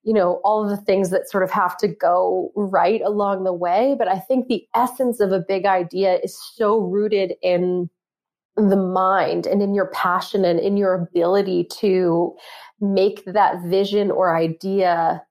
you 0.03 0.13
know, 0.13 0.41
all 0.43 0.63
of 0.63 0.69
the 0.69 0.83
things 0.83 1.11
that 1.11 1.29
sort 1.29 1.43
of 1.43 1.51
have 1.51 1.77
to 1.77 1.87
go 1.87 2.51
right 2.55 3.01
along 3.01 3.45
the 3.45 3.53
way. 3.53 3.95
But 3.97 4.09
I 4.09 4.19
think 4.19 4.47
the 4.47 4.67
essence 4.75 5.21
of 5.21 5.31
a 5.31 5.39
big 5.39 5.65
idea 5.65 6.19
is 6.21 6.37
so 6.37 6.77
rooted 6.77 7.35
in 7.41 7.89
the 8.55 8.75
mind 8.75 9.47
and 9.47 9.61
in 9.61 9.73
your 9.73 9.87
passion 9.87 10.43
and 10.45 10.59
in 10.59 10.77
your 10.77 10.93
ability 10.93 11.65
to 11.65 12.35
make 12.81 13.23
that 13.25 13.61
vision 13.63 14.11
or 14.11 14.35
idea 14.35 15.23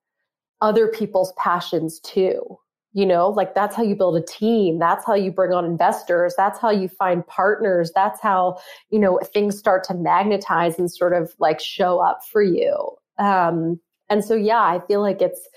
other 0.61 0.89
people's 0.89 1.33
passions 1.37 2.01
too 2.01 2.59
you 2.95 3.05
know? 3.05 3.29
Like 3.29 3.55
that's 3.55 3.77
how 3.77 3.83
you 3.83 3.95
build 3.95 4.17
a 4.17 4.25
team. 4.25 4.79
That's 4.79 5.05
how 5.05 5.15
you 5.15 5.31
bring 5.31 5.53
on 5.53 5.65
investors. 5.65 6.35
That's 6.37 6.59
how 6.59 6.71
you 6.71 6.89
find 6.89 7.25
partners. 7.27 7.93
That's 7.95 8.21
how 8.21 8.59
you 8.91 8.99
know 8.99 9.21
things 9.23 9.59
start 9.59 9.85
to 9.85 9.95
magnetize 9.95 10.79
and 10.79 10.91
sort 10.91 11.13
of 11.13 11.33
like 11.39 11.61
show 11.61 12.01
up 12.01 12.23
for 12.33 12.43
you. 12.43 12.89
Um 13.19 13.79
and 14.09 14.25
so 14.25 14.35
yeah 14.35 14.61
i 14.61 14.81
feel 14.87 15.01
like 15.01 15.21
it's 15.21 15.49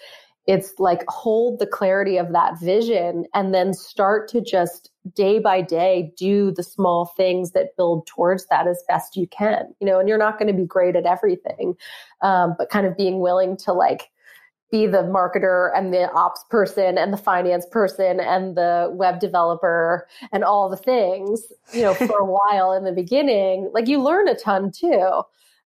it's 0.47 0.74
like 0.80 1.03
hold 1.07 1.59
the 1.59 1.68
clarity 1.68 2.18
of 2.18 2.32
that 2.34 2.59
vision 2.59 3.26
and 3.34 3.53
then 3.53 3.74
start 3.74 4.28
to 4.30 4.41
just 4.41 4.91
day 5.16 5.39
by 5.39 5.62
day 5.62 6.14
do 6.18 6.52
the 6.52 6.64
small 6.64 7.06
things 7.18 7.52
that 7.52 7.76
build 7.76 8.06
towards 8.06 8.45
that 8.47 8.68
as 8.68 8.84
best 8.88 9.16
you 9.16 9.28
can 9.28 9.66
you 9.80 9.88
know 9.88 9.99
and 9.99 10.08
you're 10.08 10.18
not 10.18 10.38
going 10.38 10.47
to 10.47 10.54
be 10.54 10.66
great 10.66 10.95
at 10.95 11.06
everything 11.06 11.74
um, 12.22 12.56
but 12.58 12.70
kind 12.70 12.86
of 12.86 12.95
being 12.95 13.20
willing 13.20 13.58
to 13.58 13.74
like 13.74 14.12
be 14.72 14.88
the 14.88 15.04
marketer 15.04 15.70
and 15.76 15.93
the 15.93 16.10
ops 16.14 16.43
person 16.49 16.97
and 16.97 17.12
the 17.12 17.18
finance 17.18 17.66
person 17.70 18.20
and 18.20 18.56
the 18.56 18.89
web 18.93 19.20
developer 19.20 20.08
and 20.32 20.43
all 20.43 20.70
the 20.70 20.78
things, 20.78 21.41
you 21.74 21.82
know, 21.82 21.93
for 21.93 22.20
a 22.20 22.26
while 22.52 22.72
in 22.72 22.86
the 22.86 22.91
beginning, 22.91 23.70
like 23.74 23.88
you 23.88 24.02
learn 24.02 24.28
a 24.30 24.36
ton 24.36 24.72
too. 24.72 25.22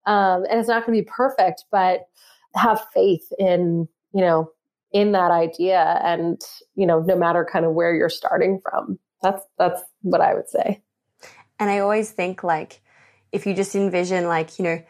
Um, 0.05 0.45
and 0.49 0.59
it's 0.59 0.69
not 0.69 0.85
going 0.85 0.97
to 0.97 1.03
be 1.03 1.09
perfect, 1.09 1.65
but 1.69 2.07
have 2.55 2.81
faith 2.93 3.31
in, 3.37 3.87
you 4.13 4.21
know, 4.21 4.49
in 4.91 5.11
that 5.11 5.31
idea 5.31 5.99
and, 6.03 6.41
you 6.75 6.85
know, 6.85 7.01
no 7.01 7.17
matter 7.17 7.47
kind 7.51 7.65
of 7.65 7.73
where 7.73 7.93
you're 7.93 8.09
starting 8.09 8.61
from. 8.61 8.97
That's, 9.23 9.43
that's 9.57 9.81
what 10.01 10.21
I 10.21 10.35
would 10.35 10.49
say. 10.49 10.83
And 11.59 11.71
I 11.71 11.79
always 11.79 12.11
think 12.11 12.43
like, 12.43 12.81
if 13.31 13.47
you 13.47 13.55
just 13.55 13.73
envision 13.75 14.27
like, 14.27 14.59
you 14.59 14.63
know, 14.63 14.83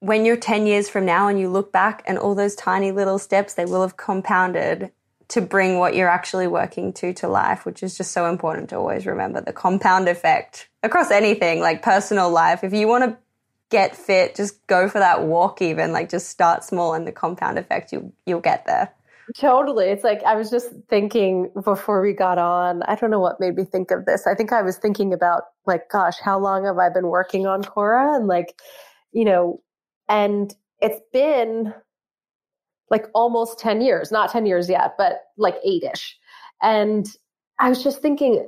when 0.00 0.24
you're 0.24 0.36
10 0.36 0.66
years 0.66 0.88
from 0.88 1.04
now 1.04 1.28
and 1.28 1.38
you 1.38 1.48
look 1.48 1.72
back 1.72 2.02
and 2.06 2.18
all 2.18 2.34
those 2.34 2.54
tiny 2.54 2.92
little 2.92 3.18
steps, 3.18 3.54
they 3.54 3.64
will 3.64 3.82
have 3.82 3.96
compounded 3.96 4.92
to 5.28 5.40
bring 5.40 5.78
what 5.78 5.94
you're 5.94 6.08
actually 6.08 6.46
working 6.46 6.92
to 6.92 7.12
to 7.14 7.28
life, 7.28 7.66
which 7.66 7.82
is 7.82 7.96
just 7.96 8.12
so 8.12 8.26
important 8.26 8.70
to 8.70 8.76
always 8.76 9.06
remember 9.06 9.40
the 9.40 9.52
compound 9.52 10.08
effect 10.08 10.68
across 10.82 11.10
anything 11.10 11.60
like 11.60 11.82
personal 11.82 12.30
life. 12.30 12.62
If 12.62 12.72
you 12.72 12.86
want 12.86 13.04
to 13.04 13.18
get 13.70 13.96
fit, 13.96 14.36
just 14.36 14.64
go 14.68 14.88
for 14.88 15.00
that 15.00 15.24
walk 15.24 15.60
even, 15.60 15.92
like 15.92 16.08
just 16.08 16.28
start 16.28 16.62
small 16.62 16.94
and 16.94 17.06
the 17.06 17.12
compound 17.12 17.58
effect, 17.58 17.92
you, 17.92 18.12
you'll 18.24 18.40
get 18.40 18.64
there. 18.66 18.92
Totally. 19.34 19.86
It's 19.86 20.04
like 20.04 20.22
I 20.22 20.36
was 20.36 20.50
just 20.50 20.68
thinking 20.88 21.50
before 21.64 22.00
we 22.00 22.12
got 22.12 22.38
on, 22.38 22.82
I 22.84 22.94
don't 22.94 23.10
know 23.10 23.18
what 23.18 23.40
made 23.40 23.56
me 23.56 23.64
think 23.64 23.90
of 23.90 24.04
this. 24.04 24.24
I 24.26 24.34
think 24.36 24.52
I 24.52 24.62
was 24.62 24.76
thinking 24.78 25.12
about 25.12 25.42
like, 25.66 25.88
gosh, 25.90 26.18
how 26.20 26.38
long 26.38 26.64
have 26.64 26.78
I 26.78 26.90
been 26.90 27.08
working 27.08 27.44
on 27.46 27.64
Cora? 27.64 28.14
And 28.14 28.28
like, 28.28 28.54
you 29.12 29.24
know, 29.24 29.60
and 30.08 30.54
it's 30.80 31.00
been 31.12 31.74
like 32.90 33.06
almost 33.14 33.58
10 33.58 33.80
years, 33.80 34.12
not 34.12 34.30
10 34.30 34.46
years 34.46 34.68
yet, 34.68 34.94
but 34.96 35.22
like 35.36 35.56
eight 35.64 35.82
ish. 35.82 36.16
And 36.62 37.06
I 37.58 37.68
was 37.68 37.82
just 37.82 38.00
thinking, 38.00 38.46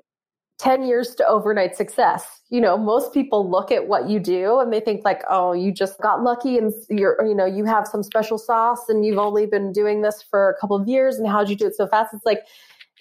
10 0.58 0.84
years 0.84 1.14
to 1.14 1.26
overnight 1.26 1.76
success. 1.76 2.40
You 2.50 2.60
know, 2.60 2.76
most 2.76 3.14
people 3.14 3.48
look 3.48 3.70
at 3.70 3.86
what 3.86 4.08
you 4.08 4.18
do 4.18 4.58
and 4.58 4.72
they 4.72 4.80
think 4.80 5.04
like, 5.04 5.22
oh, 5.30 5.52
you 5.52 5.70
just 5.72 6.00
got 6.00 6.22
lucky 6.22 6.58
and 6.58 6.72
you're, 6.90 7.16
you 7.24 7.34
know, 7.34 7.46
you 7.46 7.64
have 7.64 7.86
some 7.86 8.02
special 8.02 8.38
sauce 8.38 8.88
and 8.88 9.06
you've 9.06 9.18
only 9.18 9.46
been 9.46 9.72
doing 9.72 10.02
this 10.02 10.24
for 10.28 10.50
a 10.50 10.60
couple 10.60 10.76
of 10.76 10.88
years 10.88 11.16
and 11.16 11.28
how'd 11.28 11.48
you 11.48 11.56
do 11.56 11.66
it 11.66 11.76
so 11.76 11.86
fast? 11.86 12.12
It's 12.12 12.26
like, 12.26 12.40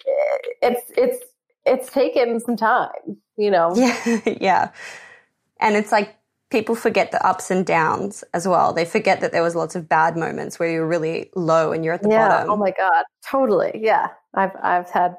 eh, 0.06 0.38
it's, 0.62 0.92
it's, 0.96 1.24
it's 1.66 1.90
taken 1.90 2.38
some 2.38 2.56
time, 2.56 3.16
you 3.36 3.50
know? 3.50 3.74
Yeah. 3.74 4.20
yeah. 4.40 4.70
And 5.60 5.74
it's 5.74 5.90
like 5.90 6.14
people 6.50 6.76
forget 6.76 7.10
the 7.10 7.26
ups 7.26 7.50
and 7.50 7.66
downs 7.66 8.22
as 8.34 8.46
well. 8.46 8.72
They 8.72 8.84
forget 8.84 9.20
that 9.20 9.32
there 9.32 9.42
was 9.42 9.56
lots 9.56 9.74
of 9.74 9.88
bad 9.88 10.16
moments 10.16 10.60
where 10.60 10.70
you're 10.70 10.86
really 10.86 11.30
low 11.34 11.72
and 11.72 11.84
you're 11.84 11.94
at 11.94 12.02
the 12.02 12.08
yeah. 12.08 12.28
bottom. 12.28 12.50
Oh 12.50 12.56
my 12.56 12.70
God. 12.70 13.04
Totally. 13.28 13.72
Yeah. 13.74 14.08
I've, 14.34 14.52
I've 14.62 14.88
had 14.90 15.16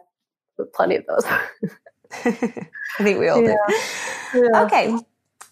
plenty 0.74 0.96
of 0.96 1.06
those. 1.06 1.26
I 2.26 3.04
think 3.04 3.20
we 3.20 3.28
all 3.28 3.42
yeah. 3.42 3.56
do. 3.68 4.40
Yeah. 4.40 4.64
Okay. 4.64 4.98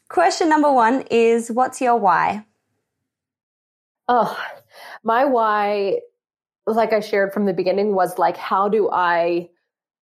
Question 0.10 0.49
number 0.49 0.72
one 0.72 1.03
is 1.12 1.51
what's 1.51 1.82
your 1.82 1.97
why? 1.97 2.45
Oh, 4.08 4.38
my 5.03 5.26
why, 5.26 5.99
like 6.66 6.93
I 6.93 6.99
shared 6.99 7.34
from 7.34 7.45
the 7.45 7.53
beginning, 7.53 7.93
was 7.93 8.18
like, 8.18 8.38
how 8.38 8.70
do 8.70 8.89
I 8.91 9.49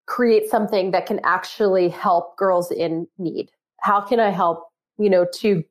create 0.06 0.49
something 0.49 0.91
that 0.91 1.06
can 1.08 1.20
actually 1.24 1.89
help 1.89 2.38
girls 2.38 2.72
in 2.72 3.08
need? 3.18 3.51
How 3.82 4.01
can 4.01 4.20
I 4.20 4.30
help, 4.30 4.68
you 4.97 5.10
know, 5.10 5.26
to 5.36 5.64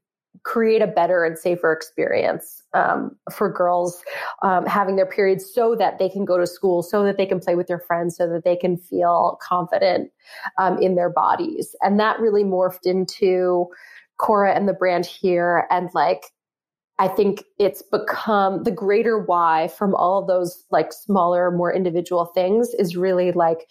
create 0.43 0.83
a 0.83 0.87
better 0.87 1.25
and 1.25 1.39
safer 1.39 1.73
experience 1.73 2.63
um, 2.75 3.17
for 3.33 3.51
girls 3.51 4.03
um, 4.43 4.67
having 4.67 4.97
their 4.97 5.07
periods 5.07 5.49
so 5.53 5.75
that 5.77 5.99
they 5.99 6.09
can 6.09 6.25
go 6.25 6.37
to 6.37 6.47
school, 6.47 6.83
so 6.83 7.05
that 7.05 7.17
they 7.17 7.27
can 7.27 7.41
play 7.41 7.55
with 7.55 7.67
their 7.67 7.79
friends, 7.79 8.17
so 8.17 8.29
that 8.29 8.45
they 8.45 8.57
can 8.57 8.77
feel 8.77 9.39
confident 9.41 10.11
um, 10.59 10.79
in 10.79 10.97
their 10.97 11.11
bodies. 11.11 11.75
And 11.83 11.99
that 12.01 12.19
really 12.21 12.45
morphed 12.45 12.85
into 12.85 13.67
Cora 14.19 14.55
and 14.55 14.69
the 14.69 14.75
brand 14.75 15.07
here. 15.07 15.67
And 15.71 15.89
like, 15.95 16.27
I 16.99 17.09
think 17.09 17.45
it's 17.59 17.83
become 17.83 18.63
the 18.63 18.71
greater 18.71 19.19
why 19.19 19.69
from 19.69 19.95
all 19.95 20.25
those 20.25 20.65
like 20.71 20.93
smaller, 20.93 21.51
more 21.51 21.73
individual 21.73 22.27
things 22.27 22.75
is 22.75 22.97
really 22.97 23.33
like 23.33 23.69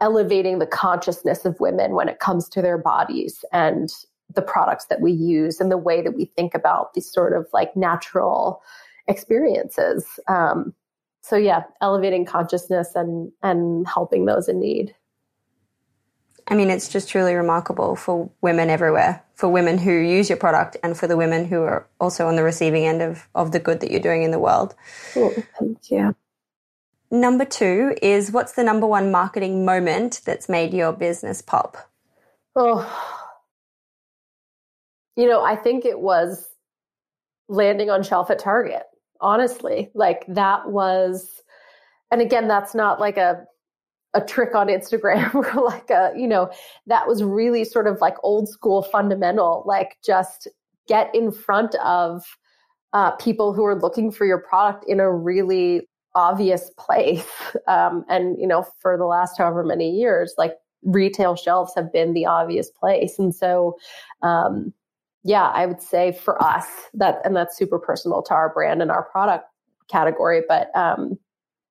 elevating 0.00 0.58
the 0.58 0.66
consciousness 0.66 1.44
of 1.44 1.58
women 1.60 1.92
when 1.94 2.08
it 2.08 2.18
comes 2.18 2.48
to 2.48 2.60
their 2.60 2.78
bodies 2.78 3.44
and 3.52 3.92
the 4.34 4.42
products 4.42 4.86
that 4.86 5.00
we 5.00 5.12
use 5.12 5.60
and 5.60 5.70
the 5.70 5.78
way 5.78 6.02
that 6.02 6.14
we 6.14 6.24
think 6.24 6.54
about 6.54 6.94
these 6.94 7.10
sort 7.10 7.32
of 7.32 7.46
like 7.52 7.76
natural 7.76 8.62
experiences. 9.08 10.06
Um, 10.28 10.74
so 11.22 11.36
yeah, 11.36 11.62
elevating 11.80 12.24
consciousness 12.24 12.92
and 12.94 13.32
and 13.42 13.86
helping 13.86 14.26
those 14.26 14.48
in 14.48 14.58
need. 14.60 14.94
I 16.48 16.54
mean, 16.54 16.70
it's 16.70 16.88
just 16.88 17.08
truly 17.08 17.34
remarkable 17.34 17.94
for 17.94 18.30
women 18.40 18.68
everywhere, 18.68 19.22
for 19.36 19.48
women 19.48 19.78
who 19.78 19.92
use 19.92 20.28
your 20.28 20.38
product 20.38 20.76
and 20.82 20.96
for 20.96 21.06
the 21.06 21.16
women 21.16 21.44
who 21.44 21.62
are 21.62 21.86
also 22.00 22.26
on 22.26 22.36
the 22.36 22.42
receiving 22.42 22.84
end 22.84 23.00
of, 23.00 23.28
of 23.34 23.52
the 23.52 23.60
good 23.60 23.80
that 23.80 23.92
you're 23.92 24.00
doing 24.00 24.24
in 24.24 24.32
the 24.32 24.40
world. 24.40 24.74
Oh, 25.14 25.32
thank 25.58 25.90
you. 25.90 26.16
Number 27.12 27.44
two 27.44 27.94
is 28.02 28.32
what's 28.32 28.52
the 28.52 28.64
number 28.64 28.86
one 28.86 29.10
marketing 29.10 29.64
moment 29.64 30.22
that's 30.24 30.48
made 30.48 30.74
your 30.74 30.92
business 30.92 31.42
pop? 31.42 31.90
Oh, 32.56 33.21
you 35.16 35.28
know, 35.28 35.42
I 35.42 35.56
think 35.56 35.84
it 35.84 36.00
was 36.00 36.48
landing 37.48 37.90
on 37.90 38.02
shelf 38.02 38.30
at 38.30 38.38
Target, 38.38 38.84
honestly. 39.20 39.90
Like 39.94 40.24
that 40.28 40.70
was, 40.70 41.42
and 42.10 42.20
again, 42.20 42.48
that's 42.48 42.74
not 42.74 43.00
like 43.00 43.16
a, 43.18 43.44
a 44.14 44.20
trick 44.20 44.54
on 44.54 44.68
Instagram 44.68 45.34
or 45.56 45.62
like 45.62 45.90
a, 45.90 46.12
you 46.16 46.26
know, 46.26 46.50
that 46.86 47.06
was 47.06 47.22
really 47.22 47.64
sort 47.64 47.86
of 47.86 48.00
like 48.00 48.14
old 48.22 48.48
school 48.48 48.82
fundamental, 48.82 49.64
like 49.66 49.96
just 50.04 50.48
get 50.88 51.14
in 51.14 51.30
front 51.30 51.74
of 51.76 52.24
uh, 52.92 53.12
people 53.12 53.52
who 53.52 53.64
are 53.64 53.78
looking 53.78 54.10
for 54.10 54.26
your 54.26 54.38
product 54.38 54.84
in 54.86 55.00
a 55.00 55.10
really 55.10 55.88
obvious 56.14 56.70
place. 56.78 57.26
Um, 57.68 58.04
and, 58.08 58.38
you 58.40 58.46
know, 58.46 58.66
for 58.80 58.96
the 58.96 59.04
last 59.04 59.38
however 59.38 59.62
many 59.62 59.90
years, 59.90 60.34
like 60.36 60.54
retail 60.82 61.36
shelves 61.36 61.72
have 61.76 61.92
been 61.92 62.12
the 62.12 62.26
obvious 62.26 62.70
place. 62.70 63.18
And 63.18 63.34
so, 63.34 63.76
um, 64.22 64.72
yeah, 65.24 65.48
I 65.48 65.66
would 65.66 65.80
say 65.80 66.12
for 66.12 66.42
us 66.42 66.66
that, 66.94 67.20
and 67.24 67.36
that's 67.36 67.56
super 67.56 67.78
personal 67.78 68.22
to 68.22 68.34
our 68.34 68.52
brand 68.52 68.82
and 68.82 68.90
our 68.90 69.04
product 69.04 69.46
category, 69.88 70.42
but 70.48 70.74
um, 70.76 71.18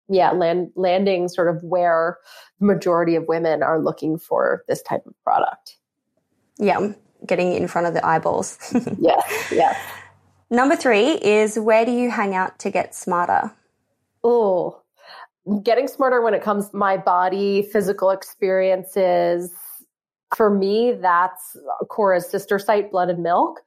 yeah, 0.10 0.32
land, 0.32 0.72
landing 0.76 1.28
sort 1.28 1.54
of 1.54 1.64
where 1.64 2.18
the 2.60 2.66
majority 2.66 3.16
of 3.16 3.28
women 3.28 3.64
are 3.64 3.80
looking 3.80 4.18
for 4.18 4.64
this 4.68 4.82
type 4.82 5.06
of 5.06 5.14
product. 5.24 5.78
Yeah, 6.58 6.94
getting 7.26 7.54
in 7.54 7.68
front 7.68 7.88
of 7.88 7.94
the 7.94 8.06
eyeballs. 8.06 8.58
yes, 9.00 9.52
yes. 9.52 9.78
Number 10.50 10.76
three 10.76 11.14
is 11.14 11.58
where 11.58 11.86
do 11.86 11.92
you 11.92 12.12
hang 12.12 12.36
out 12.36 12.60
to 12.60 12.70
get 12.70 12.94
smarter? 12.94 13.52
Oh, 14.24 14.82
getting 15.64 15.88
smarter 15.88 16.22
when 16.22 16.34
it 16.34 16.42
comes 16.42 16.70
to 16.70 16.76
my 16.76 16.98
body, 16.98 17.64
physical 17.64 18.12
experiences, 18.12 19.54
for 20.36 20.50
me, 20.50 20.94
that's 20.94 21.58
Cora's 21.90 22.30
sister 22.30 22.60
site, 22.60 22.92
Blood 22.92 23.10
and 23.10 23.24
Milk. 23.24 23.62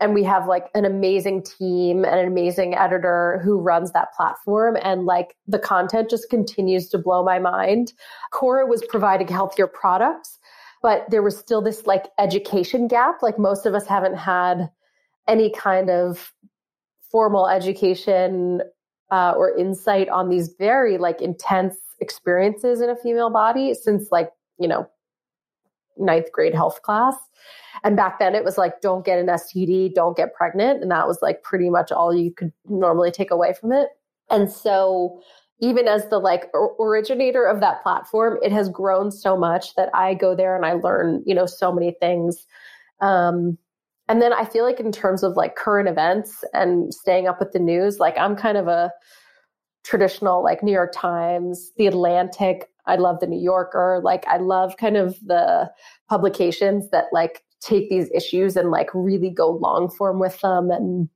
And 0.00 0.12
we 0.12 0.24
have 0.24 0.46
like 0.46 0.66
an 0.74 0.84
amazing 0.84 1.44
team 1.44 2.04
and 2.04 2.18
an 2.18 2.26
amazing 2.26 2.74
editor 2.74 3.40
who 3.44 3.58
runs 3.58 3.92
that 3.92 4.12
platform. 4.12 4.76
And 4.82 5.06
like 5.06 5.36
the 5.46 5.58
content 5.58 6.10
just 6.10 6.28
continues 6.30 6.88
to 6.90 6.98
blow 6.98 7.24
my 7.24 7.38
mind. 7.38 7.92
Cora 8.32 8.66
was 8.66 8.82
providing 8.88 9.28
healthier 9.28 9.68
products, 9.68 10.38
but 10.82 11.06
there 11.10 11.22
was 11.22 11.38
still 11.38 11.62
this 11.62 11.86
like 11.86 12.06
education 12.18 12.88
gap. 12.88 13.22
Like 13.22 13.38
most 13.38 13.66
of 13.66 13.74
us 13.74 13.86
haven't 13.86 14.16
had 14.16 14.68
any 15.28 15.50
kind 15.50 15.88
of 15.90 16.32
formal 17.10 17.48
education 17.48 18.62
uh, 19.12 19.32
or 19.36 19.56
insight 19.56 20.08
on 20.08 20.28
these 20.28 20.54
very 20.58 20.98
like 20.98 21.22
intense 21.22 21.76
experiences 22.00 22.80
in 22.80 22.90
a 22.90 22.96
female 22.96 23.30
body 23.30 23.74
since 23.74 24.08
like, 24.10 24.30
you 24.58 24.66
know, 24.66 24.88
ninth 25.96 26.30
grade 26.32 26.54
health 26.54 26.82
class. 26.82 27.16
And 27.82 27.96
back 27.96 28.18
then 28.18 28.34
it 28.34 28.44
was 28.44 28.56
like, 28.56 28.80
don't 28.80 29.04
get 29.04 29.18
an 29.18 29.26
STD, 29.26 29.94
don't 29.94 30.16
get 30.16 30.34
pregnant. 30.34 30.82
And 30.82 30.90
that 30.90 31.06
was 31.06 31.18
like 31.20 31.42
pretty 31.42 31.68
much 31.68 31.92
all 31.92 32.14
you 32.14 32.32
could 32.32 32.52
normally 32.68 33.10
take 33.10 33.30
away 33.30 33.52
from 33.52 33.72
it. 33.72 33.88
And 34.30 34.50
so 34.50 35.20
even 35.60 35.86
as 35.86 36.08
the 36.08 36.18
like 36.18 36.50
originator 36.80 37.44
of 37.44 37.60
that 37.60 37.82
platform, 37.82 38.38
it 38.42 38.52
has 38.52 38.68
grown 38.68 39.10
so 39.10 39.36
much 39.36 39.74
that 39.76 39.90
I 39.94 40.14
go 40.14 40.34
there 40.34 40.56
and 40.56 40.64
I 40.66 40.72
learn, 40.74 41.22
you 41.26 41.34
know, 41.34 41.46
so 41.46 41.72
many 41.72 41.94
things. 42.00 42.46
Um, 43.00 43.58
and 44.08 44.20
then 44.20 44.32
I 44.32 44.44
feel 44.44 44.64
like 44.64 44.80
in 44.80 44.92
terms 44.92 45.22
of 45.22 45.36
like 45.36 45.56
current 45.56 45.88
events 45.88 46.44
and 46.52 46.92
staying 46.92 47.26
up 47.26 47.38
with 47.38 47.52
the 47.52 47.58
news, 47.58 47.98
like 47.98 48.18
I'm 48.18 48.36
kind 48.36 48.58
of 48.58 48.68
a 48.68 48.92
traditional 49.84 50.42
like 50.42 50.62
New 50.62 50.72
York 50.72 50.92
Times, 50.94 51.72
The 51.76 51.86
Atlantic, 51.86 52.68
I 52.86 52.96
love 52.96 53.20
the 53.20 53.26
New 53.26 53.40
Yorker. 53.40 54.00
Like 54.02 54.26
I 54.26 54.38
love 54.38 54.76
kind 54.76 54.96
of 54.96 55.18
the 55.24 55.70
publications 56.08 56.90
that 56.90 57.06
like 57.12 57.42
take 57.60 57.88
these 57.88 58.10
issues 58.14 58.56
and 58.56 58.70
like 58.70 58.88
really 58.92 59.30
go 59.30 59.50
long 59.50 59.90
form 59.90 60.18
with 60.18 60.40
them 60.40 60.70
and 60.70 61.08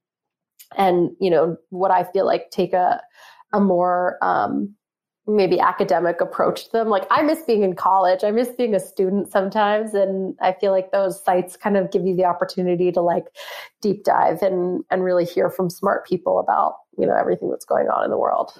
and 0.76 1.10
you 1.20 1.30
know 1.30 1.56
what 1.70 1.90
I 1.90 2.04
feel 2.04 2.26
like 2.26 2.50
take 2.50 2.72
a 2.72 3.00
a 3.52 3.60
more 3.60 4.18
um 4.22 4.74
maybe 5.28 5.60
academic 5.60 6.22
approach 6.22 6.64
to 6.64 6.72
them. 6.72 6.88
Like 6.88 7.06
I 7.10 7.20
miss 7.22 7.42
being 7.42 7.62
in 7.62 7.74
college. 7.74 8.24
I 8.24 8.30
miss 8.30 8.48
being 8.48 8.74
a 8.74 8.80
student 8.80 9.30
sometimes 9.30 9.92
and 9.92 10.34
I 10.40 10.54
feel 10.54 10.72
like 10.72 10.90
those 10.90 11.22
sites 11.22 11.56
kind 11.56 11.76
of 11.76 11.90
give 11.90 12.06
you 12.06 12.16
the 12.16 12.24
opportunity 12.24 12.90
to 12.92 13.02
like 13.02 13.24
deep 13.82 14.04
dive 14.04 14.42
and 14.42 14.84
and 14.90 15.04
really 15.04 15.26
hear 15.26 15.50
from 15.50 15.68
smart 15.68 16.06
people 16.06 16.38
about, 16.38 16.76
you 16.96 17.06
know, 17.06 17.14
everything 17.14 17.50
that's 17.50 17.66
going 17.66 17.88
on 17.88 18.04
in 18.04 18.10
the 18.10 18.18
world. 18.18 18.58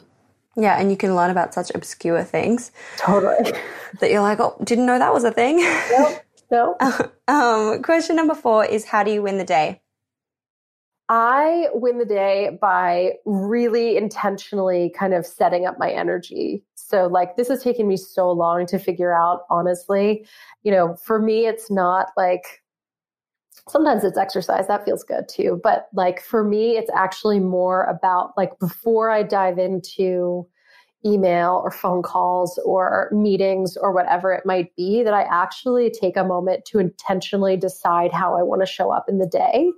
Yeah, 0.58 0.76
and 0.80 0.90
you 0.90 0.96
can 0.96 1.14
learn 1.14 1.30
about 1.30 1.54
such 1.54 1.70
obscure 1.74 2.24
things. 2.24 2.72
Totally. 2.98 3.52
That 4.00 4.10
you're 4.10 4.20
like, 4.20 4.38
oh, 4.38 4.54
didn't 4.64 4.84
know 4.84 4.98
that 4.98 5.14
was 5.14 5.24
a 5.24 5.30
thing. 5.30 5.56
No, 5.60 6.18
no. 6.50 7.10
um, 7.28 7.82
question 7.82 8.16
number 8.16 8.34
four 8.34 8.66
is 8.66 8.84
how 8.84 9.02
do 9.02 9.10
you 9.10 9.22
win 9.22 9.38
the 9.38 9.46
day? 9.46 9.80
I 11.08 11.68
win 11.72 11.96
the 11.96 12.04
day 12.04 12.58
by 12.60 13.12
really 13.24 13.96
intentionally 13.96 14.92
kind 14.94 15.14
of 15.14 15.24
setting 15.24 15.64
up 15.64 15.78
my 15.78 15.90
energy. 15.90 16.64
So, 16.74 17.06
like, 17.06 17.36
this 17.36 17.48
has 17.48 17.62
taken 17.62 17.88
me 17.88 17.96
so 17.96 18.30
long 18.30 18.66
to 18.66 18.78
figure 18.78 19.14
out, 19.14 19.44
honestly. 19.48 20.26
You 20.64 20.72
know, 20.72 20.96
for 21.02 21.18
me, 21.18 21.46
it's 21.46 21.70
not 21.70 22.10
like 22.14 22.62
sometimes 23.68 24.04
it's 24.04 24.18
exercise 24.18 24.66
that 24.66 24.84
feels 24.84 25.04
good 25.04 25.28
too 25.28 25.60
but 25.62 25.88
like 25.94 26.20
for 26.22 26.42
me 26.42 26.76
it's 26.76 26.90
actually 26.94 27.40
more 27.40 27.84
about 27.84 28.32
like 28.36 28.58
before 28.58 29.10
i 29.10 29.22
dive 29.22 29.58
into 29.58 30.46
email 31.06 31.60
or 31.64 31.70
phone 31.70 32.02
calls 32.02 32.58
or 32.64 33.08
meetings 33.12 33.76
or 33.76 33.92
whatever 33.92 34.32
it 34.32 34.44
might 34.44 34.74
be 34.76 35.02
that 35.02 35.14
I 35.14 35.22
actually 35.22 35.90
take 35.90 36.16
a 36.16 36.24
moment 36.24 36.64
to 36.66 36.78
intentionally 36.78 37.56
decide 37.56 38.12
how 38.12 38.36
I 38.36 38.42
want 38.42 38.62
to 38.62 38.66
show 38.66 38.90
up 38.90 39.08
in 39.08 39.18
the 39.18 39.26
day. 39.26 39.70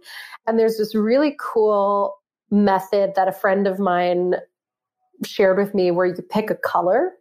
And 0.47 0.59
there's 0.59 0.78
this 0.78 0.95
really 0.95 1.36
cool 1.38 2.16
method 2.51 3.12
that 3.16 3.28
a 3.28 3.32
friend 3.32 3.66
of 3.66 3.78
mine 3.78 4.34
shared 5.24 5.59
with 5.59 5.74
me 5.74 5.91
where 5.91 6.07
you 6.07 6.22
pick 6.30 6.51
a 6.51 6.55
color. 6.55 7.12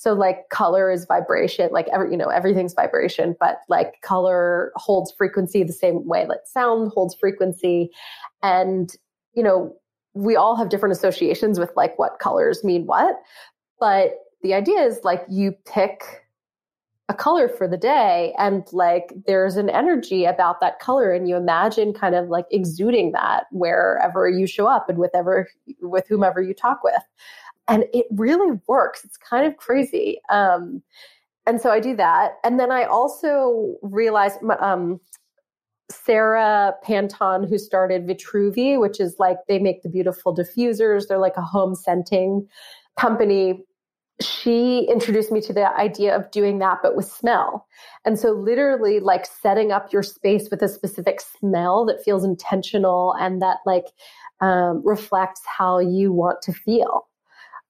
So 0.00 0.14
like 0.14 0.48
color 0.48 0.90
is 0.90 1.04
vibration, 1.04 1.68
like 1.72 1.86
every, 1.92 2.10
you 2.10 2.16
know, 2.16 2.30
everything's 2.30 2.72
vibration, 2.72 3.36
but 3.38 3.58
like 3.68 4.00
color 4.00 4.72
holds 4.76 5.12
frequency 5.12 5.62
the 5.62 5.74
same 5.74 6.08
way 6.08 6.24
like 6.26 6.40
sound 6.46 6.90
holds 6.94 7.14
frequency. 7.14 7.90
And, 8.42 8.96
you 9.34 9.42
know, 9.42 9.76
we 10.14 10.36
all 10.36 10.56
have 10.56 10.70
different 10.70 10.94
associations 10.96 11.58
with 11.58 11.70
like 11.76 11.98
what 11.98 12.18
colors 12.18 12.64
mean 12.64 12.86
what. 12.86 13.14
But 13.78 14.14
the 14.42 14.54
idea 14.54 14.80
is 14.80 15.00
like 15.04 15.22
you 15.28 15.52
pick 15.66 16.24
a 17.10 17.14
color 17.14 17.46
for 17.46 17.68
the 17.68 17.76
day 17.76 18.32
and 18.38 18.64
like 18.72 19.12
there's 19.26 19.56
an 19.56 19.68
energy 19.68 20.24
about 20.24 20.60
that 20.60 20.78
color 20.78 21.12
and 21.12 21.28
you 21.28 21.36
imagine 21.36 21.92
kind 21.92 22.14
of 22.14 22.30
like 22.30 22.46
exuding 22.50 23.12
that 23.12 23.44
wherever 23.52 24.30
you 24.30 24.46
show 24.46 24.66
up 24.66 24.88
and 24.88 24.96
with 24.96 25.10
ever 25.14 25.46
with 25.82 26.08
whomever 26.08 26.40
you 26.40 26.54
talk 26.54 26.82
with 26.82 27.02
and 27.70 27.84
it 27.94 28.06
really 28.10 28.58
works 28.66 29.04
it's 29.04 29.16
kind 29.16 29.46
of 29.46 29.56
crazy 29.56 30.20
um, 30.30 30.82
and 31.46 31.60
so 31.60 31.70
i 31.70 31.80
do 31.80 31.96
that 31.96 32.32
and 32.44 32.60
then 32.60 32.70
i 32.70 32.84
also 32.84 33.76
realized 33.82 34.38
um, 34.60 35.00
sarah 35.90 36.74
panton 36.82 37.46
who 37.46 37.56
started 37.56 38.06
vitruvi 38.06 38.78
which 38.78 39.00
is 39.00 39.16
like 39.18 39.38
they 39.48 39.58
make 39.58 39.82
the 39.82 39.88
beautiful 39.88 40.34
diffusers 40.36 41.08
they're 41.08 41.18
like 41.18 41.36
a 41.36 41.42
home 41.42 41.74
scenting 41.74 42.46
company 42.98 43.64
she 44.20 44.86
introduced 44.90 45.32
me 45.32 45.40
to 45.40 45.52
the 45.52 45.74
idea 45.78 46.14
of 46.14 46.30
doing 46.30 46.58
that, 46.58 46.80
but 46.82 46.94
with 46.94 47.10
smell. 47.10 47.66
And 48.04 48.18
so, 48.18 48.32
literally, 48.32 49.00
like 49.00 49.24
setting 49.26 49.72
up 49.72 49.92
your 49.92 50.02
space 50.02 50.48
with 50.50 50.62
a 50.62 50.68
specific 50.68 51.20
smell 51.20 51.86
that 51.86 52.04
feels 52.04 52.22
intentional 52.24 53.14
and 53.18 53.40
that, 53.40 53.58
like, 53.64 53.86
um, 54.40 54.82
reflects 54.84 55.42
how 55.46 55.78
you 55.78 56.12
want 56.12 56.42
to 56.42 56.52
feel. 56.52 57.08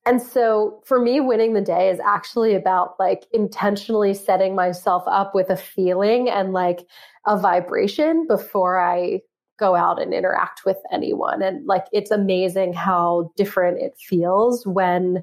And 0.07 0.21
so, 0.23 0.81
for 0.85 0.99
me, 0.99 1.21
winning 1.21 1.53
the 1.53 1.61
day 1.61 1.91
is 1.91 2.01
actually 2.01 2.55
about 2.55 2.95
like 2.99 3.27
intentionally 3.33 4.15
setting 4.15 4.55
myself 4.55 5.03
up 5.07 5.35
with 5.35 5.51
a 5.51 5.57
feeling 5.57 6.29
and 6.29 6.53
like 6.53 6.87
a 7.27 7.37
vibration 7.39 8.27
before 8.27 8.81
I 8.81 9.21
go 9.59 9.77
out 9.77 10.01
and 10.01 10.15
interact 10.15 10.63
with 10.65 10.79
anyone. 10.91 11.43
And 11.43 11.67
like, 11.67 11.85
it's 11.93 12.11
amazing 12.11 12.73
how 12.73 13.31
different 13.37 13.79
it 13.79 13.93
feels 13.99 14.67
when 14.67 15.23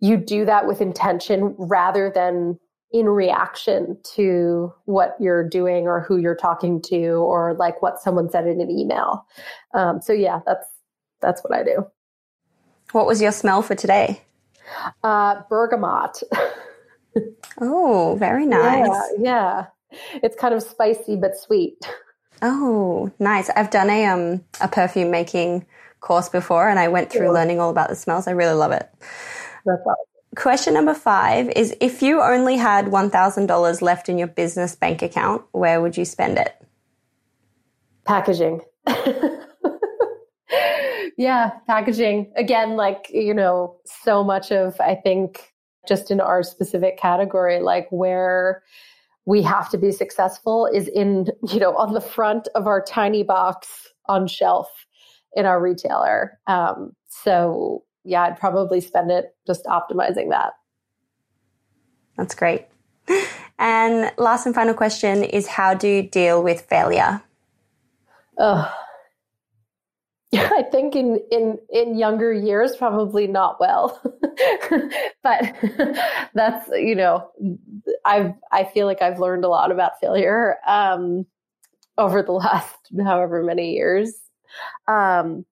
you 0.00 0.16
do 0.16 0.44
that 0.44 0.66
with 0.66 0.80
intention 0.80 1.54
rather 1.56 2.10
than 2.12 2.58
in 2.92 3.08
reaction 3.08 3.96
to 4.02 4.72
what 4.84 5.16
you're 5.18 5.48
doing 5.48 5.86
or 5.86 6.00
who 6.00 6.18
you're 6.18 6.36
talking 6.36 6.82
to 6.82 7.12
or 7.14 7.54
like 7.54 7.80
what 7.80 8.00
someone 8.00 8.28
said 8.28 8.46
in 8.46 8.60
an 8.60 8.70
email. 8.70 9.24
Um, 9.74 10.00
so 10.02 10.12
yeah, 10.12 10.40
that's 10.44 10.66
that's 11.20 11.42
what 11.42 11.56
I 11.56 11.62
do. 11.62 11.86
What 12.92 13.06
was 13.06 13.20
your 13.20 13.32
smell 13.32 13.62
for 13.62 13.74
today? 13.74 14.22
Uh, 15.02 15.42
bergamot. 15.48 16.22
oh, 17.60 18.16
very 18.18 18.46
nice. 18.60 18.88
Yeah, 19.18 19.66
yeah, 19.90 20.00
it's 20.22 20.36
kind 20.36 20.54
of 20.54 20.62
spicy 20.62 21.16
but 21.16 21.36
sweet. 21.36 21.88
Oh, 22.40 23.10
nice. 23.18 23.50
I've 23.50 23.70
done 23.70 23.90
a 23.90 24.06
um 24.06 24.44
a 24.60 24.68
perfume 24.68 25.10
making 25.10 25.66
course 26.00 26.28
before, 26.28 26.68
and 26.68 26.78
I 26.78 26.88
went 26.88 27.10
through 27.10 27.26
yeah. 27.26 27.32
learning 27.32 27.60
all 27.60 27.70
about 27.70 27.88
the 27.88 27.96
smells. 27.96 28.26
I 28.26 28.32
really 28.32 28.54
love 28.54 28.72
it. 28.72 28.88
That's 29.64 29.80
awesome. 29.80 30.06
Question 30.34 30.72
number 30.74 30.94
five 30.94 31.50
is 31.50 31.76
if 31.78 32.00
you 32.00 32.22
only 32.22 32.56
had 32.56 32.86
$1,000 32.86 33.82
left 33.82 34.08
in 34.08 34.16
your 34.16 34.28
business 34.28 34.74
bank 34.74 35.02
account, 35.02 35.42
where 35.52 35.82
would 35.82 35.98
you 35.98 36.06
spend 36.06 36.38
it? 36.38 36.54
Packaging. 38.06 38.62
yeah, 41.16 41.50
packaging. 41.66 42.32
Again, 42.36 42.76
like, 42.76 43.10
you 43.12 43.34
know, 43.34 43.76
so 43.84 44.24
much 44.24 44.50
of, 44.50 44.80
I 44.80 44.94
think, 44.94 45.52
just 45.88 46.10
in 46.10 46.20
our 46.20 46.42
specific 46.42 46.98
category, 46.98 47.60
like 47.60 47.88
where 47.90 48.62
we 49.24 49.42
have 49.42 49.70
to 49.70 49.78
be 49.78 49.92
successful 49.92 50.66
is 50.66 50.88
in, 50.88 51.28
you 51.48 51.60
know, 51.60 51.76
on 51.76 51.92
the 51.92 52.00
front 52.00 52.48
of 52.54 52.66
our 52.66 52.82
tiny 52.82 53.22
box 53.22 53.88
on 54.06 54.26
shelf 54.26 54.68
in 55.34 55.46
our 55.46 55.60
retailer. 55.60 56.38
Um, 56.46 56.94
so 57.08 57.84
yeah, 58.04 58.22
I'd 58.22 58.38
probably 58.38 58.80
spend 58.80 59.10
it 59.10 59.34
just 59.46 59.64
optimizing 59.64 60.30
that. 60.30 60.54
That's 62.16 62.34
great. 62.34 62.66
And 63.58 64.12
last 64.18 64.46
and 64.46 64.54
final 64.54 64.74
question 64.74 65.22
is 65.22 65.46
how 65.46 65.74
do 65.74 65.88
you 65.88 66.02
deal 66.02 66.42
with 66.42 66.62
failure? 66.62 67.22
Oh, 68.38 68.72
I 70.34 70.62
think 70.70 70.96
in 70.96 71.20
in 71.30 71.58
in 71.70 71.98
younger 71.98 72.32
years 72.32 72.74
probably 72.76 73.26
not 73.26 73.60
well. 73.60 74.00
but 75.22 75.54
that's 76.34 76.68
you 76.72 76.94
know 76.94 77.30
I've 78.04 78.32
I 78.50 78.64
feel 78.64 78.86
like 78.86 79.02
I've 79.02 79.18
learned 79.18 79.44
a 79.44 79.48
lot 79.48 79.70
about 79.70 80.00
failure 80.00 80.56
um, 80.66 81.26
over 81.98 82.22
the 82.22 82.32
last 82.32 82.74
however 83.04 83.42
many 83.42 83.74
years. 83.74 84.14
Um, 84.88 85.44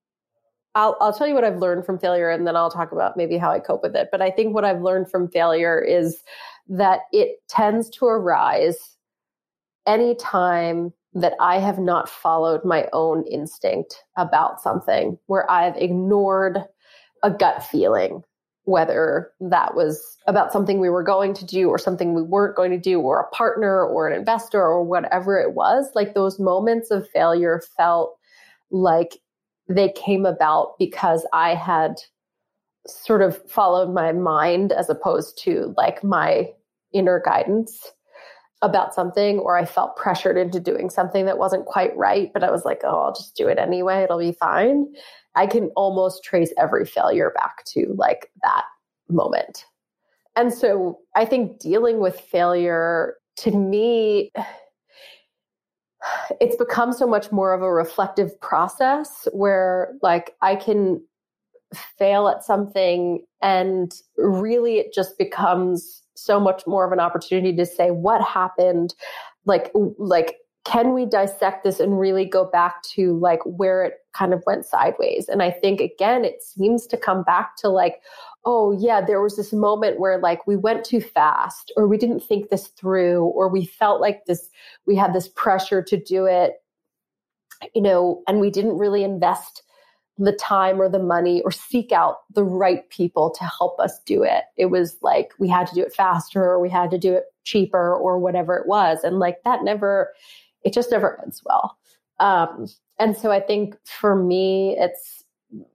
I'll, 0.74 0.96
I'll 1.00 1.12
tell 1.12 1.26
you 1.26 1.34
what 1.34 1.44
I've 1.44 1.58
learned 1.58 1.84
from 1.84 1.98
failure 1.98 2.30
and 2.30 2.46
then 2.46 2.54
I'll 2.54 2.70
talk 2.70 2.92
about 2.92 3.16
maybe 3.16 3.36
how 3.36 3.50
I 3.50 3.58
cope 3.58 3.82
with 3.82 3.96
it. 3.96 4.08
But 4.12 4.22
I 4.22 4.30
think 4.30 4.54
what 4.54 4.64
I've 4.64 4.82
learned 4.82 5.10
from 5.10 5.28
failure 5.28 5.80
is 5.80 6.22
that 6.68 7.00
it 7.12 7.38
tends 7.48 7.90
to 7.90 8.06
arise 8.06 8.96
anytime 9.86 10.92
that 11.14 11.34
I 11.40 11.58
have 11.58 11.78
not 11.78 12.08
followed 12.08 12.64
my 12.64 12.86
own 12.92 13.24
instinct 13.26 14.04
about 14.16 14.60
something, 14.60 15.18
where 15.26 15.50
I've 15.50 15.76
ignored 15.76 16.58
a 17.22 17.30
gut 17.30 17.64
feeling, 17.64 18.22
whether 18.64 19.32
that 19.40 19.74
was 19.74 20.16
about 20.26 20.52
something 20.52 20.78
we 20.78 20.90
were 20.90 21.02
going 21.02 21.34
to 21.34 21.44
do 21.44 21.68
or 21.68 21.78
something 21.78 22.14
we 22.14 22.22
weren't 22.22 22.56
going 22.56 22.70
to 22.70 22.78
do, 22.78 23.00
or 23.00 23.20
a 23.20 23.28
partner 23.30 23.84
or 23.84 24.08
an 24.08 24.16
investor 24.16 24.60
or 24.60 24.84
whatever 24.84 25.38
it 25.38 25.54
was. 25.54 25.90
Like 25.94 26.14
those 26.14 26.38
moments 26.38 26.90
of 26.90 27.08
failure 27.08 27.60
felt 27.76 28.16
like 28.70 29.18
they 29.68 29.90
came 29.90 30.26
about 30.26 30.78
because 30.78 31.26
I 31.32 31.54
had 31.54 31.96
sort 32.86 33.22
of 33.22 33.40
followed 33.50 33.92
my 33.92 34.12
mind 34.12 34.72
as 34.72 34.88
opposed 34.88 35.38
to 35.42 35.74
like 35.76 36.02
my 36.02 36.48
inner 36.92 37.20
guidance 37.24 37.92
about 38.62 38.94
something 38.94 39.38
or 39.38 39.56
I 39.56 39.64
felt 39.64 39.96
pressured 39.96 40.36
into 40.36 40.60
doing 40.60 40.90
something 40.90 41.24
that 41.26 41.38
wasn't 41.38 41.66
quite 41.66 41.96
right, 41.96 42.30
but 42.32 42.44
I 42.44 42.50
was 42.50 42.64
like, 42.64 42.80
oh, 42.84 43.04
I'll 43.04 43.14
just 43.14 43.34
do 43.34 43.48
it 43.48 43.58
anyway. 43.58 44.02
It'll 44.02 44.18
be 44.18 44.32
fine. 44.32 44.92
I 45.34 45.46
can 45.46 45.70
almost 45.76 46.24
trace 46.24 46.52
every 46.58 46.84
failure 46.84 47.32
back 47.34 47.64
to 47.66 47.94
like 47.96 48.30
that 48.42 48.64
moment. 49.08 49.64
And 50.36 50.52
so 50.52 50.98
I 51.14 51.24
think 51.24 51.58
dealing 51.58 52.00
with 52.00 52.20
failure 52.20 53.16
to 53.36 53.50
me 53.50 54.32
it's 56.40 56.56
become 56.56 56.92
so 56.92 57.06
much 57.06 57.30
more 57.30 57.52
of 57.52 57.62
a 57.62 57.72
reflective 57.72 58.38
process 58.40 59.28
where 59.32 59.92
like 60.02 60.34
I 60.42 60.56
can 60.56 61.02
fail 61.98 62.28
at 62.28 62.42
something 62.42 63.24
and 63.42 63.92
really 64.16 64.78
it 64.78 64.92
just 64.92 65.16
becomes 65.18 66.02
so 66.20 66.38
much 66.40 66.66
more 66.66 66.84
of 66.84 66.92
an 66.92 67.00
opportunity 67.00 67.54
to 67.56 67.66
say 67.66 67.90
what 67.90 68.22
happened 68.22 68.94
like 69.46 69.72
like 69.98 70.36
can 70.66 70.92
we 70.92 71.06
dissect 71.06 71.64
this 71.64 71.80
and 71.80 71.98
really 71.98 72.24
go 72.24 72.44
back 72.44 72.82
to 72.82 73.18
like 73.18 73.40
where 73.44 73.82
it 73.82 73.94
kind 74.12 74.34
of 74.34 74.42
went 74.46 74.66
sideways? 74.66 75.28
And 75.28 75.42
i 75.42 75.50
think 75.50 75.80
again 75.80 76.24
it 76.24 76.42
seems 76.42 76.86
to 76.88 76.96
come 76.96 77.22
back 77.22 77.56
to 77.56 77.68
like 77.68 78.02
oh 78.44 78.72
yeah 78.78 79.00
there 79.00 79.20
was 79.20 79.36
this 79.36 79.52
moment 79.52 80.00
where 80.00 80.18
like 80.18 80.46
we 80.46 80.56
went 80.56 80.84
too 80.84 81.00
fast 81.00 81.72
or 81.76 81.86
we 81.86 81.98
didn't 81.98 82.20
think 82.20 82.48
this 82.48 82.68
through 82.68 83.24
or 83.24 83.48
we 83.48 83.64
felt 83.64 84.00
like 84.00 84.24
this 84.26 84.48
we 84.86 84.96
had 84.96 85.12
this 85.12 85.28
pressure 85.28 85.82
to 85.82 85.96
do 85.96 86.24
it 86.26 86.54
you 87.74 87.82
know 87.82 88.22
and 88.26 88.40
we 88.40 88.50
didn't 88.50 88.78
really 88.78 89.04
invest 89.04 89.62
the 90.20 90.32
time 90.32 90.80
or 90.80 90.88
the 90.88 90.98
money 90.98 91.40
or 91.42 91.50
seek 91.50 91.92
out 91.92 92.18
the 92.34 92.44
right 92.44 92.88
people 92.90 93.30
to 93.30 93.44
help 93.44 93.78
us 93.80 94.00
do 94.04 94.22
it. 94.22 94.44
It 94.56 94.66
was 94.66 94.96
like 95.02 95.32
we 95.38 95.48
had 95.48 95.66
to 95.68 95.74
do 95.74 95.82
it 95.82 95.92
faster 95.92 96.42
or 96.42 96.60
we 96.60 96.68
had 96.68 96.90
to 96.90 96.98
do 96.98 97.14
it 97.14 97.24
cheaper 97.44 97.94
or 97.94 98.18
whatever 98.18 98.56
it 98.56 98.66
was. 98.66 99.02
And 99.02 99.18
like 99.18 99.42
that 99.44 99.64
never 99.64 100.12
it 100.62 100.72
just 100.74 100.90
never 100.90 101.20
ends 101.22 101.42
well. 101.44 101.76
Um 102.18 102.66
and 102.98 103.16
so 103.16 103.30
i 103.30 103.40
think 103.40 103.76
for 103.86 104.14
me 104.14 104.76
it's 104.78 105.24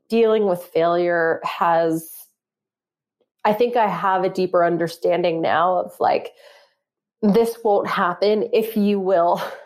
dealing 0.09 0.45
with 0.45 0.61
failure 0.61 1.41
has 1.43 2.25
I 3.45 3.53
think 3.53 3.77
I 3.77 3.87
have 3.87 4.23
a 4.23 4.29
deeper 4.29 4.65
understanding 4.65 5.39
now 5.39 5.77
of 5.77 5.93
like, 5.99 6.33
this 7.21 7.57
won't 7.63 7.87
happen 7.87 8.49
if 8.51 8.75
you 8.75 8.99
will 8.99 9.41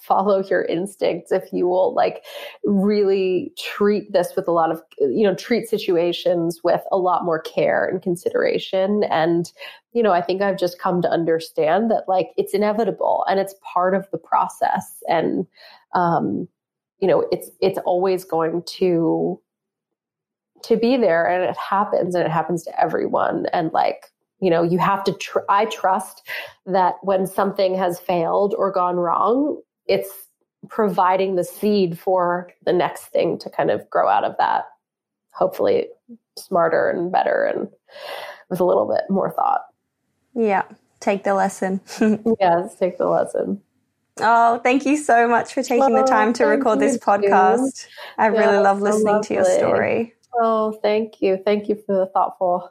follow 0.00 0.42
your 0.44 0.64
instincts, 0.64 1.32
if 1.32 1.44
you 1.52 1.66
will 1.66 1.94
like 1.94 2.24
really 2.64 3.52
treat 3.58 4.12
this 4.12 4.34
with 4.36 4.48
a 4.48 4.52
lot 4.52 4.70
of, 4.70 4.82
you 4.98 5.22
know, 5.24 5.34
treat 5.34 5.68
situations 5.68 6.60
with 6.62 6.82
a 6.92 6.96
lot 6.96 7.24
more 7.24 7.40
care 7.40 7.86
and 7.86 8.02
consideration. 8.02 9.04
And, 9.04 9.50
you 9.92 10.02
know, 10.02 10.12
I 10.12 10.22
think 10.22 10.42
I've 10.42 10.58
just 10.58 10.78
come 10.78 11.02
to 11.02 11.10
understand 11.10 11.90
that 11.90 12.04
like 12.08 12.28
it's 12.36 12.54
inevitable 12.54 13.24
and 13.28 13.40
it's 13.40 13.54
part 13.62 13.94
of 13.94 14.06
the 14.10 14.18
process. 14.18 15.02
And, 15.08 15.46
um, 15.94 16.48
you 17.00 17.08
know, 17.08 17.26
it's, 17.32 17.50
it's 17.60 17.78
always 17.84 18.24
going 18.24 18.62
to, 18.64 19.40
to 20.62 20.76
be 20.76 20.96
there 20.96 21.26
and 21.26 21.42
it 21.42 21.56
happens 21.56 22.14
and 22.14 22.24
it 22.24 22.30
happens 22.30 22.62
to 22.64 22.80
everyone. 22.80 23.46
And 23.52 23.72
like, 23.72 24.11
you 24.42 24.50
know 24.50 24.62
you 24.62 24.76
have 24.76 25.02
to 25.04 25.12
tr- 25.14 25.48
i 25.48 25.64
trust 25.66 26.28
that 26.66 26.96
when 27.02 27.26
something 27.26 27.74
has 27.74 27.98
failed 27.98 28.54
or 28.58 28.70
gone 28.70 28.96
wrong 28.96 29.58
it's 29.86 30.10
providing 30.68 31.36
the 31.36 31.44
seed 31.44 31.98
for 31.98 32.50
the 32.64 32.72
next 32.72 33.06
thing 33.06 33.38
to 33.38 33.48
kind 33.48 33.70
of 33.70 33.88
grow 33.88 34.08
out 34.08 34.24
of 34.24 34.34
that 34.38 34.64
hopefully 35.32 35.86
smarter 36.36 36.90
and 36.90 37.10
better 37.10 37.44
and 37.44 37.68
with 38.50 38.60
a 38.60 38.64
little 38.64 38.86
bit 38.86 39.08
more 39.08 39.30
thought 39.30 39.62
yeah 40.34 40.64
take 41.00 41.24
the 41.24 41.34
lesson 41.34 41.80
yes 42.40 42.74
take 42.76 42.98
the 42.98 43.08
lesson 43.08 43.62
Oh, 44.20 44.58
thank 44.58 44.84
you 44.84 44.98
so 44.98 45.26
much 45.26 45.54
for 45.54 45.62
taking 45.62 45.96
oh, 45.96 46.02
the 46.02 46.06
time 46.06 46.34
to 46.34 46.44
record 46.44 46.80
this 46.80 46.98
podcast. 46.98 47.86
I 48.18 48.26
yeah, 48.26 48.40
really 48.40 48.58
love 48.58 48.82
listening 48.82 49.22
so 49.22 49.28
to 49.28 49.34
your 49.34 49.44
story. 49.44 50.12
Oh, 50.38 50.78
thank 50.82 51.22
you. 51.22 51.40
Thank 51.42 51.70
you 51.70 51.82
for 51.86 51.96
the 51.96 52.04
thoughtful 52.12 52.70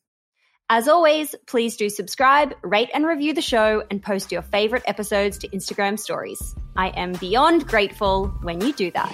As 0.73 0.87
always, 0.87 1.35
please 1.47 1.75
do 1.75 1.89
subscribe, 1.89 2.55
rate 2.61 2.89
and 2.93 3.05
review 3.05 3.33
the 3.33 3.41
show, 3.41 3.83
and 3.91 4.01
post 4.01 4.31
your 4.31 4.41
favorite 4.41 4.83
episodes 4.87 5.37
to 5.39 5.49
Instagram 5.49 5.99
stories. 5.99 6.55
I 6.77 6.91
am 6.91 7.11
beyond 7.11 7.67
grateful 7.67 8.29
when 8.41 8.61
you 8.61 8.71
do 8.71 8.89
that. 8.91 9.11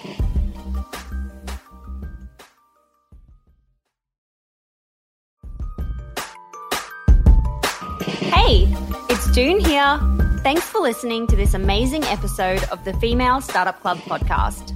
Hey, 8.21 8.71
it's 9.09 9.31
Doone 9.31 9.59
here. 9.59 9.99
Thanks 10.43 10.61
for 10.61 10.79
listening 10.79 11.25
to 11.25 11.35
this 11.35 11.55
amazing 11.55 12.03
episode 12.03 12.63
of 12.65 12.85
the 12.85 12.93
Female 12.99 13.41
Startup 13.41 13.81
Club 13.81 13.97
podcast. 14.01 14.75